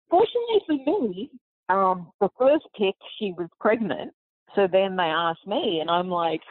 fortunately 0.09 0.61
for 0.65 0.73
me, 0.73 1.31
um, 1.69 2.11
the 2.19 2.29
first 2.37 2.65
pick, 2.77 2.95
she 3.17 3.33
was 3.37 3.47
pregnant. 3.59 4.11
So 4.55 4.67
then 4.71 4.95
they 4.95 5.03
asked 5.03 5.47
me, 5.47 5.79
and 5.79 5.89
I'm 5.89 6.09
like, 6.09 6.41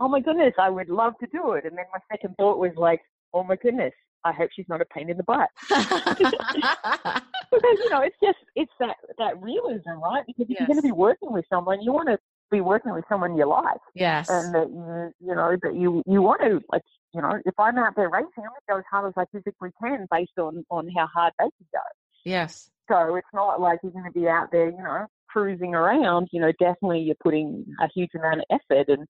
oh 0.00 0.08
my 0.08 0.20
goodness, 0.20 0.54
I 0.58 0.70
would 0.70 0.88
love 0.88 1.14
to 1.20 1.26
do 1.26 1.52
it. 1.52 1.64
And 1.64 1.76
then 1.76 1.84
my 1.92 2.00
second 2.10 2.34
thought 2.36 2.58
was 2.58 2.72
like, 2.76 3.00
oh 3.32 3.42
my 3.42 3.56
goodness, 3.56 3.92
I 4.24 4.32
hope 4.32 4.50
she's 4.54 4.68
not 4.68 4.80
a 4.80 4.84
pain 4.86 5.10
in 5.10 5.16
the 5.16 5.24
butt. 5.24 5.48
Because, 7.54 7.78
you 7.84 7.90
know, 7.90 8.00
it's 8.00 8.16
just, 8.20 8.38
it's 8.56 8.72
that, 8.80 8.96
that 9.18 9.40
realism, 9.40 9.90
right? 10.02 10.24
Because 10.26 10.46
if 10.50 10.58
you're 10.58 10.66
going 10.66 10.78
to 10.78 10.82
be 10.82 10.90
working 10.90 11.32
with 11.32 11.44
someone, 11.48 11.80
you 11.80 11.92
want 11.92 12.08
to 12.08 12.18
be 12.50 12.60
working 12.60 12.92
with 12.92 13.04
someone 13.08 13.36
you 13.36 13.46
like 13.46 13.78
yes. 13.94 14.28
and 14.28 14.52
that 14.52 14.68
you, 14.70 15.28
you 15.28 15.34
know, 15.36 15.56
that 15.62 15.74
you, 15.76 16.02
you 16.04 16.20
want 16.20 16.40
to, 16.40 16.60
like, 16.72 16.82
you 17.14 17.22
know, 17.22 17.40
if 17.46 17.54
I'm 17.58 17.78
out 17.78 17.94
there 17.94 18.10
racing, 18.10 18.28
I'm 18.38 18.44
going 18.44 18.50
to 18.54 18.72
go 18.72 18.78
as 18.78 18.84
hard 18.90 19.06
as 19.06 19.14
I 19.16 19.24
physically 19.30 19.70
can 19.80 20.08
based 20.10 20.36
on, 20.38 20.64
on 20.68 20.88
how 20.96 21.06
hard 21.06 21.32
they 21.38 21.44
can 21.44 21.66
go. 21.72 21.80
yes. 22.24 22.70
So 22.90 23.14
it's 23.14 23.28
not 23.32 23.60
like 23.60 23.78
you're 23.82 23.92
going 23.92 24.04
to 24.04 24.10
be 24.10 24.28
out 24.28 24.50
there, 24.50 24.68
you 24.68 24.82
know, 24.82 25.06
cruising 25.34 25.74
around. 25.74 26.28
You 26.30 26.40
know, 26.40 26.52
definitely 26.60 27.00
you're 27.00 27.16
putting 27.22 27.66
a 27.80 27.88
huge 27.92 28.10
amount 28.14 28.40
of 28.40 28.44
effort. 28.50 28.88
And 28.88 29.06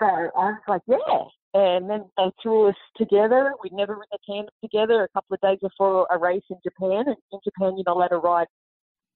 so 0.00 0.06
I 0.06 0.28
was 0.34 0.60
like, 0.66 0.82
yeah. 0.88 1.24
And 1.54 1.88
then 1.88 2.06
they 2.16 2.30
threw 2.42 2.68
us 2.68 2.74
together. 2.96 3.52
We'd 3.62 3.72
never 3.72 3.92
ridden 3.92 4.08
a 4.12 4.30
tandem 4.30 4.54
together 4.62 5.04
a 5.04 5.08
couple 5.08 5.34
of 5.34 5.40
days 5.40 5.58
before 5.62 6.08
a 6.10 6.18
race 6.18 6.42
in 6.50 6.56
Japan. 6.64 7.04
And 7.06 7.16
in 7.32 7.38
Japan, 7.44 7.76
you're 7.76 7.84
not 7.86 7.96
allowed 7.96 8.08
to 8.08 8.16
ride 8.18 8.46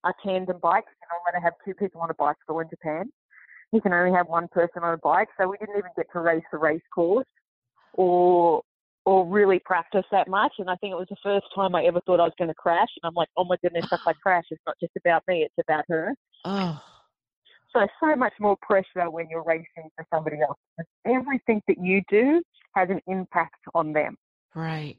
a 0.05 0.13
tandem 0.25 0.59
bike. 0.63 0.85
You're 0.87 1.11
not 1.11 1.23
allowed 1.25 1.41
to 1.41 1.45
have 1.45 1.55
two 1.65 1.75
people 1.75 2.01
on 2.03 2.11
a 2.11 2.15
bicycle 2.15 2.61
in 2.61 2.69
Japan. 2.69 3.11
You 3.73 3.81
can 3.81 3.93
only 3.93 4.15
have 4.15 4.29
one 4.29 4.47
person 4.49 4.85
on 4.85 4.95
a 4.95 4.99
bike. 4.99 5.29
So 5.41 5.49
we 5.49 5.57
didn't 5.59 5.77
even 5.77 5.91
get 5.97 6.07
to 6.13 6.21
race 6.21 6.45
the 6.53 6.59
race 6.59 6.83
course 6.95 7.27
or 7.95 8.63
or 9.07 9.25
really 9.25 9.61
practice 9.61 10.05
that 10.11 10.29
much. 10.29 10.53
And 10.59 10.69
I 10.69 10.75
think 10.77 10.93
it 10.93 10.97
was 10.97 11.07
the 11.09 11.17
first 11.23 11.47
time 11.55 11.75
I 11.75 11.85
ever 11.85 12.01
thought 12.05 12.21
I 12.21 12.25
was 12.25 12.33
going 12.37 12.49
to 12.49 12.55
crash. 12.55 12.89
And 13.01 13.09
I'm 13.09 13.15
like, 13.15 13.29
oh 13.37 13.45
my 13.45 13.57
goodness, 13.63 13.87
if 13.91 14.01
I 14.07 14.13
crash, 14.23 14.45
it's 14.51 14.61
not 14.67 14.77
just 14.81 14.93
about 14.99 15.23
me, 15.29 15.43
it's 15.43 15.55
about 15.67 15.85
her. 15.89 16.13
Oh, 16.45 16.83
So 17.73 17.87
so 18.01 18.17
much 18.17 18.33
more 18.41 18.57
pressure 18.61 19.09
when 19.09 19.29
you're 19.31 19.45
racing 19.45 19.89
for 19.97 20.05
somebody 20.13 20.39
else. 20.41 20.59
Everything 21.07 21.63
that 21.69 21.79
you 21.81 22.03
do 22.11 22.43
has 22.75 22.91
an 22.91 23.01
impact 23.07 23.61
on 23.75 23.93
them. 23.93 24.17
right. 24.55 24.97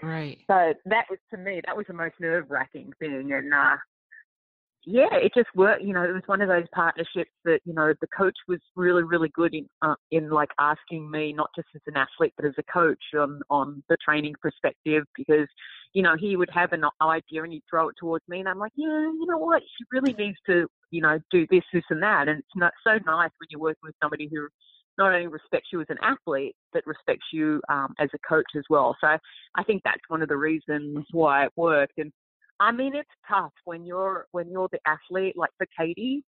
Right. 0.00 0.38
So 0.46 0.74
that 0.84 1.06
was 1.10 1.18
to 1.32 1.36
me, 1.36 1.60
that 1.66 1.76
was 1.76 1.84
the 1.88 1.92
most 1.92 2.14
nerve 2.20 2.44
wracking 2.48 2.92
thing. 3.00 3.32
And 3.32 3.52
uh, 3.52 3.74
yeah, 4.90 5.12
it 5.12 5.32
just 5.34 5.50
worked. 5.54 5.82
You 5.82 5.92
know, 5.92 6.02
it 6.02 6.14
was 6.14 6.22
one 6.24 6.40
of 6.40 6.48
those 6.48 6.64
partnerships 6.72 7.30
that 7.44 7.60
you 7.66 7.74
know 7.74 7.92
the 8.00 8.06
coach 8.06 8.36
was 8.48 8.58
really, 8.74 9.02
really 9.02 9.28
good 9.34 9.54
in 9.54 9.68
uh, 9.82 9.96
in 10.10 10.30
like 10.30 10.48
asking 10.58 11.10
me 11.10 11.34
not 11.34 11.50
just 11.54 11.68
as 11.74 11.82
an 11.86 11.98
athlete 11.98 12.32
but 12.38 12.46
as 12.46 12.54
a 12.56 12.62
coach 12.72 13.02
on 13.14 13.42
on 13.50 13.82
the 13.90 13.98
training 14.02 14.34
perspective 14.40 15.04
because 15.14 15.46
you 15.92 16.02
know 16.02 16.16
he 16.18 16.36
would 16.36 16.48
have 16.54 16.72
an 16.72 16.84
idea 17.02 17.42
and 17.42 17.52
he'd 17.52 17.62
throw 17.68 17.90
it 17.90 17.96
towards 18.00 18.24
me 18.28 18.40
and 18.40 18.48
I'm 18.48 18.58
like, 18.58 18.72
yeah, 18.76 18.86
you 18.86 19.26
know 19.28 19.36
what, 19.36 19.62
she 19.62 19.84
really 19.92 20.14
needs 20.14 20.38
to 20.46 20.66
you 20.90 21.02
know 21.02 21.18
do 21.30 21.46
this, 21.50 21.64
this, 21.70 21.84
and 21.90 22.02
that. 22.02 22.28
And 22.28 22.38
it's 22.38 22.48
not 22.56 22.72
so 22.82 22.92
nice 23.04 23.30
when 23.38 23.48
you're 23.50 23.60
working 23.60 23.84
with 23.84 23.94
somebody 24.02 24.30
who 24.32 24.48
not 24.96 25.12
only 25.12 25.26
respects 25.26 25.68
you 25.70 25.82
as 25.82 25.86
an 25.90 25.98
athlete 26.02 26.56
but 26.72 26.82
respects 26.86 27.26
you 27.30 27.60
um, 27.68 27.94
as 27.98 28.08
a 28.14 28.18
coach 28.26 28.46
as 28.56 28.64
well. 28.70 28.96
So 29.02 29.18
I 29.54 29.64
think 29.64 29.82
that's 29.84 30.00
one 30.08 30.22
of 30.22 30.30
the 30.30 30.36
reasons 30.38 31.04
why 31.10 31.44
it 31.44 31.52
worked. 31.56 31.98
And 31.98 32.10
I 32.60 32.72
mean, 32.72 32.94
it's 32.94 33.08
tough 33.28 33.52
when 33.64 33.84
you're 33.84 34.26
when 34.32 34.50
you're 34.50 34.68
the 34.72 34.80
athlete. 34.86 35.36
Like 35.36 35.50
for 35.58 35.66
Katie, 35.78 36.24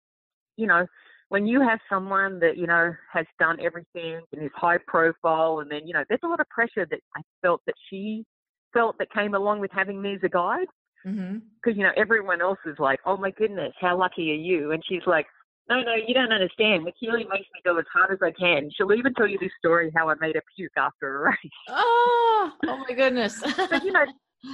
you 0.57 0.67
know, 0.67 0.85
when 1.29 1.45
you 1.47 1.61
have 1.61 1.79
someone 1.89 2.39
that 2.39 2.57
you 2.57 2.67
know 2.67 2.93
has 3.11 3.25
done 3.39 3.57
everything 3.61 4.21
and 4.31 4.43
is 4.43 4.51
high 4.55 4.79
profile, 4.87 5.59
and 5.59 5.71
then 5.71 5.87
you 5.87 5.93
know, 5.93 6.03
there's 6.09 6.21
a 6.23 6.27
lot 6.27 6.39
of 6.39 6.49
pressure 6.49 6.85
that 6.89 6.99
I 7.15 7.21
felt 7.41 7.61
that 7.65 7.75
she 7.89 8.25
felt 8.73 8.97
that 8.99 9.11
came 9.11 9.33
along 9.33 9.59
with 9.59 9.71
having 9.71 10.01
me 10.01 10.15
as 10.15 10.19
a 10.23 10.29
guide. 10.29 10.67
Mm-hmm. 11.05 11.37
Because 11.61 11.77
you 11.77 11.83
know, 11.83 11.93
everyone 11.95 12.41
else 12.41 12.59
is 12.65 12.75
like, 12.77 12.99
"Oh 13.05 13.17
my 13.17 13.31
goodness, 13.31 13.73
how 13.79 13.97
lucky 13.97 14.31
are 14.31 14.35
you?" 14.35 14.71
And 14.71 14.83
she's 14.87 15.05
like, 15.07 15.25
"No, 15.69 15.81
no, 15.81 15.95
you 15.95 16.13
don't 16.13 16.33
understand. 16.33 16.83
Michellie 16.83 17.27
makes 17.29 17.47
me 17.53 17.61
go 17.63 17.77
as 17.77 17.85
hard 17.91 18.11
as 18.11 18.19
I 18.21 18.31
can. 18.31 18.69
She'll 18.75 18.93
even 18.93 19.13
tell 19.13 19.27
you 19.27 19.39
this 19.39 19.51
story 19.57 19.91
how 19.95 20.09
I 20.09 20.15
made 20.19 20.35
her 20.35 20.43
puke 20.55 20.73
after 20.77 21.15
a 21.15 21.29
race." 21.29 21.51
Oh, 21.69 22.51
oh 22.67 22.77
my 22.77 22.93
goodness. 22.93 23.41
but 23.69 23.83
you 23.83 23.91
know, 23.93 24.05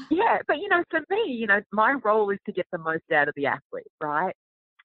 yeah, 0.09 0.39
but 0.47 0.57
you 0.57 0.67
know, 0.69 0.83
for 0.89 1.01
me, 1.09 1.33
you 1.33 1.47
know, 1.47 1.61
my 1.71 1.95
role 2.03 2.29
is 2.31 2.39
to 2.45 2.51
get 2.51 2.65
the 2.71 2.77
most 2.77 3.03
out 3.13 3.27
of 3.27 3.33
the 3.35 3.45
athlete, 3.45 3.85
right? 4.01 4.33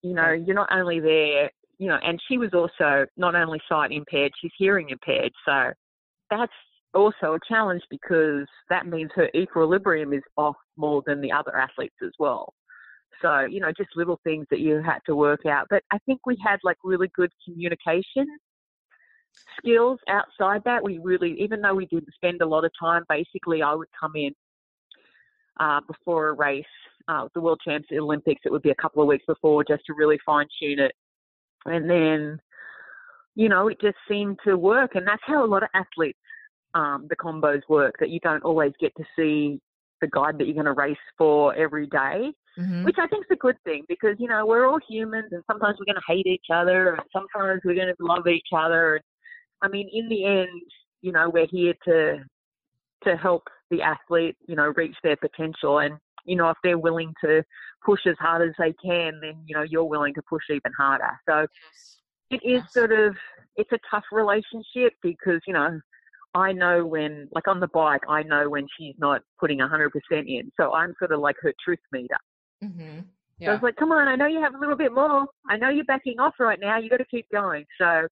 You 0.02 0.14
know, 0.14 0.32
you're 0.32 0.54
not 0.54 0.72
only 0.72 1.00
there, 1.00 1.50
you 1.78 1.88
know, 1.88 1.98
and 2.02 2.20
she 2.28 2.38
was 2.38 2.50
also 2.54 3.06
not 3.16 3.34
only 3.34 3.60
sight 3.68 3.92
impaired, 3.92 4.32
she's 4.40 4.52
hearing 4.58 4.90
impaired. 4.90 5.32
So 5.46 5.72
that's 6.30 6.52
also 6.94 7.34
a 7.34 7.38
challenge 7.48 7.82
because 7.90 8.46
that 8.68 8.86
means 8.86 9.10
her 9.14 9.30
equilibrium 9.34 10.12
is 10.12 10.22
off 10.36 10.56
more 10.76 11.02
than 11.06 11.20
the 11.20 11.32
other 11.32 11.56
athletes 11.56 11.96
as 12.02 12.12
well. 12.18 12.52
So, 13.22 13.40
you 13.40 13.60
know, 13.60 13.72
just 13.76 13.90
little 13.96 14.20
things 14.24 14.46
that 14.50 14.60
you 14.60 14.82
had 14.82 15.00
to 15.06 15.14
work 15.14 15.44
out. 15.46 15.66
But 15.68 15.82
I 15.90 15.98
think 16.06 16.20
we 16.26 16.36
had 16.44 16.58
like 16.64 16.78
really 16.82 17.10
good 17.14 17.30
communication 17.44 18.26
skills 19.58 19.98
outside 20.08 20.62
that. 20.64 20.82
We 20.82 20.98
really, 20.98 21.36
even 21.40 21.60
though 21.60 21.74
we 21.74 21.86
didn't 21.86 22.14
spend 22.14 22.40
a 22.40 22.46
lot 22.46 22.64
of 22.64 22.72
time, 22.80 23.04
basically 23.08 23.62
I 23.62 23.74
would 23.74 23.88
come 23.98 24.12
in 24.16 24.32
uh, 25.60 25.80
before 25.86 26.28
a 26.28 26.32
race, 26.32 26.64
uh, 27.08 27.28
the 27.34 27.40
World 27.40 27.60
Champs, 27.64 27.86
the 27.90 27.98
Olympics, 27.98 28.40
it 28.44 28.50
would 28.52 28.62
be 28.62 28.70
a 28.70 28.82
couple 28.82 29.02
of 29.02 29.08
weeks 29.08 29.24
before 29.26 29.62
just 29.62 29.84
to 29.86 29.94
really 29.94 30.18
fine 30.24 30.46
tune 30.60 30.80
it. 30.80 30.92
And 31.66 31.88
then, 31.88 32.40
you 33.34 33.48
know, 33.48 33.68
it 33.68 33.80
just 33.80 33.96
seemed 34.08 34.38
to 34.44 34.56
work. 34.56 34.94
And 34.94 35.06
that's 35.06 35.22
how 35.26 35.44
a 35.44 35.46
lot 35.46 35.62
of 35.62 35.68
athletes, 35.74 36.18
um, 36.74 37.06
the 37.08 37.16
combos 37.16 37.60
work, 37.68 37.94
that 38.00 38.10
you 38.10 38.20
don't 38.20 38.42
always 38.42 38.72
get 38.80 38.92
to 38.96 39.04
see 39.16 39.60
the 40.00 40.08
guide 40.08 40.38
that 40.38 40.46
you're 40.46 40.54
going 40.54 40.64
to 40.64 40.72
race 40.72 40.96
for 41.18 41.54
every 41.54 41.86
day, 41.88 42.32
Mhm. 42.58 42.84
which 42.84 42.96
I 42.98 43.06
think 43.08 43.26
is 43.26 43.30
a 43.32 43.36
good 43.36 43.60
thing 43.64 43.84
because, 43.86 44.18
you 44.18 44.28
know, 44.28 44.46
we're 44.46 44.66
all 44.66 44.78
humans 44.88 45.32
and 45.32 45.44
sometimes 45.46 45.78
we're 45.78 45.84
going 45.84 45.96
to 45.96 46.12
hate 46.12 46.26
each 46.26 46.46
other 46.50 46.94
and 46.94 47.02
sometimes 47.12 47.60
we're 47.64 47.74
going 47.74 47.94
to 47.94 48.04
love 48.04 48.26
each 48.26 48.48
other. 48.56 49.00
I 49.60 49.68
mean, 49.68 49.90
in 49.92 50.08
the 50.08 50.24
end, 50.24 50.62
you 51.02 51.12
know, 51.12 51.28
we're 51.28 51.46
here 51.46 51.74
to 51.84 52.24
to 53.04 53.16
help 53.16 53.48
the 53.70 53.82
athlete, 53.82 54.36
you 54.46 54.56
know, 54.56 54.72
reach 54.76 54.96
their 55.02 55.16
potential. 55.16 55.78
And 55.78 55.94
you 56.24 56.36
know, 56.36 56.50
if 56.50 56.56
they're 56.62 56.78
willing 56.78 57.14
to 57.24 57.42
push 57.84 58.00
as 58.06 58.16
hard 58.18 58.46
as 58.46 58.54
they 58.58 58.74
can, 58.84 59.20
then, 59.20 59.42
you 59.46 59.56
know, 59.56 59.62
you're 59.62 59.84
willing 59.84 60.14
to 60.14 60.22
push 60.28 60.42
even 60.50 60.72
harder. 60.76 61.18
So 61.28 61.46
it 62.30 62.40
is 62.44 62.62
sort 62.72 62.92
of, 62.92 63.16
it's 63.56 63.72
a 63.72 63.78
tough 63.90 64.04
relationship 64.12 64.92
because, 65.02 65.40
you 65.46 65.54
know, 65.54 65.80
I 66.34 66.52
know 66.52 66.86
when, 66.86 67.28
like 67.32 67.48
on 67.48 67.58
the 67.58 67.68
bike, 67.68 68.02
I 68.08 68.22
know 68.22 68.48
when 68.48 68.66
she's 68.78 68.94
not 68.98 69.22
putting 69.40 69.58
100% 69.58 69.90
in. 70.10 70.52
So 70.58 70.72
I'm 70.72 70.94
sort 70.98 71.12
of 71.12 71.20
like 71.20 71.36
her 71.40 71.52
truth 71.64 71.80
meter. 71.90 72.18
Mm-hmm. 72.62 73.00
So 73.42 73.50
I 73.50 73.54
was 73.54 73.62
like, 73.62 73.76
come 73.76 73.90
on, 73.90 74.06
I 74.06 74.16
know 74.16 74.26
you 74.26 74.42
have 74.42 74.54
a 74.54 74.58
little 74.58 74.76
bit 74.76 74.92
more. 74.92 75.26
I 75.48 75.56
know 75.56 75.70
you're 75.70 75.84
backing 75.86 76.20
off 76.20 76.34
right 76.38 76.60
now. 76.60 76.78
You 76.78 76.90
got 76.90 76.98
to 76.98 77.06
keep 77.06 77.26
going. 77.32 77.64
So 77.80 78.06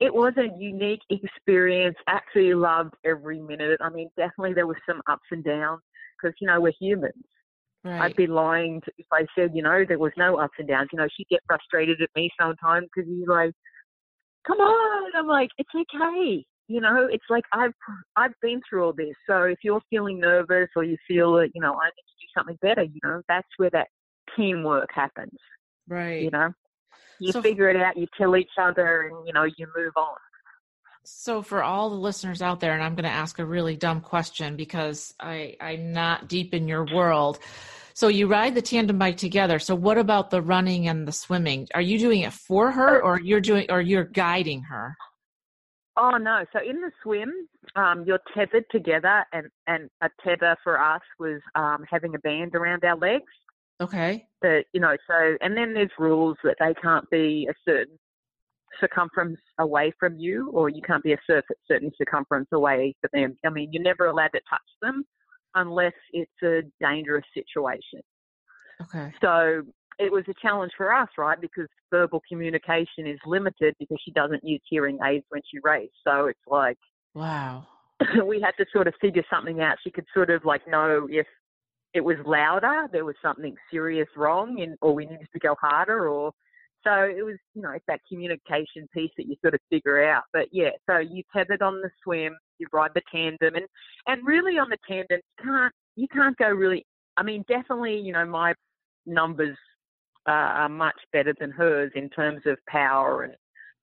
it 0.00 0.14
was 0.14 0.32
a 0.36 0.48
unique 0.58 1.02
experience. 1.10 1.96
Actually, 2.06 2.54
loved 2.54 2.94
every 3.04 3.40
minute. 3.40 3.80
I 3.82 3.90
mean, 3.90 4.08
definitely 4.16 4.54
there 4.54 4.66
was 4.66 4.76
some 4.88 5.02
ups 5.10 5.26
and 5.30 5.44
downs 5.44 5.82
because, 6.20 6.34
you 6.40 6.46
know, 6.46 6.60
we're 6.60 6.72
humans. 6.80 7.14
Right. 7.84 8.02
I'd 8.02 8.16
be 8.16 8.26
lying 8.26 8.80
to, 8.82 8.92
if 8.98 9.06
I 9.12 9.24
said, 9.36 9.52
you 9.54 9.62
know, 9.62 9.84
there 9.86 9.98
was 9.98 10.12
no 10.16 10.36
ups 10.36 10.54
and 10.58 10.68
downs. 10.68 10.88
You 10.92 10.98
know, 10.98 11.08
she'd 11.16 11.28
get 11.28 11.40
frustrated 11.46 12.00
at 12.02 12.10
me 12.16 12.30
sometimes 12.40 12.88
because 12.94 13.08
he's 13.08 13.28
like, 13.28 13.52
come 14.46 14.58
on. 14.58 15.12
I'm 15.16 15.26
like, 15.26 15.50
it's 15.58 15.70
okay. 15.74 16.44
You 16.68 16.80
know, 16.82 17.08
it's 17.10 17.24
like 17.30 17.44
I've 17.52 17.72
I've 18.16 18.34
been 18.42 18.60
through 18.68 18.84
all 18.84 18.92
this. 18.92 19.14
So 19.28 19.44
if 19.44 19.58
you're 19.62 19.80
feeling 19.88 20.20
nervous 20.20 20.68
or 20.76 20.84
you 20.84 20.96
feel 21.06 21.34
that, 21.36 21.50
you 21.54 21.62
know, 21.62 21.72
I 21.72 21.86
need 21.86 22.04
to 22.06 22.20
do 22.20 22.26
something 22.36 22.58
better, 22.60 22.82
you 22.82 23.00
know, 23.02 23.22
that's 23.26 23.48
where 23.56 23.70
that 23.70 23.88
teamwork 24.36 24.90
happens. 24.92 25.38
right. 25.88 26.22
You 26.22 26.30
know, 26.30 26.52
you 27.20 27.32
So- 27.32 27.42
figure 27.42 27.68
it 27.68 27.76
out, 27.76 27.96
you 27.96 28.06
kill 28.16 28.36
each 28.36 28.56
other, 28.60 29.02
and 29.08 29.26
you 29.26 29.32
know, 29.32 29.44
you 29.44 29.66
move 29.76 29.92
on. 29.96 30.16
So 31.04 31.40
for 31.40 31.62
all 31.62 31.88
the 31.88 31.96
listeners 31.96 32.42
out 32.42 32.60
there, 32.60 32.74
and 32.74 32.82
I'm 32.82 32.94
going 32.94 33.04
to 33.04 33.10
ask 33.10 33.38
a 33.38 33.44
really 33.44 33.76
dumb 33.76 34.02
question 34.02 34.56
because 34.56 35.14
I, 35.18 35.56
I'm 35.58 35.92
not 35.92 36.28
deep 36.28 36.52
in 36.52 36.68
your 36.68 36.84
world. 36.84 37.38
So 37.94 38.08
you 38.08 38.26
ride 38.26 38.54
the 38.54 38.62
tandem 38.62 38.98
bike 38.98 39.16
together. 39.16 39.58
So 39.58 39.74
what 39.74 39.96
about 39.96 40.30
the 40.30 40.42
running 40.42 40.86
and 40.86 41.08
the 41.08 41.12
swimming? 41.12 41.66
Are 41.74 41.80
you 41.80 41.98
doing 41.98 42.20
it 42.20 42.32
for 42.34 42.70
her 42.70 43.02
or 43.02 43.18
you're 43.20 43.40
doing 43.40 43.70
or 43.70 43.80
you're 43.80 44.04
guiding 44.04 44.62
her? 44.64 44.96
Oh 45.96 46.16
no! 46.16 46.44
So 46.52 46.60
in 46.60 46.80
the 46.80 46.92
swim, 47.02 47.32
um, 47.74 48.04
you're 48.06 48.20
tethered 48.32 48.66
together, 48.70 49.24
and 49.32 49.48
and 49.66 49.90
a 50.00 50.08
tether 50.22 50.56
for 50.62 50.80
us 50.80 51.00
was 51.18 51.40
um, 51.56 51.84
having 51.90 52.14
a 52.14 52.20
band 52.20 52.54
around 52.54 52.84
our 52.84 52.96
legs. 52.96 53.32
Okay. 53.80 54.26
That 54.42 54.64
you 54.72 54.80
know, 54.80 54.96
so 55.06 55.36
and 55.40 55.56
then 55.56 55.74
there's 55.74 55.90
rules 55.98 56.36
that 56.44 56.56
they 56.60 56.74
can't 56.82 57.08
be 57.10 57.48
a 57.50 57.54
certain 57.68 57.98
circumference 58.80 59.40
away 59.58 59.92
from 59.98 60.16
you, 60.18 60.50
or 60.50 60.68
you 60.68 60.82
can't 60.82 61.02
be 61.02 61.12
a 61.12 61.18
cer- 61.26 61.42
certain 61.66 61.90
circumference 61.96 62.48
away 62.52 62.94
from 63.00 63.10
them. 63.12 63.36
I 63.44 63.50
mean, 63.50 63.70
you're 63.72 63.82
never 63.82 64.06
allowed 64.06 64.32
to 64.34 64.40
touch 64.48 64.60
them 64.82 65.04
unless 65.54 65.94
it's 66.12 66.30
a 66.42 66.60
dangerous 66.80 67.24
situation. 67.34 68.00
Okay. 68.80 69.12
So 69.20 69.62
it 69.98 70.12
was 70.12 70.24
a 70.28 70.34
challenge 70.40 70.72
for 70.76 70.92
us, 70.92 71.08
right? 71.18 71.40
Because 71.40 71.66
verbal 71.90 72.22
communication 72.28 73.06
is 73.06 73.18
limited 73.26 73.74
because 73.78 73.98
she 74.04 74.12
doesn't 74.12 74.44
use 74.44 74.60
hearing 74.68 74.98
aids 75.04 75.24
when 75.30 75.42
she 75.50 75.58
races. 75.62 75.90
So 76.06 76.26
it's 76.26 76.38
like 76.46 76.78
Wow. 77.14 77.66
we 78.24 78.40
had 78.40 78.52
to 78.58 78.66
sort 78.72 78.86
of 78.86 78.94
figure 79.00 79.24
something 79.28 79.60
out. 79.60 79.76
She 79.82 79.90
could 79.90 80.06
sort 80.14 80.30
of 80.30 80.44
like 80.44 80.66
know 80.68 81.08
if 81.10 81.26
it 81.94 82.00
was 82.00 82.16
louder, 82.26 82.88
there 82.92 83.04
was 83.04 83.14
something 83.22 83.54
serious 83.70 84.08
wrong, 84.16 84.60
and 84.60 84.76
or 84.80 84.94
we 84.94 85.06
needed 85.06 85.28
to 85.32 85.38
go 85.38 85.54
harder, 85.60 86.08
or 86.08 86.32
so 86.84 86.92
it 87.02 87.24
was. 87.24 87.36
You 87.54 87.62
know, 87.62 87.70
it's 87.70 87.84
that 87.88 88.00
communication 88.08 88.88
piece 88.92 89.10
that 89.16 89.26
you 89.26 89.36
sort 89.40 89.54
of 89.54 89.60
figure 89.70 90.04
out. 90.04 90.24
But 90.32 90.46
yeah, 90.52 90.70
so 90.88 90.98
you 90.98 91.22
tethered 91.34 91.62
on 91.62 91.80
the 91.80 91.90
swim, 92.02 92.36
you 92.58 92.66
ride 92.72 92.90
the 92.94 93.02
tandem, 93.10 93.54
and 93.54 93.66
and 94.06 94.26
really 94.26 94.58
on 94.58 94.68
the 94.68 94.78
tandem, 94.86 95.20
you 95.38 95.44
can't 95.44 95.74
you 95.96 96.08
can't 96.08 96.36
go 96.36 96.48
really. 96.48 96.84
I 97.16 97.22
mean, 97.22 97.44
definitely, 97.48 97.98
you 97.98 98.12
know, 98.12 98.26
my 98.26 98.54
numbers 99.06 99.56
uh, 100.28 100.32
are 100.32 100.68
much 100.68 100.98
better 101.12 101.34
than 101.40 101.50
hers 101.50 101.90
in 101.96 102.10
terms 102.10 102.42
of 102.46 102.58
power 102.68 103.24
and 103.24 103.34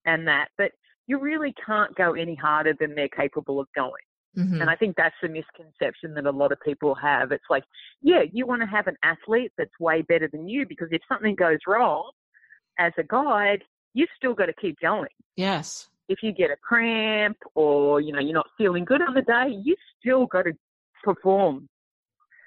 and 0.05 0.27
that, 0.27 0.49
but 0.57 0.71
you 1.07 1.19
really 1.19 1.53
can't 1.65 1.93
go 1.95 2.13
any 2.13 2.35
harder 2.35 2.73
than 2.79 2.95
they're 2.95 3.09
capable 3.09 3.59
of 3.59 3.67
going. 3.75 3.91
Mhm. 4.37 4.61
And 4.61 4.69
I 4.69 4.75
think 4.75 4.95
that's 4.95 5.15
the 5.21 5.29
misconception 5.29 6.13
that 6.15 6.25
a 6.25 6.31
lot 6.31 6.51
of 6.51 6.59
people 6.61 6.93
have. 6.95 7.31
It's 7.31 7.45
like, 7.49 7.63
yeah, 8.01 8.23
you 8.31 8.45
want 8.45 8.61
to 8.61 8.67
have 8.67 8.87
an 8.87 8.97
athlete 9.03 9.51
that's 9.57 9.79
way 9.79 10.01
better 10.01 10.27
than 10.27 10.47
you 10.47 10.65
because 10.67 10.89
if 10.91 11.01
something 11.07 11.35
goes 11.35 11.59
wrong 11.67 12.11
as 12.77 12.91
a 12.97 13.03
guide, 13.03 13.63
you've 13.93 14.09
still 14.17 14.33
got 14.33 14.47
to 14.47 14.53
keep 14.53 14.79
going. 14.81 15.09
Yes. 15.35 15.89
If 16.09 16.21
you 16.21 16.31
get 16.31 16.51
a 16.51 16.57
cramp 16.57 17.37
or, 17.55 18.01
you 18.01 18.11
know, 18.11 18.19
you're 18.19 18.33
not 18.33 18.49
feeling 18.57 18.85
good 18.85 19.01
on 19.01 19.13
the 19.13 19.21
day, 19.21 19.57
you 19.63 19.75
still 19.99 20.25
got 20.25 20.43
to 20.43 20.53
perform. 21.03 21.67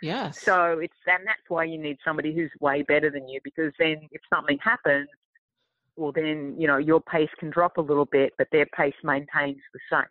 Yes. 0.02 0.40
So 0.42 0.78
it's, 0.78 0.94
and 1.06 1.26
that's 1.26 1.40
why 1.48 1.64
you 1.64 1.78
need 1.78 1.96
somebody 2.04 2.34
who's 2.34 2.52
way 2.60 2.82
better 2.82 3.10
than 3.10 3.28
you 3.28 3.40
because 3.42 3.72
then 3.78 4.08
if 4.12 4.20
something 4.32 4.58
happens, 4.62 5.08
well, 5.96 6.12
then, 6.12 6.54
you 6.56 6.68
know, 6.68 6.76
your 6.76 7.00
pace 7.00 7.30
can 7.40 7.50
drop 7.50 7.78
a 7.78 7.80
little 7.80 8.04
bit, 8.04 8.32
but 8.38 8.46
their 8.52 8.66
pace 8.66 8.94
maintains 9.02 9.58
the 9.72 9.80
same. 9.90 10.04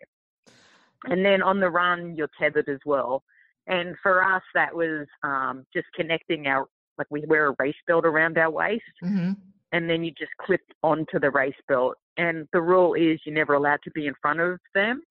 And 1.05 1.23
then 1.25 1.41
on 1.41 1.59
the 1.59 1.69
run, 1.69 2.15
you're 2.15 2.29
tethered 2.39 2.69
as 2.69 2.79
well. 2.85 3.23
And 3.67 3.95
for 4.01 4.23
us, 4.23 4.41
that 4.53 4.73
was 4.73 5.05
um, 5.23 5.65
just 5.73 5.87
connecting 5.95 6.47
our, 6.47 6.65
like 6.97 7.07
we 7.09 7.23
wear 7.27 7.47
a 7.47 7.55
race 7.59 7.75
belt 7.85 8.05
around 8.05 8.37
our 8.37 8.49
waist, 8.49 8.83
hmm 9.01 9.33
and 9.73 9.89
then 9.89 10.01
you 10.01 10.11
just 10.11 10.31
clip 10.41 10.61
onto 10.81 11.19
the 11.19 11.29
race 11.29 11.53
belt. 11.67 11.95
And 12.15 12.47
the 12.53 12.61
rule 12.61 12.93
is 12.93 13.19
you're 13.25 13.35
never 13.35 13.53
allowed 13.53 13.79
to 13.83 13.91
be 13.91 14.07
in 14.07 14.13
front 14.21 14.39
of 14.39 14.59
them. 14.73 15.01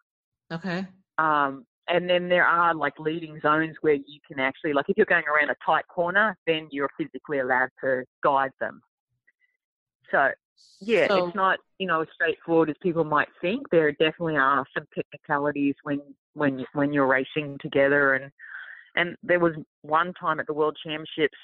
Okay. 0.50 0.86
Um, 1.18 1.66
and 1.88 2.08
then 2.08 2.28
there 2.28 2.46
are 2.46 2.74
like 2.74 2.98
leading 2.98 3.38
zones 3.40 3.76
where 3.82 3.94
you 3.94 4.18
can 4.26 4.40
actually, 4.40 4.72
like 4.72 4.86
if 4.88 4.96
you're 4.96 5.06
going 5.06 5.24
around 5.24 5.50
a 5.50 5.56
tight 5.64 5.86
corner, 5.88 6.36
then 6.46 6.68
you're 6.70 6.88
physically 6.98 7.40
allowed 7.40 7.68
to 7.84 8.04
guide 8.24 8.50
them. 8.58 8.80
So 10.10 10.30
yeah, 10.80 11.08
So- 11.08 11.26
it's 11.26 11.36
not 11.36 11.58
you 11.78 11.86
know 11.86 12.00
as 12.02 12.08
straightforward 12.14 12.70
as 12.70 12.76
people 12.82 13.04
might 13.04 13.28
think. 13.40 13.68
There 13.70 13.90
definitely 13.92 14.36
are 14.36 14.64
some 14.74 14.86
technicalities 14.94 15.74
when 15.82 16.00
when 16.34 16.64
when 16.74 16.92
you're 16.92 17.06
racing 17.06 17.58
together, 17.60 18.14
and 18.14 18.30
and 18.96 19.16
there 19.22 19.40
was 19.40 19.54
one 19.82 20.12
time 20.14 20.40
at 20.40 20.46
the 20.46 20.54
World 20.54 20.76
Championships 20.82 21.36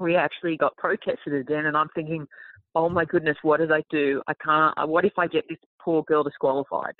we 0.00 0.16
actually 0.16 0.56
got 0.56 0.76
protested 0.76 1.34
again, 1.34 1.66
and 1.66 1.76
I'm 1.76 1.88
thinking, 1.94 2.26
oh 2.74 2.88
my 2.88 3.04
goodness, 3.04 3.36
what 3.42 3.60
did 3.60 3.72
I 3.72 3.82
do? 3.90 4.22
I 4.26 4.34
can't. 4.44 4.76
uh, 4.78 4.86
What 4.86 5.04
if 5.04 5.12
I 5.18 5.26
get 5.26 5.44
this 5.48 5.58
poor 5.80 6.02
girl 6.04 6.22
disqualified? 6.24 6.94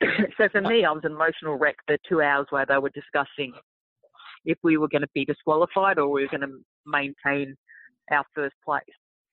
so 0.38 0.48
for 0.50 0.60
me, 0.60 0.84
I 0.84 0.90
was 0.92 1.02
an 1.04 1.12
emotional 1.12 1.56
wreck 1.56 1.76
The 1.88 1.98
two 2.08 2.22
hours 2.22 2.46
where 2.50 2.66
they 2.66 2.78
were 2.78 2.90
discussing 2.90 3.52
if 4.44 4.58
we 4.62 4.76
were 4.76 4.88
going 4.88 5.02
to 5.02 5.08
be 5.14 5.24
disqualified 5.24 5.98
or 5.98 6.08
we 6.08 6.22
were 6.22 6.28
going 6.28 6.40
to 6.48 6.58
maintain 6.86 7.56
our 8.10 8.24
first 8.34 8.54
place. 8.64 8.82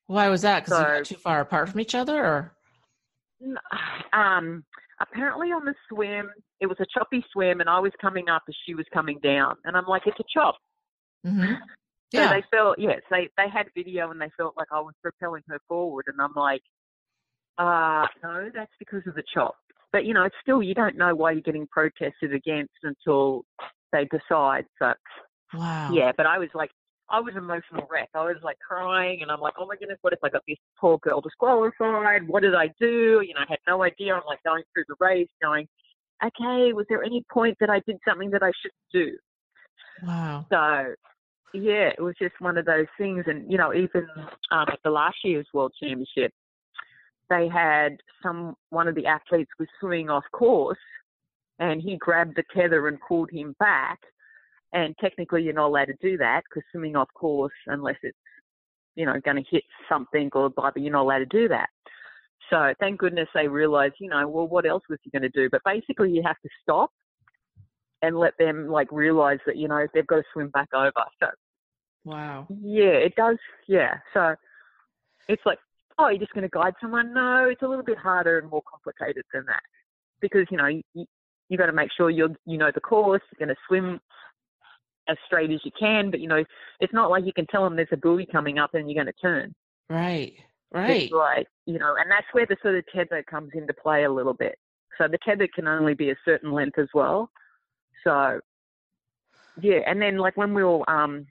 Why 0.09 0.27
was 0.27 0.41
that? 0.41 0.65
Because 0.65 0.79
you 0.79 0.87
were 0.87 1.03
too 1.03 1.15
far 1.17 1.39
apart 1.39 1.69
from 1.69 1.79
each 1.79 1.93
other, 1.93 2.25
or 2.25 2.51
Um, 4.11 4.63
apparently 4.99 5.49
on 5.49 5.65
the 5.65 5.75
swim, 5.87 6.31
it 6.59 6.65
was 6.65 6.77
a 6.79 6.85
choppy 6.91 7.23
swim, 7.31 7.59
and 7.61 7.69
I 7.69 7.77
was 7.79 7.91
coming 8.01 8.27
up 8.27 8.41
as 8.49 8.55
she 8.65 8.73
was 8.73 8.87
coming 8.91 9.19
down, 9.21 9.55
and 9.65 9.77
I'm 9.77 9.85
like, 9.85 10.01
it's 10.07 10.19
a 10.19 10.23
chop. 10.33 10.55
hmm 11.23 11.53
So 12.15 12.21
yeah, 12.21 12.33
they 12.33 12.43
felt, 12.49 12.79
yes, 12.79 13.01
they 13.11 13.29
they 13.37 13.47
had 13.53 13.67
video, 13.75 14.09
and 14.09 14.19
they 14.19 14.31
felt 14.35 14.57
like 14.57 14.69
I 14.71 14.79
was 14.79 14.95
propelling 15.03 15.43
her 15.47 15.59
forward, 15.67 16.05
and 16.07 16.19
I'm 16.19 16.33
like, 16.35 16.63
uh, 17.59 18.07
no, 18.23 18.49
that's 18.51 18.71
because 18.79 19.03
of 19.05 19.13
the 19.13 19.21
chop. 19.31 19.53
But 19.93 20.05
you 20.05 20.15
know, 20.15 20.23
it's 20.23 20.35
still 20.41 20.63
you 20.63 20.73
don't 20.73 20.97
know 20.97 21.13
why 21.13 21.33
you're 21.33 21.41
getting 21.41 21.67
protested 21.67 22.33
against 22.33 22.73
until 22.81 23.43
they 23.93 24.05
decide. 24.05 24.65
So 24.79 24.93
wow. 25.53 25.89
yeah, 25.93 26.13
but 26.17 26.25
I 26.25 26.39
was 26.39 26.49
like, 26.55 26.71
I 27.11 27.19
was 27.19 27.33
emotional 27.35 27.87
wreck. 27.89 28.09
I 28.13 28.23
was 28.23 28.37
like 28.43 28.57
crying, 28.59 29.21
and 29.21 29.31
I'm 29.31 29.39
like, 29.39 29.55
oh 29.59 29.65
my 29.65 29.75
goodness, 29.75 29.97
what 30.01 30.13
if 30.13 30.19
I 30.23 30.29
got 30.29 30.43
this 30.47 30.57
poor 30.79 30.97
girl 30.99 31.21
disqualified? 31.21 32.27
What 32.27 32.43
did 32.43 32.55
I 32.55 32.67
do? 32.79 33.23
You 33.25 33.33
know, 33.33 33.41
I 33.41 33.45
had 33.49 33.59
no 33.67 33.83
idea. 33.83 34.13
I'm 34.15 34.21
like 34.27 34.43
going 34.43 34.63
through 34.73 34.85
the 34.87 34.95
race, 34.99 35.27
going, 35.41 35.67
okay, 36.23 36.73
was 36.73 36.85
there 36.89 37.03
any 37.03 37.23
point 37.31 37.57
that 37.59 37.69
I 37.69 37.81
did 37.87 37.97
something 38.07 38.29
that 38.31 38.43
I 38.43 38.51
shouldn't 38.61 38.73
do? 38.93 39.17
Wow. 40.05 40.45
So 40.49 40.95
yeah, 41.53 41.89
it 41.97 42.01
was 42.01 42.15
just 42.21 42.39
one 42.39 42.57
of 42.57 42.65
those 42.65 42.87
things. 42.97 43.23
And 43.27 43.51
you 43.51 43.57
know, 43.57 43.73
even 43.73 44.07
um, 44.51 44.67
at 44.69 44.79
the 44.83 44.91
last 44.91 45.17
year's 45.23 45.47
World 45.53 45.73
Championship, 45.81 46.31
they 47.29 47.47
had 47.47 47.97
some 48.23 48.55
one 48.69 48.87
of 48.87 48.95
the 48.95 49.05
athletes 49.05 49.51
was 49.59 49.67
swimming 49.79 50.09
off 50.09 50.23
course, 50.31 50.77
and 51.59 51.81
he 51.81 51.97
grabbed 51.97 52.35
the 52.35 52.43
tether 52.55 52.87
and 52.87 52.97
pulled 53.07 53.31
him 53.31 53.55
back. 53.59 53.99
And 54.73 54.95
technically, 54.99 55.43
you're 55.43 55.53
not 55.53 55.67
allowed 55.67 55.85
to 55.85 55.95
do 56.01 56.17
that 56.17 56.43
because 56.49 56.63
swimming 56.71 56.95
off 56.95 57.09
course, 57.13 57.53
unless 57.67 57.97
it's 58.03 58.17
you 58.95 59.05
know 59.05 59.19
going 59.23 59.37
to 59.37 59.49
hit 59.49 59.63
something 59.87 60.29
or 60.33 60.49
blah, 60.49 60.71
you're 60.75 60.91
not 60.91 61.03
allowed 61.03 61.19
to 61.19 61.25
do 61.25 61.47
that. 61.47 61.69
So 62.49 62.73
thank 62.79 62.99
goodness 62.99 63.27
they 63.33 63.47
realised, 63.47 63.95
you 63.99 64.09
know, 64.09 64.27
well, 64.27 64.47
what 64.47 64.65
else 64.65 64.83
was 64.89 64.99
he 65.03 65.09
going 65.11 65.21
to 65.21 65.29
do? 65.29 65.49
But 65.51 65.61
basically, 65.65 66.11
you 66.11 66.23
have 66.25 66.39
to 66.41 66.49
stop 66.63 66.91
and 68.01 68.17
let 68.17 68.33
them 68.39 68.67
like 68.67 68.91
realise 68.91 69.39
that 69.45 69.57
you 69.57 69.67
know 69.67 69.87
they've 69.93 70.07
got 70.07 70.17
to 70.17 70.23
swim 70.33 70.49
back 70.49 70.69
over. 70.73 70.91
So 71.19 71.27
Wow. 72.05 72.47
yeah, 72.61 72.85
it 72.91 73.15
does. 73.15 73.37
Yeah. 73.67 73.97
So 74.13 74.35
it's 75.27 75.41
like, 75.45 75.59
oh, 75.97 76.09
you're 76.09 76.19
just 76.19 76.33
going 76.33 76.43
to 76.43 76.49
guide 76.49 76.73
someone? 76.81 77.13
No, 77.13 77.47
it's 77.49 77.61
a 77.61 77.67
little 77.67 77.83
bit 77.83 77.97
harder 77.97 78.39
and 78.39 78.49
more 78.49 78.63
complicated 78.69 79.23
than 79.33 79.45
that 79.47 79.61
because 80.21 80.45
you 80.49 80.57
know 80.57 80.67
you 80.67 81.05
you 81.49 81.57
got 81.57 81.67
to 81.67 81.73
make 81.73 81.89
sure 81.95 82.09
you 82.09 82.35
you 82.45 82.57
know 82.57 82.71
the 82.73 82.81
course. 82.81 83.21
You're 83.31 83.47
going 83.47 83.55
to 83.55 83.61
swim 83.67 83.99
as 85.09 85.17
straight 85.25 85.51
as 85.51 85.59
you 85.63 85.71
can, 85.77 86.11
but 86.11 86.19
you 86.19 86.27
know, 86.27 86.43
it's 86.79 86.93
not 86.93 87.09
like 87.09 87.25
you 87.25 87.33
can 87.33 87.47
tell 87.47 87.63
them 87.63 87.75
there's 87.75 87.87
a 87.91 87.97
buoy 87.97 88.25
coming 88.25 88.57
up 88.59 88.73
and 88.73 88.89
you're 88.89 89.03
going 89.03 89.13
to 89.13 89.21
turn. 89.21 89.53
Right. 89.89 90.33
Right. 90.71 91.03
It's 91.03 91.13
like, 91.13 91.47
you 91.65 91.79
know, 91.79 91.95
and 91.99 92.11
that's 92.11 92.27
where 92.31 92.45
the 92.45 92.55
sort 92.61 92.75
of 92.75 92.83
tether 92.93 93.23
comes 93.23 93.51
into 93.55 93.73
play 93.73 94.03
a 94.03 94.11
little 94.11 94.33
bit. 94.33 94.55
So 94.97 95.07
the 95.07 95.17
tether 95.25 95.47
can 95.53 95.67
only 95.67 95.95
be 95.95 96.11
a 96.11 96.15
certain 96.25 96.51
length 96.51 96.77
as 96.77 96.89
well. 96.93 97.31
So, 98.03 98.39
yeah, 99.59 99.79
and 99.87 100.01
then 100.01 100.17
like 100.17 100.37
when 100.37 100.53
we 100.53 100.63
were 100.63 100.87
um, 100.89 101.25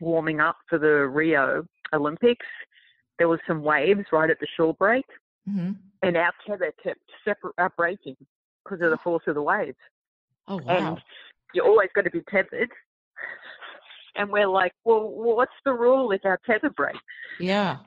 warming 0.00 0.40
up 0.40 0.56
for 0.68 0.78
the 0.78 1.08
Rio 1.08 1.66
Olympics, 1.92 2.46
there 3.18 3.28
was 3.28 3.40
some 3.46 3.62
waves 3.62 4.04
right 4.12 4.30
at 4.30 4.38
the 4.40 4.46
shore 4.56 4.74
break, 4.74 5.04
hmm 5.48 5.72
and 6.02 6.16
our 6.16 6.32
tether 6.46 6.72
kept 6.82 7.00
separate 7.24 7.54
uh, 7.58 7.70
breaking 7.76 8.16
because 8.62 8.82
of 8.82 8.90
the 8.90 8.98
force 9.02 9.22
of 9.26 9.34
the 9.34 9.42
waves. 9.42 9.76
Oh 10.46 10.58
wow. 10.58 10.76
And 10.76 11.00
you're 11.54 11.66
always 11.66 11.88
got 11.94 12.02
to 12.02 12.10
be 12.10 12.22
tethered. 12.30 12.70
And 14.16 14.30
we're 14.30 14.48
like, 14.48 14.72
well, 14.84 15.10
what's 15.10 15.52
the 15.64 15.72
rule 15.72 16.12
if 16.12 16.20
our 16.24 16.38
tether 16.46 16.70
breaks? 16.70 16.98
yeah. 17.40 17.78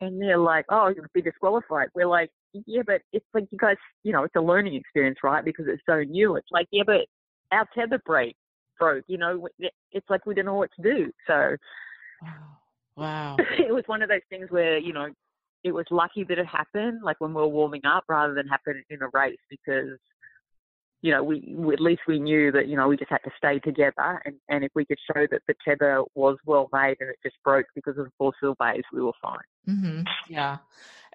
And 0.00 0.20
they're 0.20 0.36
like, 0.36 0.66
oh, 0.70 0.88
you'll 0.88 1.06
be 1.14 1.22
disqualified. 1.22 1.88
We're 1.94 2.08
like, 2.08 2.30
yeah, 2.66 2.82
but 2.86 3.00
it's 3.12 3.24
like 3.32 3.44
you 3.50 3.58
guys, 3.58 3.76
you 4.02 4.12
know, 4.12 4.24
it's 4.24 4.34
a 4.36 4.40
learning 4.40 4.74
experience, 4.74 5.18
right? 5.22 5.44
Because 5.44 5.66
it's 5.68 5.82
so 5.88 6.00
new. 6.00 6.36
It's 6.36 6.48
like, 6.50 6.66
yeah, 6.72 6.82
but 6.84 7.06
our 7.52 7.66
tether 7.74 8.00
break 8.04 8.36
broke. 8.78 9.04
You 9.06 9.18
know, 9.18 9.48
it's 9.92 10.10
like 10.10 10.26
we 10.26 10.34
didn't 10.34 10.46
know 10.46 10.54
what 10.54 10.70
to 10.76 10.82
do. 10.82 11.12
So 11.26 11.56
Wow. 12.22 12.56
Wow. 12.96 13.36
it 13.58 13.72
was 13.72 13.84
one 13.86 14.02
of 14.02 14.08
those 14.08 14.20
things 14.30 14.50
where 14.50 14.78
you 14.78 14.92
know 14.92 15.08
it 15.62 15.72
was 15.72 15.86
lucky 15.90 16.24
that 16.24 16.38
it 16.38 16.46
happened, 16.46 17.00
like 17.02 17.20
when 17.20 17.32
we 17.32 17.40
were 17.40 17.48
warming 17.48 17.84
up, 17.86 18.04
rather 18.08 18.34
than 18.34 18.46
happen 18.46 18.82
in 18.90 19.02
a 19.02 19.08
race 19.12 19.38
because 19.48 19.98
you 21.04 21.10
know 21.10 21.22
we, 21.22 21.54
we 21.54 21.74
at 21.74 21.80
least 21.80 22.00
we 22.08 22.18
knew 22.18 22.50
that 22.50 22.66
you 22.66 22.76
know 22.76 22.88
we 22.88 22.96
just 22.96 23.10
had 23.10 23.22
to 23.24 23.30
stay 23.36 23.58
together, 23.58 24.22
and 24.24 24.36
and 24.48 24.64
if 24.64 24.70
we 24.74 24.86
could 24.86 24.98
show 25.06 25.26
that 25.30 25.42
the 25.46 25.54
tether 25.62 26.02
was 26.14 26.38
well 26.46 26.70
made 26.72 26.96
and 26.98 27.10
it 27.10 27.16
just 27.22 27.36
broke 27.44 27.66
because 27.74 27.98
of 27.98 28.06
the 28.06 28.10
force 28.16 28.36
of 28.42 28.56
the 28.58 28.64
waves, 28.64 28.84
we 28.90 29.02
were 29.02 29.12
fine. 29.20 29.38
hmm 29.66 30.00
Yeah. 30.28 30.58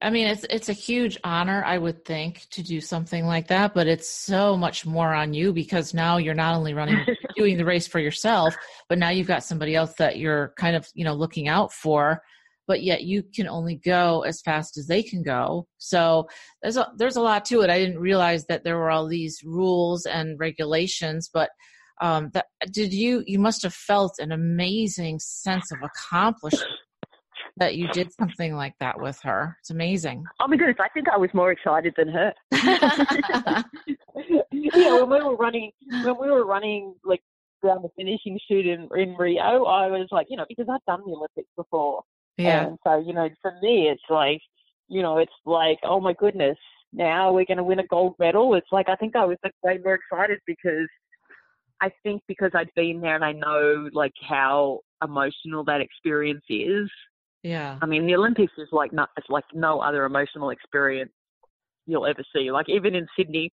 I 0.02 0.12
mean, 0.12 0.28
it's 0.28 0.46
it's 0.50 0.70
a 0.70 0.74
huge 0.74 1.18
honor, 1.24 1.64
I 1.66 1.80
would 1.80 2.06
think, 2.06 2.46
to 2.52 2.62
do 2.62 2.80
something 2.80 3.26
like 3.26 3.48
that, 3.48 3.74
but 3.74 3.88
it's 3.88 4.08
so 4.08 4.56
much 4.56 4.86
more 4.86 5.12
on 5.12 5.34
you 5.34 5.52
because 5.52 5.94
now 5.94 6.18
you're 6.18 6.36
not 6.36 6.56
only 6.56 6.76
running 6.76 7.04
doing 7.36 7.58
the 7.58 7.66
race 7.66 7.88
for 7.88 8.00
yourself, 8.00 8.56
but 8.90 9.00
now 9.00 9.10
you've 9.10 9.28
got 9.28 9.44
somebody 9.44 9.76
else 9.76 9.94
that 9.96 10.18
you're 10.18 10.54
kind 10.56 10.76
of, 10.76 10.88
you 10.94 11.04
know, 11.04 11.14
looking 11.14 11.48
out 11.48 11.74
for, 11.74 12.22
but 12.70 12.84
yet 12.84 13.03
you 13.03 13.24
can 13.24 13.47
only 13.47 13.78
go 13.78 14.22
as 14.22 14.41
fast 14.41 14.78
as 14.78 14.86
they 14.86 15.01
can 15.01 15.24
go. 15.24 15.67
So 15.80 16.30
there's 16.61 16.78
a 16.78 16.88
there's 16.97 17.15
a 17.15 17.22
lot 17.22 17.43
to 17.45 17.61
it. 17.61 17.70
I 17.72 17.80
didn't 17.80 17.97
realize 17.99 18.45
that 18.45 18.63
there 18.63 18.78
were 18.78 18.91
all 18.91 19.07
these 19.07 19.41
rules 19.43 20.05
and 20.05 20.39
regulations, 20.39 21.32
but 21.34 21.49
um 21.99 22.30
that 22.36 22.45
did 22.72 22.93
you 22.93 23.24
you 23.26 23.39
must 23.39 23.63
have 23.63 23.74
felt 23.74 24.20
an 24.20 24.32
amazing 24.32 25.17
sense 25.20 25.72
of 25.72 25.80
accomplishment 25.82 26.70
that 27.57 27.76
you 27.76 27.88
did 27.89 28.13
something 28.13 28.55
like 28.55 28.76
that 28.80 29.01
with 29.01 29.20
her. 29.24 29.57
It's 29.61 29.72
amazing. 29.72 30.24
Oh 30.39 30.47
my 30.47 30.55
goodness, 30.55 30.78
I 30.80 30.89
think 30.89 31.07
I 31.09 31.17
was 31.17 31.32
more 31.34 31.51
excited 31.51 31.95
than 31.97 32.07
her. 32.09 32.34
yeah, 34.51 35.01
when 35.01 35.09
we 35.09 35.24
were 35.24 35.36
running, 35.36 35.72
when 36.03 36.17
we 36.22 36.30
were 36.30 36.45
running 36.45 36.93
like 37.03 37.22
down 37.65 37.82
the 37.82 37.89
finishing 37.97 38.39
chute 38.47 38.67
in 38.67 38.88
in 38.95 39.15
Rio, 39.15 39.65
I 39.65 39.88
was 39.88 40.07
like, 40.11 40.28
you 40.30 40.38
know, 40.38 40.45
because 40.47 40.67
I've 40.72 40.86
done 40.86 41.01
the 41.03 41.13
Olympics 41.13 41.49
before, 41.57 42.03
yeah. 42.44 42.68
and 42.68 42.78
so 42.86 43.00
you 43.00 43.14
know, 43.14 43.30
for 43.42 43.54
me, 43.62 43.90
it's 43.90 44.02
like, 44.10 44.42
you 44.88 45.02
know, 45.02 45.18
it's 45.18 45.32
like, 45.46 45.78
oh 45.84 46.00
my 46.00 46.14
goodness, 46.14 46.58
now 46.94 47.32
we're 47.32 47.46
going 47.46 47.58
to 47.58 47.64
win 47.64 47.80
a 47.80 47.88
gold 47.88 48.16
medal. 48.20 48.56
It's 48.56 48.72
like 48.72 48.90
I 48.90 48.96
think 48.96 49.16
I 49.16 49.26
was 49.26 49.38
like 49.44 49.54
way 49.64 49.80
more 49.84 49.96
excited 49.96 50.40
because 50.46 50.88
I 51.82 51.92
think 52.04 52.22
because 52.28 52.52
I'd 52.54 52.74
been 52.76 53.02
there 53.02 53.16
and 53.16 53.26
I 53.26 53.32
know 53.32 53.90
like 53.94 54.14
how 54.28 54.80
emotional 55.04 55.64
that 55.66 55.82
experience 55.82 56.44
is. 56.50 56.90
Yeah. 57.44 57.78
I 57.82 57.86
mean, 57.86 58.06
the 58.06 58.16
Olympics 58.16 58.54
is 58.58 58.68
like 58.72 58.92
not 58.92 59.10
it's 59.18 59.30
like 59.30 59.46
no 59.54 59.80
other 59.80 60.06
emotional 60.06 60.50
experience 60.50 61.12
you'll 61.86 62.06
ever 62.06 62.24
see. 62.36 62.52
Like 62.52 62.70
even 62.70 62.96
in 62.96 63.08
Sydney, 63.18 63.52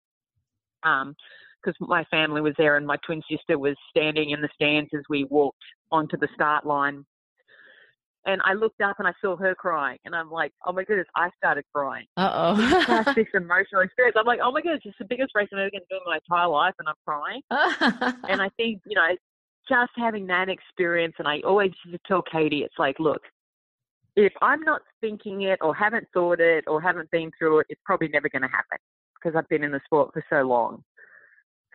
um, 0.83 1.15
because 1.63 1.77
my 1.81 2.05
family 2.05 2.41
was 2.41 2.55
there 2.59 2.77
and 2.77 2.87
my 2.87 2.97
twin 3.05 3.23
sister 3.31 3.59
was 3.59 3.75
standing 3.91 4.31
in 4.31 4.41
the 4.41 4.49
stands 4.55 4.91
as 4.95 5.03
we 5.09 5.25
walked 5.25 5.59
onto 5.91 6.17
the 6.17 6.29
start 6.35 6.67
line. 6.67 7.05
And 8.27 8.41
I 8.45 8.55
looked 8.55 8.81
up 8.81 8.97
and 8.99 9.07
I 9.07 9.13
saw 9.21 9.37
her 9.37 9.55
crying, 9.55 9.99
and 10.05 10.15
I'm 10.15 10.31
like, 10.31 10.53
oh 10.67 10.73
my 10.73 10.85
goodness, 10.85 11.07
I 11.15 11.31
started 11.37 11.65
crying. 11.75 12.07
Uh 12.17 12.55
That's 12.87 13.15
this 13.15 13.27
emotional 13.35 13.83
experience. 13.83 14.17
I'm 14.19 14.27
like, 14.27 14.41
oh 14.43 14.51
my 14.53 14.61
goodness, 14.61 14.83
it's 14.85 14.99
the 14.99 15.05
biggest 15.05 15.31
race 15.35 15.49
I'm 15.53 15.59
ever 15.61 15.71
going 15.71 15.83
to 15.83 15.87
do 15.89 15.97
in 15.97 16.03
my 16.07 16.17
entire 16.17 16.49
life, 16.49 16.75
and 16.79 16.89
I'm 16.89 16.95
crying. 17.07 17.43
oh. 17.51 18.13
And 18.29 18.43
I 18.43 18.49
think, 18.57 18.83
you 18.85 18.97
know, 18.97 19.17
just 19.69 19.93
having 19.97 20.27
that 20.27 20.49
experience, 20.49 21.15
and 21.19 21.29
I 21.29 21.41
always 21.41 21.73
used 21.85 21.97
to 21.97 22.09
tell 22.09 22.23
Katie, 22.23 22.63
it's 22.63 22.79
like, 22.79 22.99
look, 22.99 23.23
if 24.17 24.33
I'm 24.43 24.61
not 24.63 24.81
thinking 25.01 25.43
it 25.43 25.59
or 25.61 25.75
haven't 25.75 26.07
thought 26.13 26.41
it 26.41 26.65
or 26.67 26.81
haven't 26.81 27.11
been 27.11 27.31
through 27.39 27.61
it, 27.61 27.67
it's 27.69 27.81
probably 27.85 28.09
never 28.09 28.29
going 28.29 28.43
to 28.43 28.49
happen 28.49 28.79
because 29.15 29.37
I've 29.37 29.49
been 29.49 29.63
in 29.63 29.73
the 29.73 29.81
sport 29.85 30.13
for 30.13 30.25
so 30.31 30.43
long. 30.43 30.83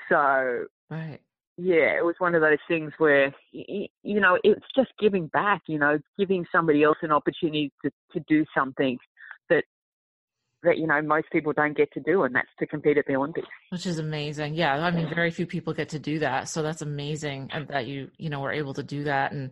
So, 0.09 0.65
right. 0.89 1.19
Yeah, 1.57 1.97
it 1.97 2.05
was 2.05 2.15
one 2.17 2.33
of 2.33 2.41
those 2.41 2.57
things 2.67 2.91
where, 2.97 3.33
you 3.51 3.89
know, 4.03 4.37
it's 4.43 4.65
just 4.75 4.89
giving 4.99 5.27
back, 5.27 5.61
you 5.67 5.77
know, 5.77 5.99
giving 6.17 6.45
somebody 6.51 6.83
else 6.83 6.97
an 7.01 7.11
opportunity 7.11 7.71
to, 7.83 7.91
to 8.13 8.23
do 8.27 8.45
something 8.55 8.97
that, 9.49 9.63
that, 10.63 10.77
you 10.77 10.87
know, 10.87 11.01
most 11.01 11.27
people 11.31 11.53
don't 11.53 11.75
get 11.75 11.91
to 11.93 11.99
do, 11.99 12.23
and 12.23 12.33
that's 12.33 12.47
to 12.59 12.65
compete 12.65 12.97
at 12.97 13.05
the 13.05 13.15
Olympics. 13.15 13.47
Which 13.69 13.85
is 13.85 13.99
amazing. 13.99 14.55
Yeah. 14.55 14.73
I 14.73 14.91
mean, 14.91 15.13
very 15.13 15.29
few 15.29 15.45
people 15.45 15.73
get 15.73 15.89
to 15.89 15.99
do 15.99 16.19
that. 16.19 16.47
So 16.47 16.61
that's 16.63 16.81
amazing 16.81 17.49
and 17.51 17.67
that 17.67 17.85
you, 17.85 18.09
you 18.17 18.29
know, 18.29 18.39
were 18.39 18.53
able 18.53 18.73
to 18.75 18.83
do 18.83 19.03
that. 19.03 19.31
And 19.31 19.51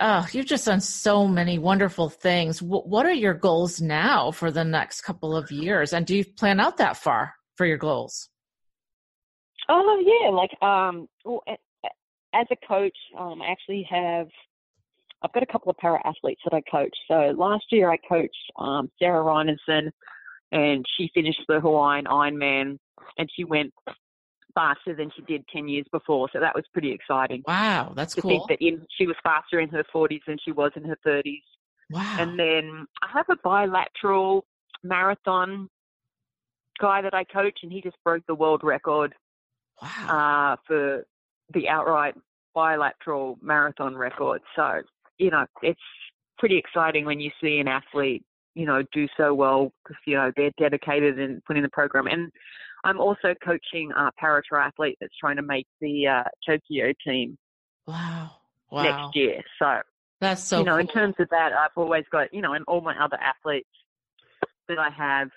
oh, 0.00 0.26
you've 0.32 0.46
just 0.46 0.66
done 0.66 0.80
so 0.80 1.28
many 1.28 1.58
wonderful 1.58 2.08
things. 2.08 2.58
Wh- 2.60 2.86
what 2.86 3.06
are 3.06 3.12
your 3.12 3.34
goals 3.34 3.80
now 3.80 4.30
for 4.30 4.50
the 4.50 4.64
next 4.64 5.02
couple 5.02 5.36
of 5.36 5.50
years? 5.50 5.92
And 5.92 6.06
do 6.06 6.16
you 6.16 6.24
plan 6.24 6.60
out 6.60 6.78
that 6.78 6.96
far 6.96 7.34
for 7.56 7.66
your 7.66 7.78
goals? 7.78 8.30
Oh 9.68 10.02
yeah, 10.04 10.30
like 10.30 10.50
um, 10.62 11.08
well, 11.24 11.42
as 12.34 12.46
a 12.50 12.66
coach, 12.66 12.96
um, 13.18 13.42
I 13.42 13.50
actually 13.50 13.86
have. 13.90 14.28
I've 15.22 15.32
got 15.32 15.42
a 15.42 15.46
couple 15.46 15.70
of 15.70 15.78
para 15.78 16.00
athletes 16.06 16.42
that 16.44 16.54
I 16.54 16.60
coach. 16.70 16.94
So 17.08 17.34
last 17.38 17.64
year 17.70 17.90
I 17.90 17.96
coached 18.06 18.52
um, 18.58 18.90
Sarah 18.98 19.24
Reinertsen, 19.24 19.90
and 20.52 20.84
she 20.96 21.10
finished 21.14 21.40
the 21.48 21.60
Hawaiian 21.60 22.04
Ironman, 22.04 22.78
and 23.16 23.30
she 23.34 23.44
went 23.44 23.72
faster 24.54 24.94
than 24.94 25.10
she 25.16 25.22
did 25.22 25.42
ten 25.48 25.66
years 25.66 25.86
before. 25.90 26.28
So 26.32 26.40
that 26.40 26.54
was 26.54 26.64
pretty 26.72 26.92
exciting 26.92 27.42
Wow. 27.46 27.92
That's 27.96 28.14
to 28.16 28.22
cool. 28.22 28.30
think 28.30 28.42
that 28.48 28.64
in 28.64 28.84
she 28.98 29.06
was 29.06 29.16
faster 29.22 29.60
in 29.60 29.68
her 29.70 29.84
40s 29.94 30.20
than 30.26 30.36
she 30.44 30.52
was 30.52 30.72
in 30.76 30.84
her 30.84 30.98
30s. 31.06 31.42
Wow. 31.90 32.16
And 32.18 32.38
then 32.38 32.86
I 33.02 33.08
have 33.12 33.26
a 33.30 33.36
bilateral 33.42 34.44
marathon 34.82 35.68
guy 36.80 37.02
that 37.02 37.14
I 37.14 37.24
coach, 37.24 37.60
and 37.62 37.72
he 37.72 37.80
just 37.80 37.96
broke 38.04 38.24
the 38.26 38.34
world 38.34 38.60
record 38.62 39.14
wow. 39.82 40.52
uh, 40.52 40.56
for 40.66 41.06
the 41.52 41.68
outright 41.68 42.14
bilateral 42.54 43.38
marathon 43.42 43.96
record. 43.96 44.40
So, 44.56 44.82
you 45.18 45.30
know, 45.30 45.46
it's 45.62 45.80
pretty 46.38 46.56
exciting 46.56 47.04
when 47.04 47.20
you 47.20 47.30
see 47.42 47.58
an 47.58 47.68
athlete, 47.68 48.24
you 48.54 48.66
know, 48.66 48.82
do 48.92 49.06
so 49.16 49.34
well 49.34 49.72
because, 49.82 49.96
you 50.06 50.14
know, 50.16 50.32
they're 50.36 50.52
dedicated 50.58 51.18
and 51.18 51.44
putting 51.44 51.62
in 51.62 51.64
the 51.64 51.70
program. 51.70 52.06
And 52.06 52.30
I'm 52.84 53.00
also 53.00 53.34
coaching 53.44 53.90
a 53.96 54.10
para 54.18 54.42
triathlete 54.50 54.96
that's 55.00 55.16
trying 55.18 55.36
to 55.36 55.42
make 55.42 55.66
the 55.80 56.06
uh, 56.06 56.24
Tokyo 56.46 56.92
team 57.06 57.36
wow. 57.86 58.30
Wow. 58.70 58.82
next 58.82 59.16
year. 59.16 59.42
So, 59.58 59.80
That's 60.20 60.42
so 60.42 60.58
you 60.58 60.64
know, 60.64 60.78
in 60.78 60.86
terms 60.86 61.14
of 61.18 61.28
that, 61.30 61.52
I've 61.52 61.76
always 61.76 62.04
got, 62.10 62.32
you 62.32 62.42
know, 62.42 62.52
and 62.52 62.64
all 62.66 62.80
my 62.80 62.96
other 63.02 63.18
athletes 63.18 63.68
that 64.68 64.78
I 64.78 64.90
have, 64.90 65.28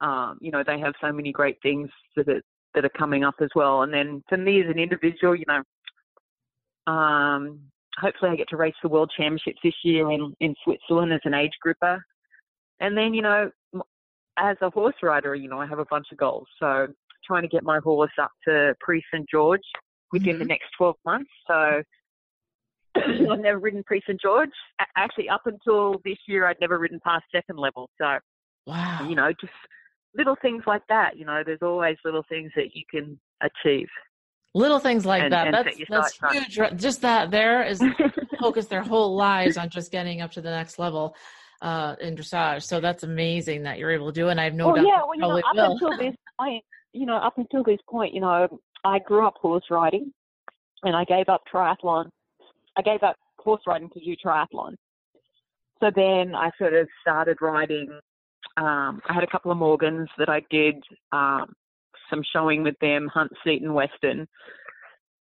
um, 0.00 0.38
you 0.40 0.50
know, 0.50 0.62
they 0.66 0.80
have 0.80 0.94
so 1.00 1.12
many 1.12 1.32
great 1.32 1.58
things 1.62 1.88
that 2.16 2.42
that 2.74 2.84
are 2.84 2.90
coming 2.90 3.24
up 3.24 3.34
as 3.40 3.50
well. 3.54 3.82
And 3.82 3.92
then 3.92 4.22
for 4.28 4.36
me 4.36 4.60
as 4.62 4.68
an 4.68 4.78
individual, 4.78 5.34
you 5.36 5.44
know, 5.46 6.92
um, 6.92 7.60
hopefully 7.98 8.30
I 8.30 8.36
get 8.36 8.48
to 8.50 8.56
race 8.56 8.74
the 8.82 8.88
World 8.88 9.12
Championships 9.16 9.60
this 9.62 9.74
year 9.84 10.10
in, 10.10 10.34
in 10.40 10.54
Switzerland 10.64 11.12
as 11.12 11.20
an 11.24 11.34
age 11.34 11.52
grouper. 11.60 12.02
And 12.80 12.96
then, 12.96 13.14
you 13.14 13.22
know, 13.22 13.50
as 14.38 14.56
a 14.60 14.70
horse 14.70 14.94
rider, 15.02 15.34
you 15.34 15.48
know, 15.48 15.60
I 15.60 15.66
have 15.66 15.78
a 15.78 15.84
bunch 15.86 16.06
of 16.10 16.18
goals. 16.18 16.48
So 16.58 16.88
trying 17.24 17.42
to 17.42 17.48
get 17.48 17.62
my 17.62 17.78
horse 17.78 18.12
up 18.20 18.32
to 18.48 18.74
Prix 18.80 19.02
St 19.12 19.28
Georges 19.30 19.64
within 20.10 20.38
the 20.38 20.44
Mhm. 20.44 20.48
next 20.48 20.70
12 20.76 20.96
months. 21.04 21.30
So 21.46 21.82
I've 23.30 23.40
never 23.40 23.58
ridden 23.58 23.84
Prix 23.84 24.02
St 24.06 24.20
Georges. 24.20 24.54
Actually, 24.96 25.28
up 25.28 25.46
until 25.46 26.00
this 26.04 26.18
year, 26.26 26.46
I'd 26.46 26.60
never 26.60 26.78
ridden 26.78 27.00
past 27.04 27.24
second 27.30 27.58
level. 27.58 27.88
So, 27.98 28.18
Wow. 28.66 28.98
you 29.08 29.14
know, 29.14 29.32
just 29.40 29.52
little 30.14 30.36
things 30.42 30.62
like 30.66 30.82
that. 30.88 31.16
You 31.16 31.24
know, 31.24 31.42
there's 31.44 31.62
always 31.62 31.96
little 32.04 32.24
things 32.28 32.50
that 32.56 32.74
you 32.74 32.82
can 32.90 33.18
achieve. 33.42 33.88
Little 34.54 34.78
things 34.78 35.06
like 35.06 35.22
and- 35.22 35.32
that. 35.32 35.46
And 35.46 35.54
that's 35.54 35.78
that's 35.88 36.18
on. 36.22 36.32
huge. 36.34 36.58
Just 36.80 37.00
that 37.02 37.30
there 37.30 37.62
is 37.64 37.82
focus 38.40 38.66
their 38.66 38.82
whole 38.82 39.14
lives 39.16 39.56
on 39.56 39.70
just 39.70 39.90
getting 39.90 40.20
up 40.20 40.30
to 40.32 40.40
the 40.42 40.50
next 40.50 40.78
level 40.78 41.16
uh, 41.62 41.96
in 42.00 42.14
dressage. 42.16 42.62
So 42.64 42.80
that's 42.80 43.02
amazing 43.02 43.62
that 43.62 43.78
you're 43.78 43.90
able 43.90 44.06
to 44.06 44.12
do. 44.12 44.28
it, 44.28 44.32
And 44.32 44.40
I 44.40 44.44
have 44.44 44.54
no 44.54 44.66
well, 44.66 44.76
doubt 44.76 44.84
yeah, 44.86 45.00
well, 45.02 45.14
you 45.14 45.20
know, 45.20 45.38
up 45.38 45.44
will. 45.54 45.72
until 45.72 45.96
this 45.96 46.14
point, 46.38 46.62
you 46.92 47.06
know, 47.06 47.16
up 47.16 47.38
until 47.38 47.62
this 47.64 47.78
point, 47.88 48.12
you 48.12 48.20
know, 48.20 48.60
I 48.84 48.98
grew 48.98 49.26
up 49.26 49.34
horse 49.40 49.64
riding. 49.70 50.12
and 50.82 50.94
I 50.96 51.04
gave 51.04 51.28
up 51.28 51.42
triathlon. 51.52 52.10
I 52.76 52.82
gave 52.82 53.02
up 53.02 53.16
horse 53.38 53.62
riding 53.66 53.88
to 53.90 54.00
do 54.00 54.14
triathlon. 54.22 54.74
So 55.80 55.90
then 55.94 56.34
I 56.34 56.50
sort 56.58 56.74
of 56.74 56.88
started 57.00 57.38
riding. 57.40 57.88
Um, 58.56 59.00
I 59.08 59.14
had 59.14 59.24
a 59.24 59.30
couple 59.30 59.50
of 59.50 59.58
Morgans 59.58 60.08
that 60.18 60.28
I 60.28 60.42
did 60.50 60.76
um, 61.12 61.54
some 62.10 62.22
showing 62.32 62.62
with 62.62 62.78
them, 62.80 63.08
Hunt, 63.12 63.32
Seton, 63.44 63.74
Western. 63.74 64.26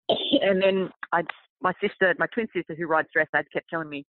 And 0.42 0.60
then 0.60 0.90
I, 1.12 1.22
my 1.60 1.72
sister, 1.80 2.14
my 2.18 2.26
twin 2.34 2.48
sister 2.52 2.74
who 2.74 2.86
rides 2.86 3.08
dressage, 3.16 3.44
kept 3.52 3.70
telling 3.70 3.88
me, 3.88 4.04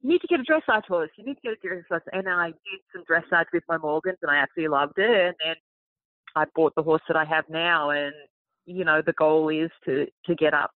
"You 0.00 0.08
need 0.08 0.20
to 0.22 0.26
get 0.28 0.40
a 0.40 0.44
dressage 0.44 0.86
horse. 0.86 1.10
You 1.16 1.26
need 1.26 1.34
to 1.34 1.40
get 1.42 1.52
a 1.52 1.66
dressage." 1.66 1.84
horse. 1.88 2.02
And 2.12 2.26
I 2.26 2.46
did 2.46 2.80
some 2.92 3.04
dressage 3.04 3.46
with 3.52 3.64
my 3.68 3.76
Morgans, 3.76 4.16
and 4.22 4.30
I 4.30 4.36
absolutely 4.36 4.70
loved 4.70 4.98
it. 4.98 5.10
And 5.10 5.34
then 5.44 5.56
I 6.36 6.44
bought 6.54 6.74
the 6.74 6.82
horse 6.82 7.02
that 7.08 7.16
I 7.16 7.24
have 7.26 7.44
now, 7.50 7.90
and 7.90 8.14
you 8.64 8.84
know 8.84 9.02
the 9.04 9.12
goal 9.14 9.50
is 9.50 9.70
to 9.84 10.06
to 10.26 10.34
get 10.34 10.54
up 10.54 10.70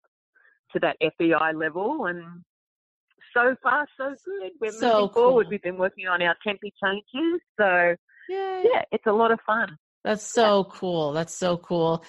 to 0.73 0.81
that 0.81 0.97
FEI 1.01 1.55
level, 1.55 2.07
and 2.07 2.43
so 3.35 3.57
far 3.63 3.87
so 3.97 4.15
good. 4.25 4.53
We're 4.61 4.71
So 4.71 5.01
moving 5.01 5.15
forward. 5.15 5.47
We've 5.51 5.63
been 5.63 5.79
working 5.79 6.07
on 6.07 6.23
our 6.23 6.37
tempi 6.47 6.73
changes, 6.83 7.41
so 7.61 7.95
Yay. 8.29 8.65
yeah, 8.73 8.83
it's 8.93 9.07
a 9.07 9.13
lot 9.13 9.31
of 9.31 9.41
fun. 9.47 9.77
That's 10.05 10.23
so 10.23 10.65
cool. 10.65 11.13
That's 11.13 11.35
so 11.35 11.57
cool. 11.57 12.05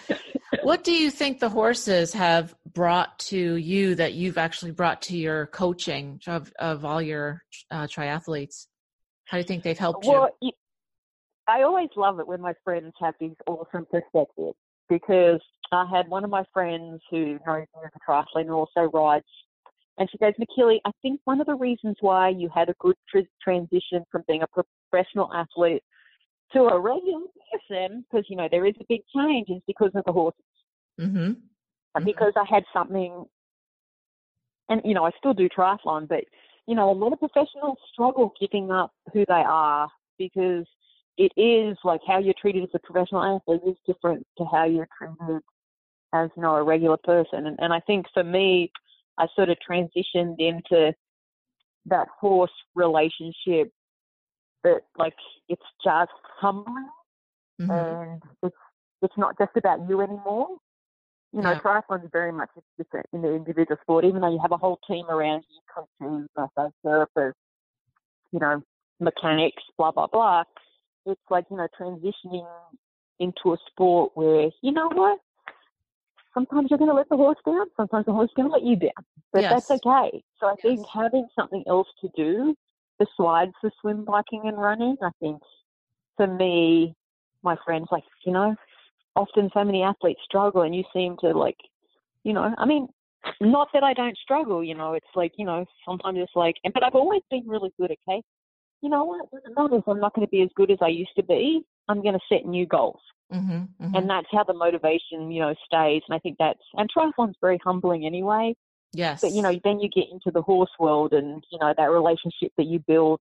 what 0.63 0.83
do 0.83 0.91
you 0.91 1.09
think 1.09 1.39
the 1.39 1.49
horses 1.49 2.11
have 2.13 2.53
brought 2.73 3.17
to 3.19 3.55
you 3.55 3.95
that 3.95 4.13
you've 4.13 4.37
actually 4.37 4.71
brought 4.71 5.03
to 5.03 5.17
your 5.17 5.47
coaching 5.47 6.19
of, 6.27 6.51
of 6.59 6.83
all 6.83 7.01
your 7.01 7.41
uh, 7.71 7.87
triathletes? 7.87 8.67
How 9.25 9.37
do 9.37 9.39
you 9.39 9.47
think 9.47 9.63
they've 9.63 9.77
helped 9.77 10.05
you? 10.05 10.11
Well, 10.11 10.29
you, 10.41 10.51
I 11.47 11.61
always 11.63 11.89
love 11.95 12.19
it 12.19 12.27
when 12.27 12.41
my 12.41 12.53
friends 12.63 12.93
have 13.01 13.13
these 13.19 13.35
awesome 13.47 13.85
perspectives 13.89 14.57
because 14.89 15.41
I 15.71 15.85
had 15.89 16.09
one 16.09 16.23
of 16.23 16.29
my 16.29 16.43
friends 16.53 17.01
who 17.09 17.39
knows 17.47 17.65
me 17.75 17.81
as 17.85 17.91
a 17.95 18.11
triathlete 18.11 18.41
and 18.41 18.51
also 18.51 18.81
rides, 18.93 19.25
and 19.97 20.09
she 20.09 20.17
goes, 20.17 20.33
Michellie, 20.39 20.81
I 20.85 20.91
think 21.01 21.21
one 21.23 21.39
of 21.39 21.47
the 21.47 21.55
reasons 21.55 21.95
why 22.01 22.29
you 22.29 22.49
had 22.53 22.69
a 22.69 22.75
good 22.79 22.95
tr- 23.09 23.19
transition 23.41 24.03
from 24.11 24.23
being 24.27 24.41
a 24.43 24.63
professional 24.91 25.33
athlete 25.33 25.83
to 26.53 26.63
a 26.65 26.79
regular 26.79 27.21
person, 27.51 28.05
because 28.09 28.25
you 28.29 28.35
know 28.35 28.47
there 28.51 28.65
is 28.65 28.75
a 28.79 28.85
big 28.89 29.01
change, 29.15 29.49
is 29.49 29.61
because 29.67 29.91
of 29.95 30.03
the 30.05 30.11
horses. 30.11 30.41
Mm-hmm. 30.99 31.33
And 31.95 32.03
Mhm. 32.03 32.05
because 32.05 32.33
I 32.35 32.43
had 32.45 32.65
something, 32.73 33.25
and 34.69 34.81
you 34.83 34.93
know, 34.93 35.05
I 35.05 35.11
still 35.17 35.33
do 35.33 35.49
triathlon, 35.49 36.07
but 36.07 36.25
you 36.67 36.75
know, 36.75 36.89
a 36.89 36.93
lot 36.93 37.13
of 37.13 37.19
professionals 37.19 37.77
struggle 37.91 38.33
giving 38.39 38.71
up 38.71 38.91
who 39.13 39.23
they 39.27 39.33
are 39.33 39.89
because 40.17 40.65
it 41.17 41.31
is 41.37 41.77
like 41.83 42.01
how 42.05 42.17
you're 42.17 42.33
treated 42.33 42.63
as 42.63 42.69
a 42.73 42.79
professional 42.79 43.23
athlete 43.23 43.61
is 43.65 43.77
different 43.85 44.25
to 44.37 44.45
how 44.45 44.65
you're 44.65 44.89
treated 44.97 45.41
as 46.13 46.29
you 46.35 46.41
know 46.41 46.55
a 46.55 46.63
regular 46.63 46.97
person. 46.97 47.47
And, 47.47 47.57
and 47.59 47.71
I 47.71 47.79
think 47.81 48.05
for 48.13 48.23
me, 48.23 48.71
I 49.17 49.27
sort 49.35 49.49
of 49.49 49.57
transitioned 49.67 50.35
into 50.39 50.93
that 51.85 52.07
horse 52.19 52.51
relationship 52.75 53.71
that 54.63 54.81
like 54.97 55.15
it's 55.47 55.61
just 55.83 56.11
humbling 56.39 56.89
Mhm. 57.61 58.01
and 58.13 58.23
it's 58.43 58.55
it's 59.01 59.17
not 59.17 59.37
just 59.37 59.55
about 59.55 59.87
you 59.87 60.01
anymore. 60.01 60.57
You 61.31 61.41
know, 61.41 61.51
Yeah. 61.51 61.59
triathlon 61.59 62.03
is 62.03 62.09
very 62.11 62.31
much 62.31 62.49
a- 62.57 63.03
in 63.13 63.21
the 63.21 63.33
individual 63.33 63.77
sport, 63.81 64.05
even 64.05 64.21
though 64.21 64.31
you 64.31 64.39
have 64.39 64.51
a 64.51 64.57
whole 64.57 64.77
team 64.87 65.05
around 65.09 65.45
you, 65.49 65.59
coaches, 65.67 66.27
massage 66.35 66.71
therapists, 66.83 67.33
you 68.31 68.39
know, 68.39 68.63
mechanics, 68.99 69.61
blah 69.77 69.91
blah 69.91 70.07
blah. 70.07 70.43
It's 71.05 71.21
like 71.29 71.45
you 71.51 71.57
know 71.57 71.67
transitioning 71.79 72.47
into 73.19 73.53
a 73.53 73.57
sport 73.67 74.11
where 74.15 74.49
you 74.61 74.71
know 74.71 74.89
what. 74.89 75.19
Sometimes 76.35 76.67
you're 76.69 76.77
going 76.77 76.91
to 76.91 76.95
let 76.95 77.09
the 77.09 77.15
horse 77.15 77.37
down. 77.45 77.65
Sometimes 77.75 78.05
the 78.05 78.11
horse 78.11 78.29
is 78.29 78.33
going 78.35 78.49
to 78.49 78.53
let 78.53 78.63
you 78.63 78.75
down, 78.75 78.91
but 79.33 79.41
that's 79.41 79.71
okay. 79.71 80.21
So 80.39 80.47
I 80.47 80.55
think 80.61 80.85
having 80.93 81.27
something 81.35 81.63
else 81.67 81.87
to 82.01 82.09
do 82.15 82.53
besides 82.99 83.53
the 83.63 83.71
swim, 83.81 84.05
biking, 84.05 84.41
and 84.45 84.57
running, 84.57 84.97
I 85.01 85.09
think 85.19 85.41
for 86.17 86.27
me, 86.27 86.93
my 87.41 87.55
friends, 87.65 87.87
like, 87.91 88.03
you 88.25 88.33
know, 88.33 88.55
often 89.15 89.49
so 89.53 89.63
many 89.63 89.81
athletes 89.81 90.19
struggle 90.25 90.63
and 90.63 90.75
you 90.75 90.83
seem 90.93 91.15
to 91.21 91.29
like, 91.29 91.57
you 92.23 92.33
know, 92.33 92.53
I 92.57 92.65
mean, 92.65 92.87
not 93.41 93.69
that 93.73 93.83
I 93.83 93.93
don't 93.93 94.17
struggle, 94.17 94.63
you 94.63 94.75
know, 94.75 94.93
it's 94.93 95.05
like, 95.15 95.31
you 95.37 95.45
know, 95.45 95.65
sometimes 95.85 96.19
it's 96.19 96.35
like, 96.35 96.55
and, 96.63 96.73
but 96.73 96.83
I've 96.83 96.95
always 96.95 97.21
been 97.31 97.47
really 97.47 97.71
good, 97.79 97.91
okay? 98.07 98.21
You 98.81 98.89
know 98.89 99.05
what? 99.05 99.31
Doesn't 99.31 99.55
matter 99.57 99.81
I'm 99.87 99.99
not 99.99 100.13
going 100.13 100.27
to 100.27 100.31
be 100.31 100.41
as 100.41 100.49
good 100.55 100.69
as 100.69 100.77
I 100.81 100.89
used 100.89 101.15
to 101.15 101.23
be. 101.23 101.61
I'm 101.87 102.01
going 102.01 102.13
to 102.13 102.19
set 102.29 102.45
new 102.45 102.65
goals. 102.65 102.99
Mhm. 103.31 103.69
Mhm. 103.79 103.97
And 103.97 104.09
that's 104.09 104.27
how 104.31 104.43
the 104.43 104.53
motivation, 104.53 105.31
you 105.31 105.41
know, 105.41 105.53
stays. 105.65 106.03
And 106.07 106.15
I 106.15 106.19
think 106.19 106.37
that's, 106.37 106.61
and 106.75 106.89
triathlon's 106.91 107.37
very 107.41 107.57
humbling 107.63 108.05
anyway. 108.05 108.55
yes. 108.93 109.19
But 109.21 109.33
you 109.33 109.41
know, 109.41 109.59
then 109.63 109.79
you 109.79 109.89
get 109.89 110.09
into 110.11 110.31
the 110.31 110.41
horse 110.41 110.71
world, 110.79 111.13
and 111.13 111.43
you 111.51 111.59
know 111.59 111.73
that 111.75 111.91
relationship 111.91 112.51
that 112.57 112.65
you 112.65 112.79
build, 112.79 113.19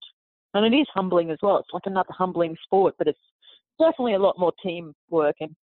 and 0.53 0.65
it 0.65 0.77
is 0.77 0.87
humbling 0.93 1.31
as 1.31 1.37
well. 1.41 1.57
It's 1.57 1.69
like 1.73 1.85
another 1.85 2.13
humbling 2.13 2.55
sport, 2.63 2.95
but 2.97 3.07
it's 3.07 3.19
definitely 3.79 4.13
a 4.13 4.19
lot 4.19 4.39
more 4.39 4.53
teamwork. 4.63 5.35
And 5.41 5.55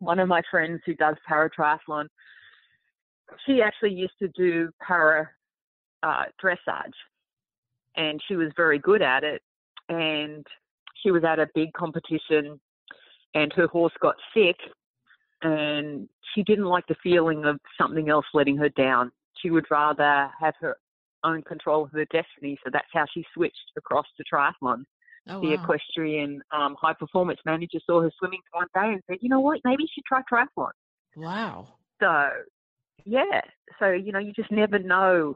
one 0.00 0.18
of 0.18 0.28
my 0.28 0.42
friends 0.50 0.80
who 0.84 0.94
does 0.94 1.16
para 1.26 1.50
triathlon, 1.50 2.08
she 3.46 3.62
actually 3.62 3.92
used 3.92 4.18
to 4.20 4.28
do 4.28 4.70
para 4.80 5.30
uh, 6.02 6.24
dressage, 6.42 6.96
and 7.96 8.20
she 8.26 8.36
was 8.36 8.50
very 8.56 8.78
good 8.78 9.02
at 9.02 9.24
it. 9.24 9.42
And 9.88 10.46
she 11.02 11.10
was 11.10 11.24
at 11.24 11.38
a 11.38 11.48
big 11.54 11.72
competition, 11.72 12.60
and 13.34 13.52
her 13.54 13.66
horse 13.66 13.92
got 14.00 14.16
sick, 14.34 14.56
and 15.42 16.08
she 16.34 16.42
didn't 16.42 16.66
like 16.66 16.86
the 16.86 16.96
feeling 17.02 17.44
of 17.44 17.58
something 17.80 18.08
else 18.08 18.26
letting 18.34 18.56
her 18.56 18.68
down. 18.70 19.10
She 19.40 19.50
would 19.50 19.66
rather 19.70 20.30
have 20.40 20.54
her 20.60 20.76
own 21.24 21.42
control 21.42 21.84
of 21.84 21.90
her 21.92 22.04
destiny. 22.06 22.58
So 22.64 22.70
that's 22.72 22.86
how 22.92 23.04
she 23.12 23.24
switched 23.34 23.72
across 23.76 24.06
to 24.16 24.24
triathlon. 24.32 24.84
oh, 25.28 25.40
The 25.40 25.48
wow. 25.48 25.54
equestrian 25.54 26.42
um, 26.52 26.76
high 26.80 26.94
performance 26.94 27.40
manager 27.44 27.78
saw 27.86 28.02
her 28.02 28.10
swimming 28.18 28.40
one 28.52 28.66
day 28.74 28.92
and 28.92 29.02
said, 29.08 29.18
you 29.20 29.28
know 29.28 29.40
what, 29.40 29.60
maybe 29.64 29.84
she 29.84 29.94
should 30.00 30.04
try 30.04 30.22
triathlon. 30.30 30.70
wow. 31.16 31.68
So, 32.00 32.28
yeah. 33.04 33.40
So, 33.78 33.90
you 33.90 34.12
know, 34.12 34.18
you 34.18 34.32
just 34.32 34.50
never 34.50 34.78
know, 34.78 35.34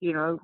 you 0.00 0.12
know, 0.12 0.40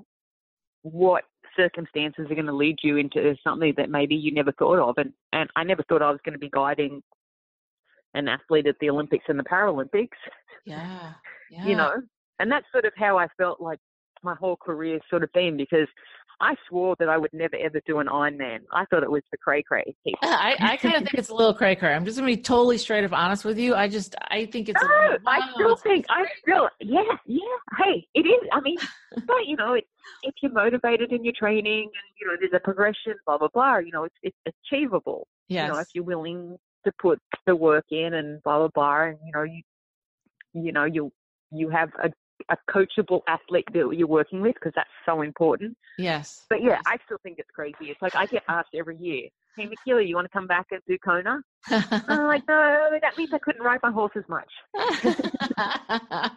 what 0.82 1.24
circumstances 1.56 2.26
are 2.30 2.34
going 2.34 2.46
to 2.46 2.52
lead 2.52 2.76
you 2.82 2.96
into 2.96 3.34
something 3.42 3.74
that 3.76 3.90
maybe 3.90 4.14
you 4.14 4.32
never 4.32 4.52
thought 4.52 4.78
of. 4.78 4.94
And, 4.98 5.12
and 5.32 5.48
I 5.56 5.64
never 5.64 5.82
thought 5.84 6.02
I 6.02 6.10
was 6.10 6.20
going 6.24 6.34
to 6.34 6.38
be 6.38 6.50
guiding 6.50 7.02
an 8.14 8.28
athlete 8.28 8.66
at 8.66 8.76
the 8.80 8.90
Olympics 8.90 9.24
and 9.28 9.38
the 9.38 9.44
Paralympics. 9.44 10.08
Yeah. 10.64 11.12
Yeah. 11.48 11.64
you 11.64 11.76
know 11.76 12.02
and 12.40 12.50
that's 12.50 12.66
sort 12.72 12.84
of 12.86 12.92
how 12.96 13.16
i 13.18 13.28
felt 13.38 13.60
like 13.60 13.78
my 14.26 14.34
whole 14.34 14.56
career 14.56 14.98
sort 15.08 15.22
of 15.22 15.32
been 15.32 15.56
because 15.56 15.88
i 16.40 16.54
swore 16.68 16.94
that 16.98 17.08
i 17.08 17.16
would 17.16 17.32
never 17.32 17.56
ever 17.56 17.80
do 17.86 17.98
an 17.98 18.08
ironman 18.08 18.58
i 18.72 18.84
thought 18.86 19.02
it 19.02 19.10
was 19.10 19.22
for 19.30 19.38
cray 19.38 19.62
cray 19.62 19.94
I, 20.22 20.54
I 20.60 20.76
kind 20.76 20.96
of 20.96 21.02
think 21.02 21.14
it's 21.14 21.28
a 21.28 21.34
little 21.34 21.54
cray 21.54 21.76
cray. 21.76 21.94
I'm 21.94 22.04
just 22.04 22.16
gonna 22.16 22.26
be 22.26 22.36
totally 22.36 22.78
straight 22.78 23.04
up 23.04 23.12
honest 23.12 23.44
with 23.44 23.58
you. 23.58 23.74
I 23.74 23.88
just 23.88 24.14
I 24.30 24.46
think 24.46 24.68
it's. 24.68 24.80
a 24.80 24.86
no, 24.86 25.16
I 25.26 25.40
still 25.54 25.76
think 25.76 26.06
I 26.08 26.24
still 26.42 26.68
yeah, 26.80 27.02
yeah. 27.26 27.40
Hey, 27.78 28.06
it 28.14 28.20
is. 28.20 28.48
I 28.52 28.60
mean, 28.60 28.76
but 29.26 29.46
you 29.46 29.56
know, 29.56 29.74
it, 29.74 29.84
if 30.22 30.34
you're 30.42 30.52
motivated 30.52 31.12
in 31.12 31.24
your 31.24 31.34
training 31.38 31.84
and 31.84 32.06
you 32.20 32.26
know 32.26 32.34
there's 32.38 32.52
a 32.54 32.60
progression, 32.60 33.14
blah 33.26 33.38
blah 33.38 33.48
blah. 33.52 33.78
You 33.78 33.92
know, 33.92 34.04
it's 34.04 34.16
it's 34.22 34.56
achievable. 34.70 35.26
Yes. 35.48 35.66
You 35.66 35.72
know, 35.72 35.78
if 35.80 35.88
you're 35.94 36.04
willing 36.04 36.56
to 36.84 36.92
put 37.00 37.20
the 37.46 37.56
work 37.56 37.86
in 37.90 38.14
and 38.14 38.42
blah 38.42 38.58
blah 38.58 38.68
blah, 38.74 39.02
and 39.04 39.18
you 39.24 39.32
know 39.32 39.42
you, 39.42 39.62
you 40.54 40.72
know 40.72 40.84
you 40.84 41.12
you 41.50 41.68
have 41.70 41.90
a 42.02 42.10
a 42.50 42.56
coachable 42.70 43.20
athlete 43.28 43.66
that 43.72 43.90
you're 43.92 44.06
working 44.06 44.40
with 44.40 44.54
because 44.54 44.72
that's 44.74 44.90
so 45.04 45.22
important. 45.22 45.76
yes. 45.98 46.44
But 46.48 46.62
yeah. 46.62 46.80
I 46.86 46.98
still 47.04 47.18
think 47.22 47.38
it's 47.38 47.50
crazy. 47.54 47.90
It's 47.90 48.00
like 48.02 48.14
I 48.14 48.26
get 48.26 48.42
asked 48.48 48.74
every 48.74 48.96
year, 48.98 49.28
"Hey, 49.56 49.66
Michellie, 49.66 50.06
you 50.06 50.14
want 50.14 50.26
to 50.26 50.32
come 50.32 50.46
back 50.46 50.66
and 50.70 50.80
do 50.86 50.96
Kona?" 50.98 51.40
I'm 51.68 52.26
like, 52.26 52.42
no, 52.48 52.98
that 53.00 53.16
means 53.16 53.32
I 53.32 53.38
couldn't 53.38 53.62
ride 53.62 53.80
my 53.82 53.90
horse 53.90 54.12
as 54.16 54.24
much. 54.28 54.50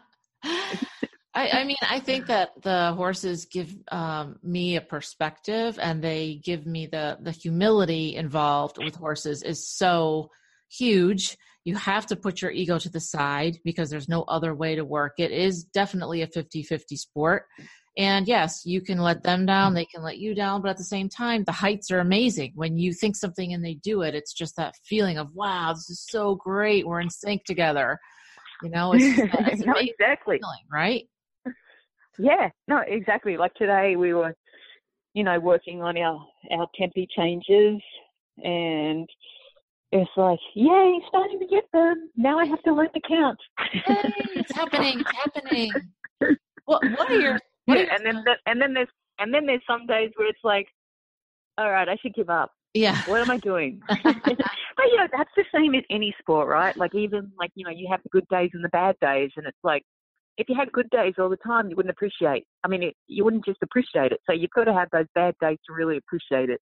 I, 1.35 1.59
I 1.59 1.63
mean, 1.63 1.77
I 1.81 1.99
think 1.99 2.25
that 2.27 2.61
the 2.63 2.93
horses 2.93 3.45
give 3.45 3.75
um, 3.91 4.39
me 4.41 4.77
a 4.77 4.81
perspective, 4.81 5.77
and 5.81 6.01
they 6.01 6.41
give 6.43 6.65
me 6.65 6.87
the 6.87 7.17
the 7.21 7.31
humility 7.31 8.15
involved 8.15 8.77
with 8.83 8.95
horses 8.95 9.43
is 9.43 9.67
so 9.67 10.31
huge. 10.69 11.37
You 11.65 11.75
have 11.75 12.05
to 12.07 12.15
put 12.15 12.41
your 12.41 12.51
ego 12.51 12.77
to 12.79 12.89
the 12.89 12.99
side 12.99 13.57
because 13.63 13.89
there's 13.89 14.09
no 14.09 14.23
other 14.23 14.55
way 14.55 14.75
to 14.75 14.85
work. 14.85 15.13
It 15.17 15.31
is 15.31 15.63
definitely 15.63 16.21
a 16.21 16.27
50-50 16.27 16.97
sport. 16.97 17.45
And 17.97 18.27
yes, 18.27 18.61
you 18.65 18.81
can 18.81 18.99
let 18.99 19.23
them 19.23 19.45
down, 19.45 19.73
they 19.73 19.85
can 19.85 20.01
let 20.01 20.19
you 20.19 20.33
down, 20.33 20.61
but 20.61 20.69
at 20.69 20.77
the 20.77 20.83
same 20.83 21.09
time, 21.09 21.43
the 21.43 21.51
heights 21.51 21.91
are 21.91 21.99
amazing. 21.99 22.53
When 22.55 22.77
you 22.77 22.93
think 22.93 23.15
something 23.15 23.53
and 23.53 23.63
they 23.63 23.73
do 23.73 24.03
it, 24.03 24.15
it's 24.15 24.31
just 24.31 24.55
that 24.55 24.75
feeling 24.85 25.17
of, 25.17 25.35
wow, 25.35 25.73
this 25.73 25.89
is 25.89 26.05
so 26.09 26.35
great. 26.35 26.87
We're 26.87 27.01
in 27.01 27.09
sync 27.09 27.43
together. 27.43 27.99
You 28.63 28.69
know, 28.69 28.93
it's, 28.93 29.03
it's 29.03 29.61
no, 29.65 29.73
exactly. 29.73 30.39
feeling, 30.39 30.65
right? 30.71 31.03
Yeah, 32.17 32.49
no, 32.67 32.81
exactly. 32.85 33.37
Like 33.37 33.53
today, 33.55 33.95
we 33.95 34.13
were, 34.13 34.35
you 35.13 35.23
know, 35.23 35.39
working 35.39 35.81
on 35.81 35.97
our 35.97 36.25
our 36.51 36.67
tempi 36.77 37.07
changes, 37.15 37.81
and 38.43 39.07
it's 39.91 40.11
like, 40.15 40.39
yay, 40.55 40.99
starting 41.07 41.39
to 41.39 41.47
get 41.47 41.63
them. 41.73 42.09
Now 42.15 42.37
I 42.39 42.45
have 42.45 42.61
to 42.63 42.73
learn 42.73 42.89
to 42.93 43.01
count. 43.07 43.39
Yay, 43.73 43.81
it's 44.35 44.53
happening, 44.53 44.99
it's 44.99 45.11
happening. 45.17 45.73
What 46.65 46.83
what 46.83 47.09
are 47.09 47.19
your 47.19 47.39
what 47.65 47.77
yeah, 47.79 47.83
are 47.83 47.85
your, 47.85 47.93
and 47.93 48.05
then 48.05 48.23
the, 48.23 48.33
and 48.45 48.61
then 48.61 48.73
there's 48.73 48.89
and 49.17 49.33
then 49.33 49.45
there's 49.45 49.61
some 49.67 49.87
days 49.87 50.11
where 50.15 50.27
it's 50.27 50.43
like, 50.43 50.67
all 51.57 51.71
right, 51.71 51.89
I 51.89 51.97
should 52.01 52.13
give 52.13 52.29
up. 52.29 52.51
yeah. 52.73 53.01
What 53.07 53.21
am 53.21 53.31
I 53.31 53.37
doing? 53.37 53.81
but 53.87 54.03
you 54.05 54.97
know, 54.97 55.07
that's 55.11 55.31
the 55.35 55.45
same 55.53 55.73
in 55.73 55.83
any 55.89 56.13
sport, 56.19 56.47
right? 56.47 56.77
Like 56.77 56.93
even 56.93 57.31
like 57.39 57.51
you 57.55 57.65
know, 57.65 57.71
you 57.71 57.87
have 57.89 58.03
the 58.03 58.09
good 58.09 58.27
days 58.29 58.51
and 58.53 58.63
the 58.63 58.69
bad 58.69 58.95
days, 59.01 59.31
and 59.35 59.47
it's 59.47 59.57
like 59.63 59.83
if 60.37 60.47
you 60.47 60.55
had 60.55 60.71
good 60.71 60.89
days 60.89 61.15
all 61.17 61.29
the 61.29 61.37
time, 61.37 61.69
you 61.69 61.75
wouldn't 61.75 61.91
appreciate. 61.91 62.45
I 62.63 62.67
mean, 62.67 62.83
it, 62.83 62.95
you 63.07 63.25
wouldn't 63.25 63.45
just 63.45 63.59
appreciate 63.61 64.11
it. 64.11 64.21
So 64.25 64.33
you've 64.33 64.51
got 64.51 64.65
to 64.65 64.73
have 64.73 64.89
those 64.91 65.05
bad 65.13 65.35
days 65.41 65.57
to 65.67 65.73
really 65.73 65.97
appreciate 65.97 66.49
it. 66.49 66.61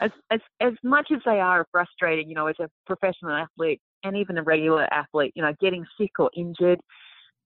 As 0.00 0.10
as 0.30 0.40
as 0.60 0.72
much 0.82 1.08
as 1.12 1.20
they 1.24 1.40
are 1.40 1.66
frustrating, 1.72 2.28
you 2.28 2.34
know, 2.34 2.46
as 2.46 2.56
a 2.60 2.68
professional 2.86 3.32
athlete 3.32 3.80
and 4.04 4.16
even 4.16 4.38
a 4.38 4.42
regular 4.42 4.92
athlete, 4.92 5.32
you 5.34 5.42
know, 5.42 5.54
getting 5.60 5.84
sick 5.98 6.12
or 6.18 6.30
injured, 6.36 6.80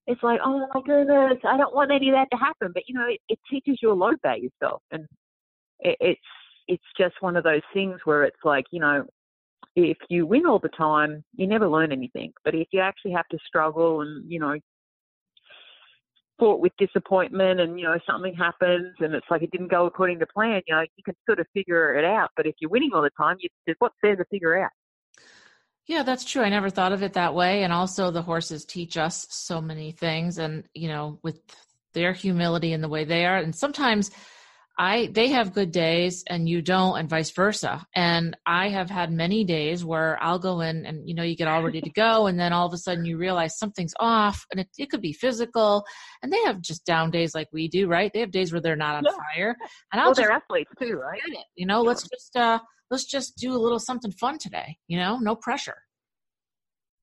it's 0.07 0.23
like, 0.23 0.41
oh 0.45 0.67
my 0.75 0.81
goodness, 0.83 1.39
I 1.49 1.57
don't 1.57 1.75
want 1.75 1.93
any 1.93 2.09
of 2.09 2.15
that 2.15 2.29
to 2.33 2.37
happen. 2.37 2.73
But 2.75 2.85
you 2.89 2.95
know, 2.95 3.07
it, 3.09 3.21
it 3.29 3.39
teaches 3.49 3.79
you 3.83 3.93
a 3.93 3.95
lot 3.95 4.15
about 4.15 4.43
yourself, 4.43 4.83
and 4.91 5.07
it, 5.81 5.97
it's 6.01 6.21
it's 6.67 6.85
just 6.99 7.15
one 7.21 7.37
of 7.37 7.45
those 7.45 7.63
things 7.73 8.01
where 8.05 8.25
it's 8.25 8.45
like, 8.45 8.65
you 8.71 8.81
know, 8.81 9.05
if 9.77 9.99
you 10.09 10.27
win 10.27 10.47
all 10.47 10.59
the 10.59 10.69
time, 10.71 11.25
you 11.37 11.47
never 11.47 11.69
learn 11.69 11.93
anything. 11.93 12.33
But 12.45 12.55
if 12.55 12.69
you 12.73 12.81
actually 12.81 13.13
have 13.13 13.29
to 13.29 13.39
struggle 13.47 14.01
and 14.01 14.29
you 14.31 14.41
know 14.41 14.57
with 16.41 16.73
disappointment 16.79 17.61
and 17.61 17.79
you 17.79 17.85
know 17.85 17.99
something 18.09 18.35
happens 18.35 18.95
and 19.01 19.15
it's 19.15 19.27
like 19.31 19.43
it 19.43 19.51
didn't 19.51 19.71
go 19.71 19.87
according 19.87 20.19
to 20.19 20.27
plan 20.27 20.61
you 20.67 20.75
know 20.75 20.81
you 20.81 21.05
can 21.05 21.15
sort 21.27 21.39
of 21.39 21.47
figure 21.53 21.95
it 21.95 22.05
out 22.05 22.31
but 22.37 22.47
if 22.47 22.55
you're 22.61 22.71
winning 22.71 22.91
all 22.95 23.03
the 23.03 23.11
time 23.17 23.37
you, 23.41 23.49
what's 23.79 23.95
there 24.03 24.17
to 24.17 24.25
figure 24.27 24.63
out 24.63 24.71
Yeah, 25.87 26.03
that's 26.03 26.25
true. 26.25 26.43
I 26.43 26.49
never 26.49 26.71
thought 26.71 26.93
of 26.93 27.03
it 27.03 27.15
that 27.15 27.35
way. 27.35 27.65
And 27.65 27.73
also, 27.73 28.11
the 28.11 28.23
horses 28.23 28.65
teach 28.65 28.97
us 28.97 29.27
so 29.31 29.61
many 29.61 29.91
things, 29.91 30.39
and 30.39 30.65
you 30.73 30.89
know, 30.89 31.19
with 31.23 31.41
their 31.95 32.13
humility 32.13 32.73
and 32.73 32.83
the 32.85 32.89
way 32.89 33.05
they 33.05 33.27
are, 33.27 33.39
and 33.39 33.55
sometimes 33.55 34.11
I 34.81 35.11
they 35.13 35.29
have 35.29 35.53
good 35.53 35.73
days 35.73 36.25
and 36.27 36.49
you 36.49 36.63
don't, 36.63 36.99
and 36.99 37.07
vice 37.07 37.31
versa. 37.33 37.87
And 37.95 38.35
I 38.47 38.71
have 38.71 38.89
had 38.89 39.13
many 39.13 39.45
days 39.45 39.85
where 39.85 40.17
I'll 40.23 40.39
go 40.39 40.63
in 40.63 40.87
and 40.87 41.07
you 41.07 41.15
know 41.15 41.23
you 41.23 41.37
get 41.37 41.49
all 41.49 41.63
ready 41.63 41.83
to 41.83 41.91
go, 41.91 42.27
and 42.27 42.41
then 42.41 42.55
all 42.55 42.67
of 42.67 42.73
a 42.73 42.79
sudden 42.79 43.05
you 43.05 43.19
realize 43.19 43.59
something's 43.59 43.93
off, 44.01 44.47
and 44.51 44.59
it, 44.59 44.69
it 44.79 44.89
could 44.91 45.03
be 45.03 45.13
physical. 45.13 45.85
And 46.23 46.33
they 46.33 46.41
have 46.45 46.63
just 46.63 46.87
down 46.87 47.11
days 47.11 47.35
like 47.35 47.49
we 47.53 47.69
do, 47.69 47.89
right? 47.89 48.11
They 48.15 48.21
have 48.21 48.31
days 48.31 48.53
where 48.53 48.63
they're 48.63 48.75
not 48.75 48.95
on 48.97 49.05
Yeah. 49.05 49.19
fire, 49.35 49.57
and 49.93 50.01
I'll 50.01 50.07
well 50.07 50.15
just 50.15 50.21
they're 50.27 50.33
athletes 50.33 50.71
too 50.81 50.95
right 50.95 51.21
get 51.27 51.39
it. 51.39 51.47
You 51.57 51.67
know, 51.67 51.83
let's 51.83 52.09
just 52.09 52.35
uh 52.35 52.61
let's 52.91 53.05
just 53.05 53.37
do 53.37 53.53
a 53.53 53.61
little 53.61 53.79
something 53.79 54.13
fun 54.13 54.39
today. 54.39 54.79
You 54.89 54.99
know, 54.99 55.19
no 55.19 55.37
pressure. 55.37 55.77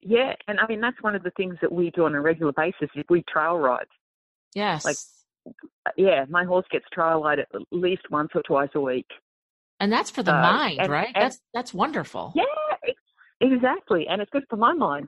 yeah 0.01 0.33
and 0.47 0.59
i 0.59 0.67
mean 0.67 0.79
that's 0.79 1.01
one 1.01 1.15
of 1.15 1.23
the 1.23 1.31
things 1.31 1.55
that 1.61 1.71
we 1.71 1.89
do 1.91 2.05
on 2.05 2.13
a 2.15 2.21
regular 2.21 2.53
basis 2.53 2.89
is 2.95 3.03
we 3.09 3.23
trail 3.29 3.55
ride 3.57 3.85
Yes. 4.55 4.85
Like, 4.85 4.95
yeah 5.97 6.25
my 6.29 6.43
horse 6.43 6.65
gets 6.71 6.85
ride 6.95 7.39
at 7.39 7.47
least 7.71 8.01
once 8.11 8.29
or 8.35 8.41
twice 8.43 8.69
a 8.75 8.79
week 8.81 9.07
and 9.79 9.91
that's 9.93 10.09
for 10.09 10.23
the 10.23 10.33
uh, 10.35 10.41
mind, 10.41 10.79
and- 10.79 10.91
right? 10.91 11.11
and- 11.15 11.23
that's 11.23 11.39
that's 11.53 11.73
wonderful. 11.73 12.33
yeah 12.35 12.43
exactly 13.39 14.07
and 14.09 14.19
it's 14.21 14.31
good 14.31 14.43
for 14.49 14.55
my 14.57 14.73
mind 14.73 15.07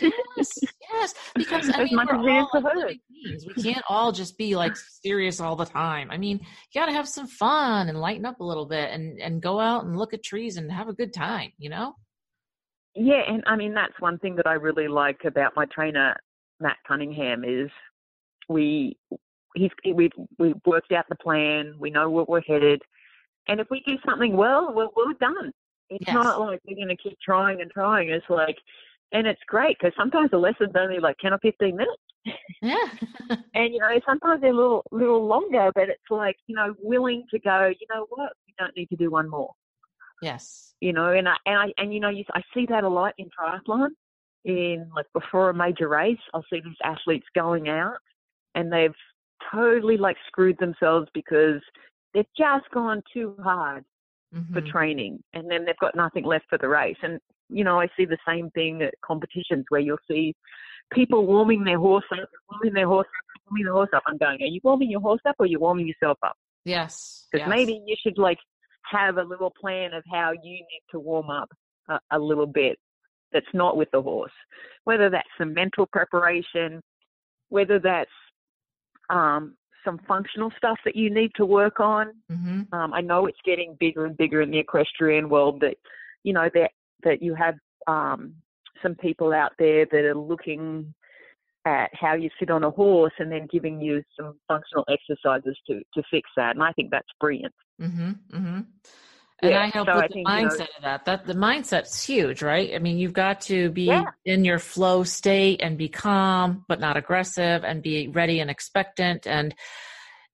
Yes, 0.00 0.58
yes. 0.92 1.14
Because 1.34 1.70
I 1.74 1.82
mean, 1.84 1.96
we're 1.96 2.02
as 2.02 2.08
it 2.10 2.30
is 2.30 2.42
all 2.42 2.48
for 2.52 2.60
hers. 2.68 2.76
living 2.76 2.98
beings. 3.10 3.44
We 3.56 3.62
can't 3.62 3.84
all 3.88 4.12
just 4.12 4.38
be 4.38 4.54
like 4.56 4.76
serious 4.76 5.40
all 5.40 5.56
the 5.56 5.64
time. 5.64 6.08
I 6.12 6.16
mean, 6.18 6.38
you 6.72 6.80
got 6.80 6.86
to 6.86 6.92
have 6.92 7.08
some 7.08 7.26
fun 7.26 7.88
and 7.88 8.00
lighten 8.00 8.24
up 8.24 8.38
a 8.38 8.44
little 8.44 8.66
bit, 8.66 8.90
and 8.92 9.20
and 9.20 9.42
go 9.42 9.58
out 9.58 9.84
and 9.84 9.96
look 9.98 10.14
at 10.14 10.22
trees 10.22 10.56
and 10.56 10.70
have 10.70 10.88
a 10.88 10.92
good 10.92 11.12
time. 11.12 11.50
You 11.58 11.70
know? 11.70 11.94
Yeah, 12.94 13.22
and 13.28 13.42
I 13.46 13.56
mean 13.56 13.74
that's 13.74 13.98
one 14.00 14.18
thing 14.18 14.36
that 14.36 14.46
I 14.46 14.52
really 14.54 14.86
like 14.88 15.20
about 15.24 15.54
my 15.56 15.66
trainer 15.66 16.14
Matt 16.60 16.76
Cunningham 16.86 17.42
is 17.44 17.70
we 18.48 18.96
he's 19.58 19.94
we've 19.94 20.12
we've 20.38 20.54
worked 20.66 20.92
out 20.92 21.06
the 21.08 21.16
plan, 21.16 21.74
we 21.78 21.90
know 21.90 22.08
where 22.10 22.24
we're 22.28 22.42
headed, 22.42 22.82
and 23.48 23.60
if 23.60 23.68
we 23.70 23.80
do 23.86 23.96
something 24.06 24.36
well, 24.36 24.72
we're 24.74 24.88
we're 24.96 25.14
done. 25.14 25.52
It's 25.90 26.06
Yes. 26.06 26.14
not 26.14 26.40
like 26.40 26.60
we're 26.66 26.76
going 26.76 26.88
to 26.88 26.96
keep 26.96 27.18
trying 27.20 27.62
and 27.62 27.70
trying. 27.70 28.10
It's 28.10 28.28
like, 28.28 28.56
and 29.12 29.26
it's 29.26 29.40
great 29.46 29.76
because 29.80 29.94
sometimes 29.96 30.30
the 30.30 30.36
lesson's 30.38 30.74
only 30.78 30.98
like 31.00 31.16
ten 31.18 31.32
or 31.32 31.38
fifteen 31.38 31.76
minutes, 31.76 32.02
Yeah. 32.62 32.88
and 33.54 33.72
you 33.72 33.80
know 33.80 34.00
sometimes 34.06 34.40
they're 34.40 34.52
a 34.52 34.56
little 34.56 34.84
little 34.92 35.26
longer, 35.26 35.70
but 35.74 35.88
it's 35.88 36.10
like 36.10 36.36
you 36.46 36.54
know 36.54 36.74
willing 36.82 37.24
to 37.30 37.38
go. 37.38 37.68
You 37.68 37.86
know 37.92 38.06
what? 38.10 38.32
We 38.46 38.54
don't 38.58 38.76
need 38.76 38.88
to 38.90 38.96
do 38.96 39.10
one 39.10 39.28
more 39.30 39.52
yes. 40.22 40.74
you 40.80 40.92
know, 40.92 41.12
and 41.12 41.28
I 41.28 41.34
and 41.46 41.56
I 41.58 41.72
and 41.78 41.92
you 41.92 42.00
know, 42.00 42.10
you, 42.10 42.24
I 42.34 42.42
see 42.54 42.66
that 42.66 42.84
a 42.84 42.88
lot 42.88 43.14
in 43.18 43.28
triathlon. 43.38 43.88
In 44.44 44.88
like 44.94 45.06
before 45.12 45.50
a 45.50 45.54
major 45.54 45.88
race, 45.88 46.18
I'll 46.32 46.44
see 46.50 46.60
these 46.64 46.76
athletes 46.82 47.26
going 47.34 47.68
out, 47.68 47.96
and 48.54 48.72
they've 48.72 48.94
totally 49.50 49.96
like 49.96 50.16
screwed 50.26 50.58
themselves 50.58 51.08
because 51.14 51.60
they've 52.14 52.26
just 52.36 52.70
gone 52.72 53.02
too 53.12 53.36
hard 53.42 53.84
for 54.52 54.60
Mhm. 54.60 54.70
training, 54.70 55.22
and 55.32 55.50
then 55.50 55.64
they've 55.64 55.78
got 55.78 55.94
nothing 55.94 56.24
left 56.24 56.46
for 56.48 56.58
the 56.58 56.68
race. 56.68 56.98
And 57.02 57.20
you 57.48 57.64
know, 57.64 57.80
I 57.80 57.88
see 57.96 58.04
the 58.04 58.18
same 58.26 58.50
thing 58.50 58.82
at 58.82 58.94
competitions 59.00 59.64
where 59.70 59.80
you'll 59.80 59.96
see 60.06 60.34
people 60.92 61.26
warming 61.26 61.64
their 61.64 61.78
horse 61.78 62.04
up, 62.12 62.28
warming 62.50 62.74
their 62.74 62.86
horse 62.86 63.06
up, 63.06 63.40
warming 63.50 63.64
the 63.64 63.72
horse 63.72 63.88
up. 63.94 64.02
I'm 64.06 64.18
going, 64.18 64.42
are 64.42 64.46
you 64.46 64.60
warming 64.62 64.90
your 64.90 65.00
horse 65.00 65.20
up 65.26 65.36
or 65.38 65.44
are 65.44 65.46
you 65.46 65.58
warming 65.58 65.86
yourself 65.86 66.18
up? 66.22 66.36
Yes. 66.64 67.26
Because 67.30 67.46
yes. 67.46 67.56
maybe 67.56 67.82
you 67.86 67.96
should 68.02 68.18
like 68.18 68.38
have 68.84 69.16
a 69.16 69.22
little 69.22 69.52
plan 69.58 69.94
of 69.94 70.04
how 70.10 70.32
you 70.32 70.52
need 70.52 70.82
to 70.90 71.00
warm 71.00 71.30
up 71.30 71.48
a, 71.88 71.98
a 72.10 72.18
little 72.18 72.46
bit 72.46 72.78
that's 73.32 73.46
not 73.54 73.76
with 73.76 73.90
the 73.92 74.02
horse. 74.02 74.32
Whether 74.84 75.10
that's 75.10 75.28
some 75.38 75.54
mental 75.54 75.86
preparation, 75.86 76.80
whether 77.48 77.78
that's 77.78 78.10
um, 79.10 79.54
some 79.84 79.98
functional 80.06 80.52
stuff 80.56 80.78
that 80.84 80.96
you 80.96 81.10
need 81.10 81.30
to 81.36 81.46
work 81.46 81.80
on. 81.80 82.12
hmm 82.28 82.62
Um, 82.72 82.92
I 82.92 83.00
know 83.00 83.26
it's 83.26 83.38
getting 83.44 83.76
bigger 83.80 84.04
and 84.06 84.16
bigger 84.16 84.42
in 84.42 84.50
the 84.50 84.58
equestrian 84.58 85.28
world 85.28 85.60
that 85.60 85.76
you 86.24 86.32
know 86.32 86.48
that 86.54 86.70
that 87.04 87.22
you 87.22 87.34
have 87.34 87.54
um, 87.86 88.34
some 88.82 88.94
people 88.94 89.32
out 89.32 89.52
there 89.58 89.86
that 89.86 90.04
are 90.04 90.14
looking 90.14 90.92
at 91.64 91.90
how 91.94 92.14
you 92.14 92.30
sit 92.38 92.50
on 92.50 92.64
a 92.64 92.70
horse 92.70 93.12
and 93.18 93.30
then 93.30 93.46
giving 93.50 93.80
you 93.80 94.02
some 94.18 94.38
functional 94.48 94.84
exercises 94.88 95.56
to 95.66 95.80
to 95.94 96.02
fix 96.10 96.28
that. 96.36 96.54
And 96.56 96.62
I 96.62 96.72
think 96.72 96.90
that's 96.90 97.08
brilliant. 97.20 97.54
hmm 97.78 98.12
hmm 98.32 98.60
And 99.42 99.52
Yeah, 99.52 99.62
I 99.62 99.66
help 99.66 99.86
so 99.86 99.94
with 99.94 100.04
I 100.04 100.08
the 100.08 100.14
think, 100.14 100.28
you 100.28 100.34
know- 100.34 100.48
mindset 100.48 100.76
of 100.76 100.82
that. 100.82 101.04
That 101.04 101.26
the 101.26 101.34
mindset's 101.34 102.04
huge, 102.04 102.42
right? 102.42 102.74
I 102.74 102.78
mean, 102.78 102.98
you've 102.98 103.12
got 103.12 103.40
to 103.42 103.70
be 103.70 103.84
Yeah. 103.84 104.04
in 104.24 104.44
your 104.44 104.58
flow 104.58 105.04
state 105.04 105.60
and 105.62 105.78
be 105.78 105.88
calm, 105.88 106.64
but 106.68 106.80
not 106.80 106.96
aggressive, 106.96 107.62
and 107.64 107.82
be 107.82 108.08
ready 108.08 108.40
and 108.40 108.50
expectant. 108.50 109.26
And 109.28 109.54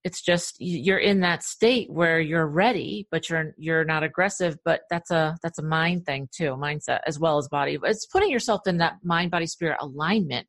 it's 0.05 0.23
just 0.23 0.57
you're 0.59 0.99
in 0.99 1.21
that 1.21 1.43
state 1.43 1.91
where 1.91 2.19
you're 2.21 2.47
ready, 2.47 3.07
but 3.11 3.29
you're 3.29 3.53
you're 3.59 3.85
not 3.85 4.03
aggressive. 4.03 4.57
But 4.65 4.83
that's 4.91 5.11
a 5.11 5.37
that's 5.43 5.59
a 5.59 5.63
mind 5.63 6.07
thing 6.07 6.29
too, 6.35 6.53
mindset 6.57 7.01
as 7.07 7.19
well 7.19 7.37
as 7.39 7.49
body. 7.49 7.79
It's 7.83 8.07
putting 8.07 8.31
yourself 8.31 8.63
in 8.67 8.79
that 8.79 8.95
mind, 9.03 9.31
body, 9.31 9.47
spirit 9.47 9.77
alignment. 9.81 10.47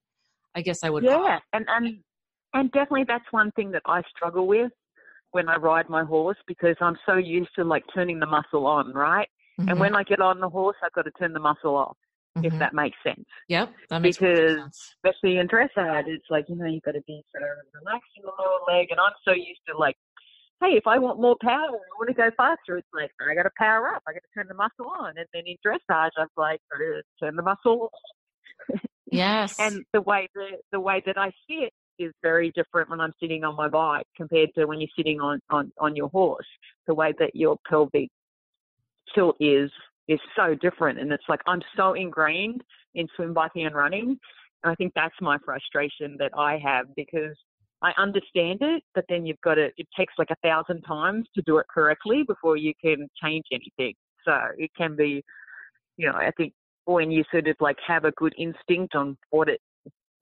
I 0.56 0.62
guess 0.62 0.82
I 0.84 0.90
would. 0.90 1.04
call 1.04 1.24
Yeah, 1.26 1.38
it. 1.38 1.44
and 1.52 1.66
and 1.68 1.98
and 2.54 2.72
definitely 2.72 3.04
that's 3.06 3.26
one 3.32 3.52
thing 3.52 3.72
that 3.72 3.82
I 3.86 4.02
struggle 4.16 4.48
with 4.48 4.72
when 5.36 5.50
I 5.50 5.58
ride 5.58 5.90
my 5.90 6.06
horse 6.06 6.38
because 6.48 6.78
I'm 6.80 6.98
so 7.06 7.16
used 7.18 7.50
to 7.58 7.66
like 7.66 7.84
turning 7.94 8.20
the 8.20 8.26
muscle 8.26 8.66
on, 8.66 8.94
right? 8.94 9.28
And 9.58 9.72
Mhm, 9.72 9.80
when 9.80 9.94
I 9.96 10.04
get 10.04 10.22
on 10.22 10.40
the 10.40 10.48
horse, 10.48 10.78
I've 10.82 10.94
got 10.94 11.04
to 11.04 11.12
turn 11.20 11.34
the 11.34 11.42
muscle 11.42 11.76
off, 11.76 11.98
if 12.38 12.54
mhm. 12.54 12.60
that 12.60 12.74
makes 12.74 12.98
sense. 13.04 13.26
Yep, 13.50 13.68
that 13.90 14.02
makes 14.02 14.18
because- 14.18 14.60
sense. 14.62 14.96
Especially 15.04 15.38
in 15.38 15.48
dressage, 15.50 16.08
it's 16.08 16.30
like 16.30 16.46
you 16.48 16.56
know 16.56 16.66
you've 16.66 16.84
got 16.84 16.94
to 16.94 17.02
be 17.02 17.22
sort 17.32 17.44
of 17.44 17.58
relaxing 17.80 18.24
the 18.24 18.32
lower 18.40 18.62
leg, 18.74 18.88
and 18.92 19.00
I'm 19.00 19.12
so 19.26 19.34
used 19.34 19.60
to 19.68 19.78
like, 19.78 19.98
hey, 20.62 20.78
if 20.78 20.88
I 20.88 20.98
want 20.98 21.20
more 21.20 21.36
power, 21.42 21.68
I 21.68 21.94
want 22.00 22.08
to 22.08 22.14
go 22.14 22.32
faster. 22.38 22.78
It's 22.78 22.88
like 22.94 23.12
I 23.30 23.36
got 23.36 23.44
to 23.44 23.52
power 23.58 23.90
up, 23.94 24.04
I 24.08 24.14
got 24.14 24.24
to 24.24 24.34
turn 24.34 24.48
the 24.48 24.56
muscle 24.56 24.88
on, 25.00 25.18
and 25.18 25.28
then 25.34 25.44
in 25.46 25.58
dressage, 25.68 26.12
I'm 26.18 26.28
like, 26.38 26.62
got 26.72 26.78
to 26.80 27.02
turn 27.22 27.36
the 27.36 27.44
muscle 27.44 27.90
off 27.92 28.80
Yes. 29.12 29.60
and 29.60 29.84
the 29.94 30.02
way 30.02 30.28
the 30.34 30.48
the 30.72 30.80
way 30.80 31.04
that 31.06 31.18
I 31.18 31.32
sit 31.50 31.72
is 32.00 32.12
very 32.22 32.52
different 32.52 32.90
when 32.90 33.00
I'm 33.00 33.14
sitting 33.20 33.44
on 33.44 33.56
my 33.56 33.68
bike 33.68 34.06
compared 34.16 34.50
to 34.56 34.66
when 34.66 34.80
you're 34.80 34.90
sitting 34.98 35.20
on 35.20 35.40
on 35.50 35.72
on 35.80 35.96
your 35.96 36.10
horse. 36.10 36.48
The 36.88 36.94
way 36.94 37.14
that 37.20 37.36
your 37.36 37.58
pelvic 37.70 38.10
tilt 39.14 39.36
is 39.40 39.72
is 40.08 40.20
so 40.36 40.56
different, 40.56 41.00
and 41.00 41.12
it's 41.12 41.24
like 41.28 41.42
I'm 41.48 41.62
so 41.76 41.94
ingrained 41.94 42.62
in 42.94 43.08
swim 43.16 43.34
biking 43.34 43.66
and 43.66 43.76
running. 43.76 44.18
And 44.64 44.72
I 44.72 44.76
think 44.76 44.94
that's 44.96 45.16
my 45.22 45.38
frustration 45.46 46.16
that 46.20 46.32
I 46.38 46.58
have 46.64 46.88
because 46.96 47.36
I 47.82 47.92
understand 47.98 48.60
it, 48.62 48.84
but 48.96 49.06
then 49.10 49.26
you've 49.26 49.42
got 49.42 49.56
to. 49.56 49.70
It 49.78 49.88
takes 49.98 50.14
like 50.18 50.32
a 50.32 50.48
thousand 50.48 50.82
times 50.82 51.28
to 51.36 51.42
do 51.46 51.58
it 51.58 51.66
correctly 51.74 52.24
before 52.24 52.58
you 52.58 52.74
can 52.82 53.08
change 53.22 53.46
anything. 53.52 53.94
So 54.24 54.36
it 54.58 54.72
can 54.76 54.96
be, 54.96 55.24
you 55.98 56.08
know, 56.08 56.16
I 56.16 56.32
think 56.36 56.54
when 56.86 57.12
you 57.12 57.24
sort 57.32 57.48
of 57.48 57.56
like 57.60 57.78
have 57.86 58.06
a 58.06 58.12
good 58.12 58.34
instinct 58.38 58.96
on 58.96 59.18
what 59.30 59.50
it 59.50 59.62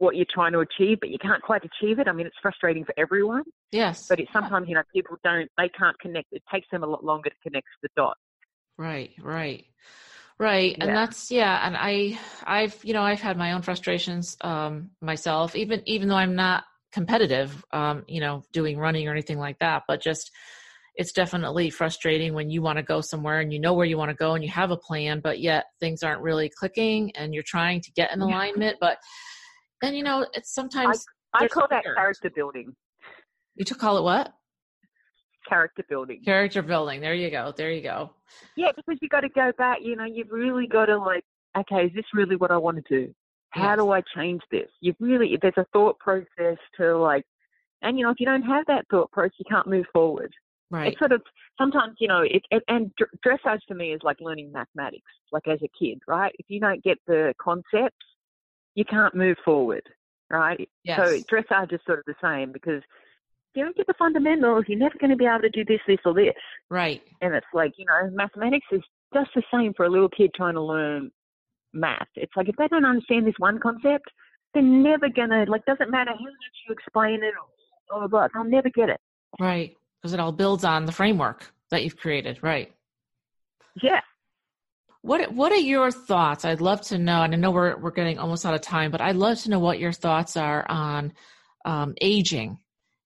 what 0.04 0.16
you're 0.16 0.26
trying 0.30 0.52
to 0.54 0.60
achieve, 0.60 1.00
but 1.00 1.10
you 1.10 1.18
can't 1.18 1.42
quite 1.42 1.62
achieve 1.64 2.00
it. 2.00 2.08
I 2.08 2.12
mean, 2.12 2.28
it's 2.28 2.36
frustrating 2.42 2.86
for 2.86 2.94
everyone, 2.98 3.44
yes. 3.72 4.06
but 4.08 4.20
it's 4.20 4.32
sometimes 4.34 4.68
you 4.68 4.76
know 4.76 4.84
people 4.94 5.18
don't 5.24 5.50
they 5.58 5.70
can't 5.70 5.98
connect. 6.00 6.28
It 6.32 6.44
takes 6.52 6.68
them 6.72 6.84
a 6.84 6.88
lot 6.88 7.04
longer 7.04 7.30
to 7.30 7.36
connect 7.42 7.68
the 7.82 7.90
dots. 7.96 8.20
Right, 8.78 9.12
right. 9.22 9.66
Right. 10.40 10.76
Yeah. 10.78 10.86
And 10.86 10.96
that's 10.96 11.32
yeah, 11.32 11.66
and 11.66 11.76
I 11.78 12.20
I've 12.44 12.78
you 12.84 12.94
know, 12.94 13.04
I've 13.04 13.22
had 13.22 13.38
my 13.38 13.54
own 13.54 13.62
frustrations 13.62 14.36
um 14.42 14.90
myself, 15.02 15.56
even 15.56 15.82
even 15.86 16.08
though 16.10 16.16
I'm 16.16 16.36
not 16.36 16.64
competitive, 16.92 17.64
um, 17.72 18.04
you 18.08 18.20
know, 18.20 18.44
doing 18.52 18.78
running 18.78 19.08
or 19.08 19.12
anything 19.12 19.40
like 19.40 19.60
that, 19.60 19.84
but 19.88 20.02
just 20.02 20.32
it's 20.96 21.12
definitely 21.12 21.70
frustrating 21.70 22.34
when 22.34 22.50
you 22.50 22.62
want 22.62 22.78
to 22.78 22.84
go 22.84 23.02
somewhere 23.02 23.40
and 23.40 23.52
you 23.52 23.60
know 23.60 23.74
where 23.74 23.86
you 23.86 23.98
want 23.98 24.10
to 24.10 24.16
go 24.16 24.36
and 24.36 24.44
you 24.44 24.50
have 24.52 24.70
a 24.72 24.78
plan, 24.78 25.22
but 25.24 25.40
yet 25.40 25.66
things 25.80 26.04
aren't 26.04 26.22
really 26.22 26.52
clicking 26.56 27.12
and 27.16 27.34
you're 27.34 27.44
trying 27.46 27.82
to 27.82 27.92
get 27.94 28.14
in 28.14 28.20
Yeah. 28.20 28.26
alignment. 28.26 28.78
But 28.80 28.98
then, 29.84 29.94
you 29.96 30.04
know, 30.04 30.26
it's 30.34 30.54
sometimes 30.54 31.06
I 31.34 31.40
there's 31.42 31.52
call 31.52 31.68
that 31.70 31.84
fear. 31.84 31.96
character 31.96 32.30
building. 32.34 32.74
you 33.56 33.66
to 33.66 33.76
call 33.76 33.98
it 33.98 34.04
what? 34.04 34.34
Character 35.48 35.84
building. 35.90 36.22
Character 36.24 36.62
building. 36.62 37.02
There 37.02 37.14
you 37.14 37.30
go. 37.30 37.54
There 37.56 37.72
you 37.72 37.82
go. 37.82 38.12
Yeah, 38.56 38.72
because 38.76 38.98
you 39.02 39.10
got 39.10 39.22
to 39.22 39.30
go 39.30 39.52
back. 39.58 39.80
You 39.82 39.98
know, 39.98 40.06
you've 40.06 40.32
really 40.32 40.68
got 40.68 40.86
to 40.86 40.98
like, 40.98 41.26
okay, 41.58 41.88
is 41.88 41.92
this 41.94 42.06
really 42.14 42.38
what 42.38 42.50
I 42.50 42.58
want 42.58 42.78
to 42.78 42.84
do? 43.06 43.14
How 43.50 43.70
Yes. 43.72 43.78
do 43.80 43.92
I 43.92 44.02
change 44.16 44.42
this? 44.52 44.70
You've 44.80 44.96
really 45.00 45.38
there's 45.42 45.54
a 45.58 45.66
thought 45.74 46.00
process 46.00 46.58
to 46.78 46.98
like, 46.98 47.26
and 47.82 48.00
you 48.00 48.06
know, 48.06 48.12
if 48.12 48.20
you 48.20 48.26
don't 48.26 48.42
have 48.44 48.66
that 48.68 48.86
thought 48.90 49.12
process, 49.12 49.34
you 49.38 49.46
can't 49.50 49.68
move 49.68 49.86
forward. 49.92 50.34
Right. 50.72 50.88
It's 50.94 50.98
sort 51.00 51.12
of 51.12 51.22
sometimes 51.60 51.98
you 52.00 52.08
know, 52.08 52.22
it, 52.22 52.42
it 52.50 52.64
and 52.70 52.92
dr- 52.96 53.12
dressage 53.24 53.60
to 53.68 53.76
me 53.76 53.92
is 53.92 54.00
like 54.02 54.18
learning 54.22 54.52
mathematics, 54.54 55.12
like 55.34 55.48
as 55.48 55.60
a 55.62 55.70
kid, 55.78 56.00
right? 56.08 56.34
If 56.40 56.46
you 56.48 56.60
don't 56.62 56.82
get 56.84 56.98
the 57.06 57.34
concepts, 57.40 58.06
you 58.76 58.86
can't 58.86 59.16
move 59.16 59.38
forward, 59.44 59.84
right? 60.30 60.68
Yes. 60.84 60.98
So 60.98 61.20
dressage 61.22 61.74
is 61.74 61.80
sort 61.86 62.00
of 62.00 62.06
the 62.06 62.16
same 62.22 62.52
because 62.52 62.82
if 62.82 63.58
you 63.58 63.64
don't 63.64 63.76
get 63.76 63.88
the 63.88 63.94
fundamentals, 63.98 64.66
you're 64.68 64.80
never 64.80 64.96
going 65.00 65.12
to 65.12 65.16
be 65.16 65.26
able 65.26 65.42
to 65.42 65.50
do 65.50 65.64
this, 65.66 65.80
this, 65.88 66.00
or 66.06 66.14
this. 66.14 66.34
right. 66.70 67.02
And 67.22 67.36
it's 67.36 67.46
like, 67.54 67.74
you 67.78 67.86
know, 67.86 68.10
mathematics 68.12 68.66
is 68.72 68.82
just 69.14 69.30
the 69.36 69.44
same 69.54 69.74
for 69.76 69.86
a 69.86 69.90
little 69.90 70.10
kid 70.10 70.32
trying 70.36 70.56
to 70.56 70.62
learn 70.62 71.12
math. 71.74 72.08
It's 72.16 72.32
like 72.36 72.50
if 72.50 72.56
they 72.56 72.68
don't 72.68 72.86
understand 72.86 73.28
this 73.28 73.36
one 73.38 73.60
concept, 73.60 74.10
they're 74.54 74.64
never 74.64 75.10
gonna 75.10 75.46
like 75.48 75.66
doesn't 75.66 75.90
matter 75.90 76.12
how 76.12 76.24
much 76.24 76.34
you 76.68 76.74
explain 76.74 77.16
it 77.24 77.34
or 77.34 77.48
blah 77.90 78.00
blah 78.00 78.08
blah, 78.08 78.28
they'll 78.34 78.50
never 78.50 78.70
get 78.70 78.90
it. 78.90 79.00
Right. 79.40 79.76
Because 80.02 80.14
it 80.14 80.20
all 80.20 80.32
builds 80.32 80.64
on 80.64 80.86
the 80.86 80.92
framework 80.92 81.52
that 81.72 81.84
you've 81.84 81.98
created. 81.98 82.40
Right. 82.42 82.72
Yeah. 83.82 84.02
What 85.04 85.34
What 85.34 85.52
are 85.52 85.58
your 85.58 85.92
thoughts? 85.92 86.46
I'd 86.46 86.62
love 86.62 86.80
to 86.84 86.98
know, 86.98 87.24
and 87.24 87.34
I 87.34 87.38
know 87.38 87.52
we're 87.52 87.78
we're 87.78 87.92
getting 87.92 88.18
almost 88.18 88.46
out 88.46 88.54
of 88.54 88.62
time, 88.62 88.90
but 88.90 89.02
I'd 89.02 89.18
love 89.18 89.38
to 89.42 89.50
know 89.50 89.60
what 89.60 89.78
your 89.78 89.92
thoughts 89.92 90.38
are 90.38 90.66
on 90.70 91.12
um, 91.66 91.94
aging 92.02 92.58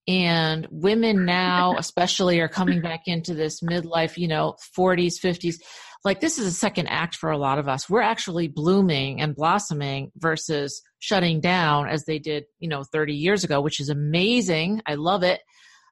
and 0.08 0.68
women 0.70 1.26
now, 1.26 1.76
especially, 1.80 2.40
are 2.40 2.48
coming 2.48 2.82
back 2.82 3.08
into 3.08 3.34
this 3.34 3.62
midlife. 3.62 4.16
You 4.16 4.28
know, 4.28 4.56
forties, 4.76 5.18
fifties. 5.18 5.60
Like 6.06 6.20
this 6.20 6.38
is 6.38 6.46
a 6.46 6.52
second 6.52 6.86
act 6.88 7.16
for 7.16 7.32
a 7.32 7.38
lot 7.38 7.58
of 7.58 7.68
us. 7.68 7.90
We're 7.90 8.02
actually 8.02 8.48
blooming 8.48 9.20
and 9.20 9.36
blossoming 9.36 10.12
versus 10.18 10.84
shutting 11.00 11.42
down 11.42 11.90
as 11.90 12.06
they 12.06 12.20
did, 12.20 12.46
you 12.60 12.70
know, 12.70 12.84
thirty 12.84 13.16
years 13.16 13.44
ago, 13.44 13.60
which 13.60 13.80
is 13.80 13.90
amazing. 13.90 14.84
I 14.86 14.94
love 14.94 15.24
it. 15.24 15.42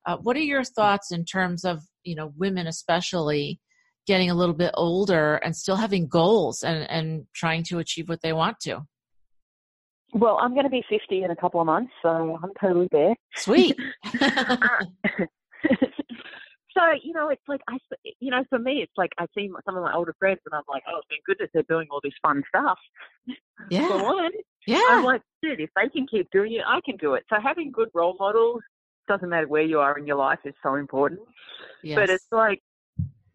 Uh, 0.05 0.17
what 0.17 0.35
are 0.35 0.39
your 0.39 0.63
thoughts 0.63 1.11
in 1.11 1.25
terms 1.25 1.65
of 1.65 1.81
you 2.03 2.15
know 2.15 2.31
women, 2.37 2.67
especially? 2.67 3.59
Getting 4.05 4.29
a 4.29 4.35
little 4.35 4.55
bit 4.55 4.71
older 4.75 5.35
and 5.35 5.55
still 5.55 5.75
having 5.75 6.07
goals 6.07 6.63
and, 6.63 6.89
and 6.89 7.25
trying 7.33 7.63
to 7.63 7.79
achieve 7.79 8.09
what 8.09 8.21
they 8.21 8.33
want 8.33 8.59
to. 8.61 8.85
Well, 10.13 10.37
I'm 10.41 10.53
going 10.53 10.63
to 10.65 10.69
be 10.69 10.83
50 10.89 11.23
in 11.23 11.31
a 11.31 11.35
couple 11.35 11.59
of 11.59 11.65
months, 11.65 11.91
so 12.01 12.39
I'm 12.41 12.51
totally 12.61 12.87
there. 12.91 13.15
Sweet. 13.35 13.75
so 16.75 16.81
you 17.03 17.13
know, 17.13 17.29
it's 17.29 17.41
like 17.47 17.61
I, 17.67 17.77
you 18.19 18.31
know, 18.31 18.43
for 18.49 18.59
me, 18.59 18.81
it's 18.81 18.93
like 18.95 19.11
I 19.17 19.25
see 19.37 19.49
some 19.65 19.75
of 19.75 19.83
my 19.83 19.93
older 19.93 20.15
friends, 20.17 20.39
and 20.45 20.53
I'm 20.53 20.63
like, 20.69 20.83
oh, 20.87 21.01
thank 21.09 21.23
goodness 21.25 21.49
they're 21.53 21.63
doing 21.67 21.87
all 21.91 21.99
this 22.01 22.13
fun 22.21 22.43
stuff. 22.47 22.77
For 23.87 24.29
yeah. 24.67 24.87
I'm 24.89 25.03
like, 25.03 25.21
dude, 25.41 25.59
if 25.59 25.69
they 25.75 25.89
can 25.89 26.07
keep 26.07 26.29
doing 26.31 26.53
it, 26.53 26.61
I 26.65 26.79
can 26.85 26.97
do 26.97 27.15
it. 27.15 27.23
So 27.29 27.37
having 27.41 27.71
good 27.71 27.89
role 27.93 28.15
models 28.19 28.61
doesn't 29.07 29.29
matter 29.29 29.47
where 29.47 29.61
you 29.61 29.79
are 29.79 29.97
in 29.97 30.07
your 30.07 30.17
life 30.17 30.39
is 30.45 30.53
so 30.63 30.75
important. 30.75 31.21
Yes. 31.83 31.95
But 31.95 32.09
it's 32.09 32.27
like, 32.31 32.61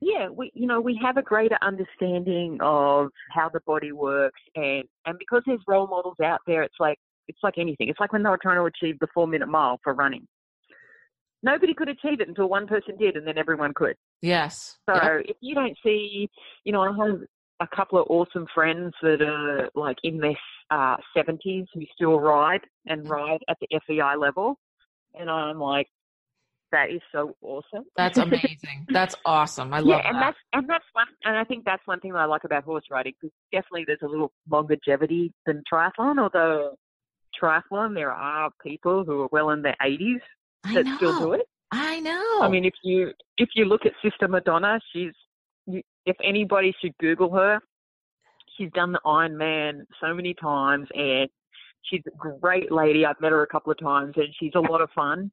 yeah, 0.01 0.29
we 0.29 0.51
you 0.55 0.67
know 0.67 0.81
we 0.81 0.99
have 1.03 1.17
a 1.17 1.23
greater 1.23 1.59
understanding 1.63 2.59
of 2.61 3.09
how 3.31 3.49
the 3.49 3.61
body 3.67 3.93
works, 3.93 4.41
and 4.55 4.85
and 5.07 5.19
because 5.19 5.43
there's 5.47 5.61
role 5.67 5.87
models 5.87 6.17
out 6.25 6.41
there, 6.47 6.63
it's 6.63 6.75
like 6.81 6.99
it's 7.29 7.39
like 7.43 7.59
anything. 7.59 7.89
It's 7.89 8.01
like 8.01 8.13
when 8.13 8.23
they 8.23 8.31
were 8.31 8.39
trying 8.43 8.57
to 8.57 8.65
achieve 8.65 8.99
the 9.01 9.09
four 9.13 9.27
minute 9.27 9.49
mile 9.49 9.79
for 9.85 9.95
running. 9.95 10.27
Nobody 11.43 11.73
could 11.73 11.89
achieve 11.89 12.21
it 12.21 12.29
until 12.29 12.49
one 12.49 12.67
person 12.67 12.97
did, 12.99 13.17
and 13.17 13.27
then 13.27 13.39
everyone 13.39 13.73
could. 13.75 13.97
yes. 14.23 14.77
So 14.89 14.95
Yep. 14.95 15.25
if 15.29 15.37
you 15.41 15.55
don't 15.55 15.77
see, 15.85 16.29
you 16.65 16.73
know, 16.73 16.83
I 16.83 17.07
have 17.07 17.21
a 17.61 17.77
couple 17.77 17.99
of 17.99 18.07
awesome 18.11 18.47
friends 18.55 18.93
that 19.03 19.23
are 19.23 19.69
like 19.75 19.97
in 20.03 20.19
their 20.19 20.37
uh, 20.71 20.97
70s 21.17 21.67
who 21.73 21.83
still 21.95 22.19
ride 22.21 22.61
and 22.87 23.09
ride 23.09 23.41
at 23.49 23.57
the 23.61 23.69
FEI 23.87 24.17
level, 24.17 24.59
and 25.15 25.31
I'm 25.31 25.59
like, 25.61 25.87
that 26.73 26.91
is 26.91 27.01
so 27.13 27.37
awesome. 27.43 27.85
That's 27.97 28.19
amazing. 28.19 28.87
That's 28.89 29.15
awesome. 29.25 29.73
I 29.73 29.79
love 29.81 30.01
yeah, 30.03 30.09
and 30.09 30.17
that. 30.17 30.21
that's 30.21 30.39
and 30.53 30.69
that's 30.69 30.85
one, 30.93 31.07
and 31.25 31.37
I 31.37 31.45
think 31.45 31.65
that's 31.65 31.87
one 31.87 32.01
thing 32.01 32.13
that 32.13 32.21
I 32.21 32.25
like 32.25 32.45
about 32.45 32.65
horse 32.65 32.85
riding 32.91 33.15
because 33.21 33.33
definitely 33.53 33.85
there's 33.87 34.03
a 34.03 34.09
little 34.09 34.33
longevity 34.51 35.33
than 35.47 35.63
triathlon. 35.73 36.21
Although 36.21 36.77
triathlon, 37.41 37.95
there 37.95 38.13
are 38.13 38.51
people 38.63 39.05
who 39.05 39.23
are 39.23 39.29
well 39.33 39.51
in 39.51 39.63
their 39.63 39.77
80s 39.83 40.21
that 40.75 40.87
still 40.97 41.19
do 41.19 41.33
it. 41.33 41.47
I 41.73 42.01
know. 42.01 42.41
I 42.41 42.49
mean, 42.49 42.65
if 42.65 42.75
you 42.83 43.13
if 43.39 43.51
you 43.55 43.65
look 43.65 43.87
at 43.87 43.93
Sister 44.03 44.29
Madonna, 44.29 44.81
she's 44.93 45.13
you, 45.67 45.83
if 46.07 46.17
anybody 46.23 46.75
should 46.81 46.97
Google 46.99 47.33
her, 47.35 47.61
she's 48.57 48.71
done 48.73 48.93
the 48.93 49.01
Iron 49.05 49.37
Man 49.37 49.87
so 50.01 50.13
many 50.13 50.35
times, 50.35 50.89
and 50.95 51.29
she's 51.83 52.03
a 52.07 52.39
great 52.41 52.73
lady. 52.73 53.07
I've 53.07 53.21
met 53.21 53.33
her 53.33 53.43
a 53.43 53.47
couple 53.47 53.73
of 53.73 53.79
times, 53.79 54.15
and 54.17 54.29
she's 54.39 54.53
a 54.55 54.61
lot 54.61 54.81
of 54.81 54.91
fun. 54.95 55.31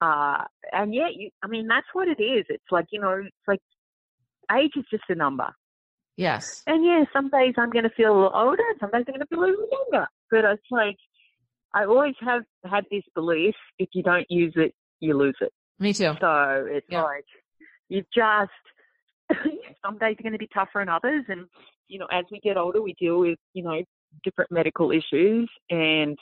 Uh, 0.00 0.44
and 0.72 0.94
yeah, 0.94 1.08
you, 1.12 1.30
I 1.42 1.46
mean 1.48 1.66
that's 1.66 1.86
what 1.92 2.08
it 2.08 2.22
is. 2.22 2.44
It's 2.48 2.70
like 2.70 2.86
you 2.90 3.00
know, 3.00 3.14
it's 3.24 3.48
like 3.48 3.60
age 4.56 4.72
is 4.76 4.84
just 4.90 5.04
a 5.08 5.14
number. 5.14 5.48
yes. 6.16 6.62
And 6.66 6.84
yeah, 6.84 7.04
some 7.12 7.28
days 7.30 7.54
I'm 7.58 7.70
going 7.70 7.84
to 7.84 7.90
feel 7.96 8.12
a 8.12 8.14
little 8.14 8.32
older, 8.34 8.62
some 8.80 8.90
days 8.90 9.04
I'm 9.08 9.14
going 9.14 9.20
to 9.20 9.26
feel 9.26 9.40
a 9.40 9.46
little 9.46 9.68
younger. 9.70 10.06
But 10.30 10.44
it's 10.44 10.62
like 10.70 10.96
I 11.74 11.84
always 11.84 12.14
have 12.20 12.42
had 12.70 12.84
this 12.90 13.02
belief: 13.14 13.54
if 13.78 13.88
you 13.92 14.02
don't 14.02 14.26
use 14.30 14.54
it, 14.56 14.72
you 15.00 15.16
lose 15.16 15.36
it. 15.40 15.52
Me 15.78 15.92
too. 15.92 16.14
So 16.20 16.66
it's 16.70 16.86
Yeah. 16.90 17.02
like 17.02 17.24
you 17.88 18.02
just 18.14 18.50
some 19.84 19.98
days 19.98 20.16
are 20.18 20.22
going 20.22 20.32
to 20.32 20.38
be 20.38 20.48
tougher 20.54 20.80
than 20.80 20.88
others, 20.88 21.24
and 21.28 21.46
you 21.88 21.98
know 21.98 22.06
as 22.12 22.24
we 22.30 22.40
get 22.40 22.56
older, 22.56 22.80
we 22.82 22.94
deal 22.94 23.18
with 23.20 23.38
you 23.52 23.62
know 23.64 23.82
different 24.24 24.50
medical 24.50 24.90
issues, 24.90 25.50
and 25.70 26.16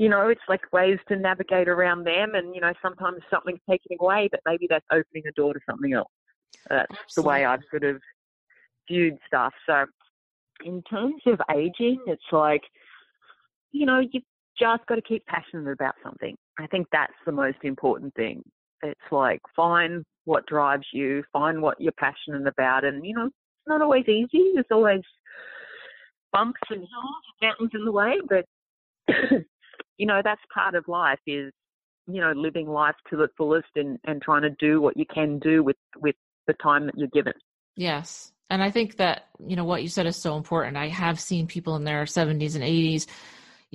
you 0.00 0.08
know 0.08 0.28
it's 0.28 0.40
like 0.48 0.72
ways 0.72 0.98
to 1.08 1.16
navigate 1.16 1.68
around 1.68 2.04
them, 2.04 2.34
and 2.34 2.54
you 2.54 2.60
know 2.62 2.72
sometimes 2.80 3.18
something's 3.30 3.60
taken 3.68 3.98
away, 4.00 4.30
but 4.30 4.40
maybe 4.46 4.66
that's 4.68 4.86
opening 4.90 5.24
a 5.28 5.32
door 5.32 5.52
to 5.52 5.60
something 5.68 5.92
else. 5.92 6.08
That's 6.70 7.14
the 7.14 7.22
way 7.22 7.44
I've 7.44 7.60
sort 7.70 7.84
of 7.84 8.00
viewed 8.88 9.18
stuff. 9.26 9.52
So 9.66 9.84
in 10.64 10.82
terms 10.84 11.20
of 11.26 11.38
aging, 11.54 12.00
it's 12.06 12.32
like 12.32 12.62
you 13.72 13.84
know 13.84 14.00
you've 14.00 14.24
just 14.58 14.86
got 14.86 14.94
to 14.94 15.02
keep 15.02 15.26
passionate 15.26 15.70
about 15.70 15.96
something. 16.02 16.34
I 16.58 16.66
think 16.66 16.86
that's 16.90 17.12
the 17.26 17.32
most 17.32 17.58
important 17.62 18.14
thing. 18.14 18.42
It's 18.82 19.12
like 19.12 19.42
find 19.54 20.02
what 20.24 20.46
drives 20.46 20.86
you, 20.94 21.24
find 21.30 21.60
what 21.60 21.78
you're 21.78 21.92
passionate 21.92 22.46
about, 22.46 22.86
and 22.86 23.04
you 23.04 23.14
know 23.14 23.26
it's 23.26 23.68
not 23.68 23.82
always 23.82 24.08
easy. 24.08 24.52
There's 24.54 24.64
always 24.70 25.02
bumps 26.32 26.60
and 26.70 26.78
hills, 26.78 27.24
mountains 27.42 27.72
in 27.74 27.84
the 27.84 27.92
way, 27.92 28.14
but 28.26 28.46
you 29.98 30.06
know 30.06 30.20
that's 30.22 30.40
part 30.52 30.74
of 30.74 30.86
life. 30.88 31.18
Is 31.26 31.52
you 32.06 32.20
know 32.20 32.32
living 32.32 32.68
life 32.68 32.96
to 33.10 33.16
the 33.16 33.28
fullest 33.36 33.68
and 33.76 33.98
and 34.04 34.22
trying 34.22 34.42
to 34.42 34.50
do 34.50 34.80
what 34.80 34.96
you 34.96 35.04
can 35.12 35.38
do 35.38 35.62
with 35.62 35.76
with 35.96 36.16
the 36.46 36.54
time 36.54 36.86
that 36.86 36.96
you're 36.96 37.08
given. 37.08 37.34
Yes. 37.76 38.32
And 38.50 38.62
I 38.64 38.70
think 38.72 38.96
that, 38.96 39.28
you 39.46 39.54
know, 39.54 39.64
what 39.64 39.82
you 39.82 39.88
said 39.88 40.06
is 40.06 40.16
so 40.16 40.36
important. 40.36 40.76
I 40.76 40.88
have 40.88 41.20
seen 41.20 41.46
people 41.46 41.76
in 41.76 41.84
their 41.84 42.02
70s 42.02 42.56
and 42.56 42.64
80s 42.64 43.06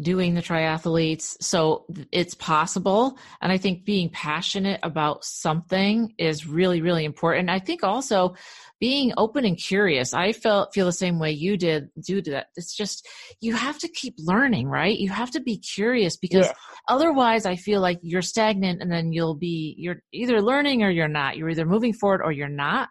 doing 0.02 0.34
the 0.34 0.42
triathletes. 0.42 1.38
So 1.42 1.86
it's 2.12 2.34
possible. 2.36 3.18
And 3.42 3.52
I 3.52 3.58
think 3.58 3.86
being 3.86 4.10
passionate 4.10 4.80
about 4.84 5.24
something 5.24 6.14
is 6.18 6.46
really, 6.46 6.82
really 6.82 7.06
important. 7.06 7.50
I 7.50 7.60
think 7.60 7.82
also 7.84 8.36
being 8.80 9.14
open 9.16 9.46
and 9.46 9.58
curious. 9.58 10.14
I 10.14 10.34
felt 10.34 10.74
feel 10.74 10.86
the 10.86 10.92
same 10.92 11.18
way 11.18 11.32
you 11.32 11.56
did 11.56 11.90
due 12.06 12.22
to 12.22 12.32
that. 12.32 12.48
It's 12.58 12.76
just 12.76 13.08
you 13.40 13.54
have 13.56 13.80
to 13.80 13.88
keep 13.88 14.16
learning, 14.18 14.68
right? 14.68 14.98
You 14.98 15.10
have 15.12 15.32
to 15.32 15.40
be 15.40 15.58
curious 15.58 16.18
because 16.18 16.48
Yes. 16.48 16.56
otherwise 16.90 17.46
I 17.46 17.56
feel 17.56 17.80
like 17.80 18.00
you're 18.02 18.22
stagnant 18.22 18.82
and 18.82 18.92
then 18.92 19.14
you'll 19.14 19.36
be 19.36 19.76
you're 19.78 20.02
either 20.12 20.42
learning 20.42 20.84
or 20.84 20.90
you're 20.90 21.08
not. 21.08 21.38
You're 21.38 21.50
either 21.50 21.66
moving 21.66 21.94
forward 21.94 22.22
or 22.22 22.34
you're 22.34 22.50
not. 22.50 22.90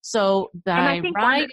So 0.00 0.50
by 0.64 1.00
think 1.00 1.16
one 1.16 1.22
of- 1.24 1.28
writing 1.28 1.48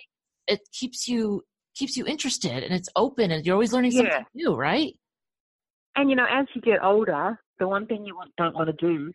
it 0.47 0.61
keeps 0.73 1.07
you 1.07 1.43
keeps 1.79 1.95
you 1.97 2.05
interested 2.05 2.63
and 2.63 2.73
it's 2.73 2.89
open 2.95 3.31
and 3.31 3.45
you're 3.45 3.55
always 3.55 3.71
learning 3.73 3.91
something 3.91 4.11
Yeah. 4.11 4.23
new, 4.35 4.53
right? 4.55 4.93
And 5.95 6.09
you 6.09 6.15
know, 6.15 6.25
as 6.29 6.45
you 6.53 6.61
get 6.61 6.83
older, 6.83 7.39
the 7.57 7.67
one 7.67 7.85
thing 7.87 8.05
you 8.05 8.15
want, 8.15 8.31
don't 8.37 8.53
want 8.55 8.67
to 8.67 8.73
do 8.85 9.11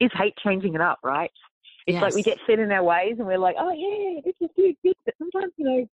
is 0.00 0.10
hate 0.14 0.34
changing 0.44 0.74
it 0.74 0.80
up, 0.80 0.98
right? 1.02 1.30
It's 1.86 2.00
like 2.00 2.14
we 2.14 2.22
get 2.22 2.38
set 2.46 2.58
in 2.58 2.72
our 2.72 2.82
ways 2.82 3.16
and 3.18 3.26
we're 3.26 3.38
like, 3.38 3.56
oh 3.58 3.70
yeah, 3.70 4.20
this 4.24 4.34
is 4.40 4.48
good, 4.56 4.74
good. 4.82 4.94
But 5.04 5.14
sometimes, 5.18 5.52
you 5.56 5.64
know, 5.64 5.86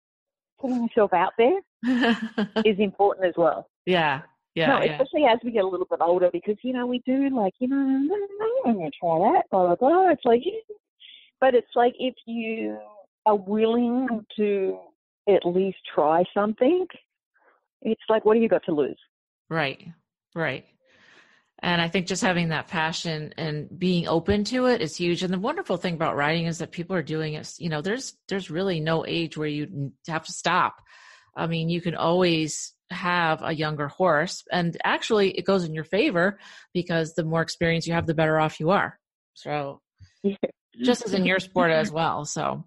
putting 0.60 0.82
yourself 0.82 1.12
out 1.12 1.32
there 1.36 1.58
is 2.64 2.78
important 2.78 3.26
as 3.26 3.34
well. 3.36 3.68
yeah, 3.86 4.22
yeah, 4.54 4.66
no, 4.66 4.82
yeah. 4.82 4.92
especially 4.92 5.24
as 5.24 5.38
we 5.44 5.50
get 5.50 5.64
a 5.64 5.68
little 5.68 5.86
bit 5.90 6.00
older 6.00 6.30
because, 6.32 6.56
you 6.62 6.72
know, 6.72 6.86
we 6.86 7.00
do 7.06 7.28
like, 7.30 7.54
you 7.58 7.68
know, 7.68 7.76
no, 7.76 8.16
no, 8.16 8.70
I'm 8.70 8.78
to 8.78 8.90
try 9.00 9.18
that, 9.32 9.42
blah, 9.50 9.66
blah, 9.66 9.76
blah. 9.76 10.10
It's 10.10 10.24
like, 10.24 10.42
yeah. 10.44 10.52
but 11.40 11.54
it's 11.54 11.74
like 11.74 11.94
if 11.98 12.14
you 12.26 12.78
are 13.26 13.36
willing 13.36 14.08
to 14.36 14.78
at 15.34 15.46
least 15.46 15.78
try 15.94 16.24
something, 16.34 16.86
it's 17.82 18.02
like, 18.08 18.24
what 18.24 18.36
have 18.36 18.42
you 18.42 18.48
got 18.48 18.64
to 18.66 18.72
lose? 18.72 18.98
Right, 19.48 19.86
right. 20.34 20.64
And 21.62 21.80
I 21.80 21.88
think 21.88 22.06
just 22.06 22.22
having 22.22 22.48
that 22.48 22.68
passion 22.68 23.34
and 23.36 23.68
being 23.78 24.08
open 24.08 24.44
to 24.44 24.66
it 24.66 24.80
is 24.80 24.96
huge. 24.96 25.22
And 25.22 25.32
the 25.32 25.38
wonderful 25.38 25.76
thing 25.76 25.94
about 25.94 26.16
writing 26.16 26.46
is 26.46 26.58
that 26.58 26.72
people 26.72 26.96
are 26.96 27.02
doing 27.02 27.34
it. 27.34 27.52
You 27.58 27.68
know, 27.68 27.82
there's 27.82 28.14
there's 28.28 28.50
really 28.50 28.80
no 28.80 29.04
age 29.06 29.36
where 29.36 29.48
you 29.48 29.92
have 30.08 30.24
to 30.24 30.32
stop. 30.32 30.80
I 31.36 31.46
mean, 31.46 31.68
you 31.68 31.82
can 31.82 31.94
always 31.94 32.72
have 32.90 33.42
a 33.42 33.52
younger 33.52 33.88
horse, 33.88 34.42
and 34.50 34.76
actually, 34.82 35.30
it 35.32 35.44
goes 35.44 35.64
in 35.64 35.74
your 35.74 35.84
favor 35.84 36.38
because 36.72 37.12
the 37.12 37.24
more 37.24 37.42
experience 37.42 37.86
you 37.86 37.92
have, 37.92 38.06
the 38.06 38.14
better 38.14 38.40
off 38.40 38.58
you 38.58 38.70
are. 38.70 38.98
So, 39.34 39.82
just 40.82 41.04
as 41.04 41.12
in 41.12 41.26
your 41.26 41.40
sport 41.40 41.70
as 41.72 41.92
well. 41.92 42.24
So, 42.24 42.64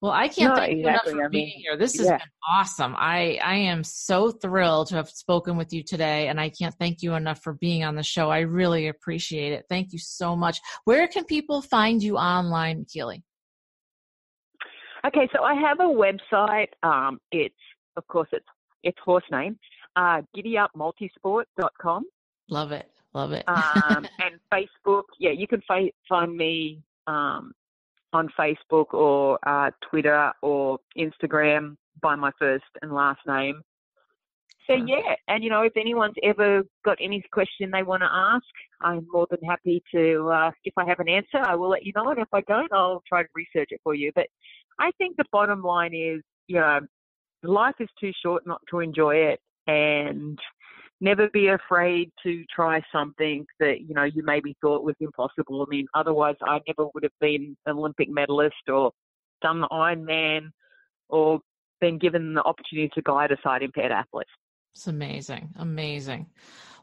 well, 0.00 0.12
I 0.12 0.28
can't 0.28 0.56
thank 0.56 0.78
you 0.78 0.88
enough 0.88 1.02
for 1.04 1.24
I 1.24 1.28
being 1.28 1.48
here. 1.56 1.76
This 1.76 1.96
has 1.96 2.06
yeah. 2.06 2.18
been 2.18 2.26
awesome. 2.48 2.94
I 2.96 3.38
I 3.42 3.56
am 3.56 3.82
so 3.82 4.30
thrilled 4.30 4.88
to 4.88 4.96
have 4.96 5.08
spoken 5.08 5.56
with 5.56 5.72
you 5.72 5.82
today, 5.82 6.28
and 6.28 6.40
I 6.40 6.50
can't 6.50 6.74
thank 6.78 7.02
you 7.02 7.14
enough 7.14 7.42
for 7.42 7.54
being 7.54 7.82
on 7.82 7.96
the 7.96 8.04
show. 8.04 8.30
I 8.30 8.40
really 8.40 8.88
appreciate 8.88 9.52
it. 9.52 9.64
Thank 9.68 9.92
you 9.92 9.98
so 9.98 10.36
much. 10.36 10.60
Where 10.84 11.08
can 11.08 11.24
people 11.24 11.62
find 11.62 12.00
you 12.00 12.16
online, 12.16 12.86
Keely? 12.88 13.24
Okay, 15.04 15.28
so 15.34 15.42
I 15.42 15.54
have 15.54 15.80
a 15.80 15.84
website. 15.84 16.68
Um, 16.82 17.18
it's, 17.32 17.54
of 17.96 18.06
course, 18.06 18.28
it's 18.32 18.46
it's 18.84 18.98
horse 19.04 19.24
name, 19.32 19.58
uh, 19.96 20.22
giddyupmultisport.com. 20.36 22.04
Love 22.50 22.70
it. 22.72 22.88
Love 23.14 23.32
it. 23.32 23.44
um, 23.48 24.06
and 24.20 24.38
Facebook. 24.52 25.04
Yeah, 25.18 25.30
you 25.30 25.48
can 25.48 25.60
fi- 25.66 25.92
find 26.08 26.36
me 26.36 26.82
um, 27.08 27.52
on 28.12 28.28
Facebook 28.38 28.94
or 28.94 29.38
uh, 29.46 29.70
Twitter 29.90 30.32
or 30.42 30.78
Instagram 30.96 31.76
by 32.00 32.14
my 32.14 32.30
first 32.38 32.64
and 32.82 32.92
last 32.92 33.20
name. 33.26 33.62
So 34.68 34.74
yeah, 34.74 35.14
and 35.28 35.42
you 35.42 35.48
know, 35.48 35.62
if 35.62 35.72
anyone's 35.76 36.16
ever 36.22 36.62
got 36.84 36.98
any 37.00 37.24
question 37.32 37.70
they 37.70 37.82
want 37.82 38.02
to 38.02 38.08
ask, 38.12 38.44
I'm 38.82 39.06
more 39.10 39.26
than 39.30 39.40
happy 39.48 39.82
to. 39.94 40.28
Uh, 40.28 40.50
if 40.64 40.74
I 40.76 40.84
have 40.84 41.00
an 41.00 41.08
answer, 41.08 41.38
I 41.38 41.54
will 41.54 41.70
let 41.70 41.86
you 41.86 41.92
know, 41.96 42.10
and 42.10 42.18
if 42.18 42.28
I 42.34 42.42
don't, 42.42 42.70
I'll 42.70 43.02
try 43.08 43.22
to 43.22 43.28
research 43.34 43.68
it 43.70 43.80
for 43.82 43.94
you. 43.94 44.12
But 44.14 44.26
I 44.78 44.90
think 44.98 45.16
the 45.16 45.24
bottom 45.32 45.62
line 45.62 45.94
is, 45.94 46.20
you 46.48 46.56
know, 46.56 46.80
life 47.42 47.76
is 47.80 47.88
too 47.98 48.12
short 48.22 48.46
not 48.46 48.60
to 48.70 48.80
enjoy 48.80 49.16
it, 49.16 49.40
and 49.66 50.38
never 51.00 51.28
be 51.28 51.48
afraid 51.48 52.10
to 52.22 52.44
try 52.54 52.82
something 52.92 53.46
that 53.60 53.80
you 53.80 53.94
know 53.94 54.04
you 54.04 54.22
maybe 54.24 54.56
thought 54.60 54.84
was 54.84 54.96
impossible. 55.00 55.62
I 55.62 55.70
mean, 55.70 55.86
otherwise, 55.94 56.36
I 56.42 56.60
never 56.66 56.88
would 56.94 57.02
have 57.02 57.12
been 57.20 57.56
an 57.66 57.76
Olympic 57.76 58.08
medalist 58.08 58.56
or 58.68 58.92
done 59.42 59.60
the 59.60 59.68
Ironman 59.68 60.50
or 61.08 61.40
been 61.80 61.98
given 61.98 62.34
the 62.34 62.42
opportunity 62.42 62.90
to 62.94 63.02
guide 63.02 63.30
a 63.30 63.36
sight 63.42 63.62
impaired 63.62 63.92
athlete. 63.92 64.26
It's 64.74 64.86
amazing. 64.86 65.50
Amazing. 65.56 66.26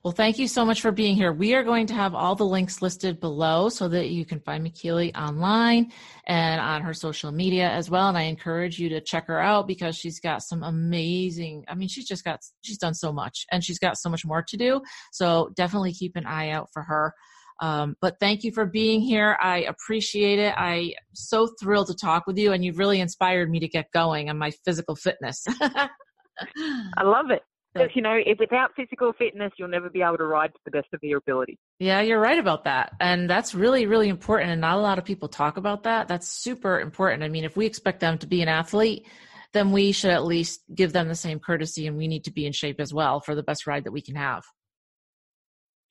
Well, 0.06 0.12
thank 0.12 0.38
you 0.38 0.48
so 0.48 0.64
much 0.66 0.82
for 0.82 0.92
being 0.92 1.16
here. 1.16 1.34
We 1.34 1.56
are 1.56 1.64
going 1.64 1.88
to 1.88 1.96
have 1.96 2.14
all 2.14 2.36
the 2.36 2.46
links 2.46 2.80
listed 2.80 3.20
below 3.20 3.70
so 3.70 3.88
that 3.88 4.10
you 4.12 4.24
can 4.24 4.40
find 4.40 4.64
McKeely 4.64 5.12
online 5.18 5.92
and 6.28 6.62
on 6.62 6.84
her 6.84 6.94
social 6.94 7.32
media 7.32 7.72
as 7.72 7.90
well. 7.90 8.08
And 8.08 8.16
I 8.16 8.26
encourage 8.26 8.78
you 8.78 8.88
to 8.90 9.02
check 9.02 9.26
her 9.26 9.40
out 9.40 9.66
because 9.66 9.96
she's 9.96 10.20
got 10.20 10.44
some 10.44 10.62
amazing, 10.62 11.66
I 11.68 11.74
mean, 11.74 11.88
she's 11.88 12.08
just 12.08 12.24
got, 12.24 12.42
she's 12.62 12.78
done 12.78 12.94
so 12.94 13.12
much 13.12 13.48
and 13.52 13.64
she's 13.64 13.80
got 13.80 13.98
so 13.98 14.12
much 14.12 14.24
more 14.24 14.44
to 14.44 14.58
do. 14.58 14.80
So 15.12 15.50
definitely 15.56 15.94
keep 15.94 16.16
an 16.16 16.28
eye 16.28 16.52
out 16.52 16.70
for 16.72 16.84
her. 16.84 17.16
Um, 17.60 17.96
but 18.00 18.20
thank 18.20 18.44
you 18.44 18.52
for 18.52 18.68
being 18.68 19.02
here. 19.02 19.40
I 19.42 19.62
appreciate 19.62 20.38
it. 20.38 20.54
I'm 20.56 20.92
so 21.14 21.50
thrilled 21.60 21.88
to 21.88 21.96
talk 21.96 22.28
with 22.28 22.38
you, 22.38 22.52
and 22.52 22.64
you've 22.64 22.78
really 22.78 23.00
inspired 23.00 23.50
me 23.50 23.60
to 23.62 23.68
get 23.68 23.92
going 23.92 24.30
on 24.30 24.38
my 24.38 24.52
physical 24.66 24.96
fitness. 24.96 25.44
I 25.62 27.04
love 27.04 27.32
it. 27.32 27.42
Because, 27.76 27.96
you 27.96 28.02
know, 28.02 28.18
if 28.26 28.40
without 28.40 28.72
physical 28.76 29.12
fitness, 29.14 29.52
you'll 29.58 29.68
never 29.68 29.90
be 29.90 30.02
able 30.02 30.18
to 30.18 30.26
ride 30.26 30.54
to 30.54 30.60
the 30.64 30.72
best 30.72 30.88
of 30.94 31.04
your 31.04 31.18
ability. 31.18 31.60
Yeah, 31.80 32.00
you're 32.02 32.22
right 32.22 32.40
about 32.40 32.64
that. 32.64 32.94
And 33.02 33.30
that's 33.30 33.54
really, 33.54 33.86
really 33.86 34.08
important. 34.08 34.52
And 34.52 34.62
not 34.62 34.78
a 34.78 34.82
lot 34.82 34.98
of 34.98 35.04
people 35.04 35.28
talk 35.28 35.58
about 35.58 35.84
that. 35.84 36.08
That's 36.08 36.28
super 36.28 36.80
important. 36.80 37.24
I 37.24 37.28
mean, 37.28 37.44
if 37.44 37.58
we 37.58 37.66
expect 37.66 38.00
them 38.00 38.18
to 38.20 38.28
be 38.28 38.42
an 38.42 38.48
athlete, 38.48 39.06
then 39.52 39.72
we 39.72 39.92
should 39.92 40.12
at 40.12 40.24
least 40.24 40.62
give 40.74 40.94
them 40.94 41.10
the 41.10 41.16
same 41.16 41.40
courtesy 41.40 41.86
and 41.86 41.98
we 41.98 42.08
need 42.08 42.24
to 42.26 42.32
be 42.32 42.46
in 42.46 42.54
shape 42.54 42.80
as 42.80 42.94
well 42.94 43.20
for 43.20 43.36
the 43.36 43.44
best 43.44 43.68
ride 43.68 43.84
that 43.84 43.92
we 43.92 44.02
can 44.02 44.16
have. 44.16 44.44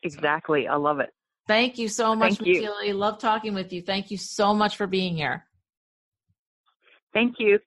Exactly. 0.02 0.66
I 0.66 0.76
love 0.76 1.00
it. 1.00 1.10
Thank 1.46 1.76
you 1.76 1.88
so 1.88 2.14
much, 2.14 2.38
Thank 2.38 2.46
you. 2.46 2.94
Love 2.94 3.18
talking 3.18 3.52
with 3.52 3.72
you. 3.72 3.82
Thank 3.82 4.10
you 4.10 4.16
so 4.16 4.54
much 4.54 4.76
for 4.76 4.86
being 4.86 5.16
here. 5.16 5.44
Thank 7.12 7.36
you. 7.38 7.58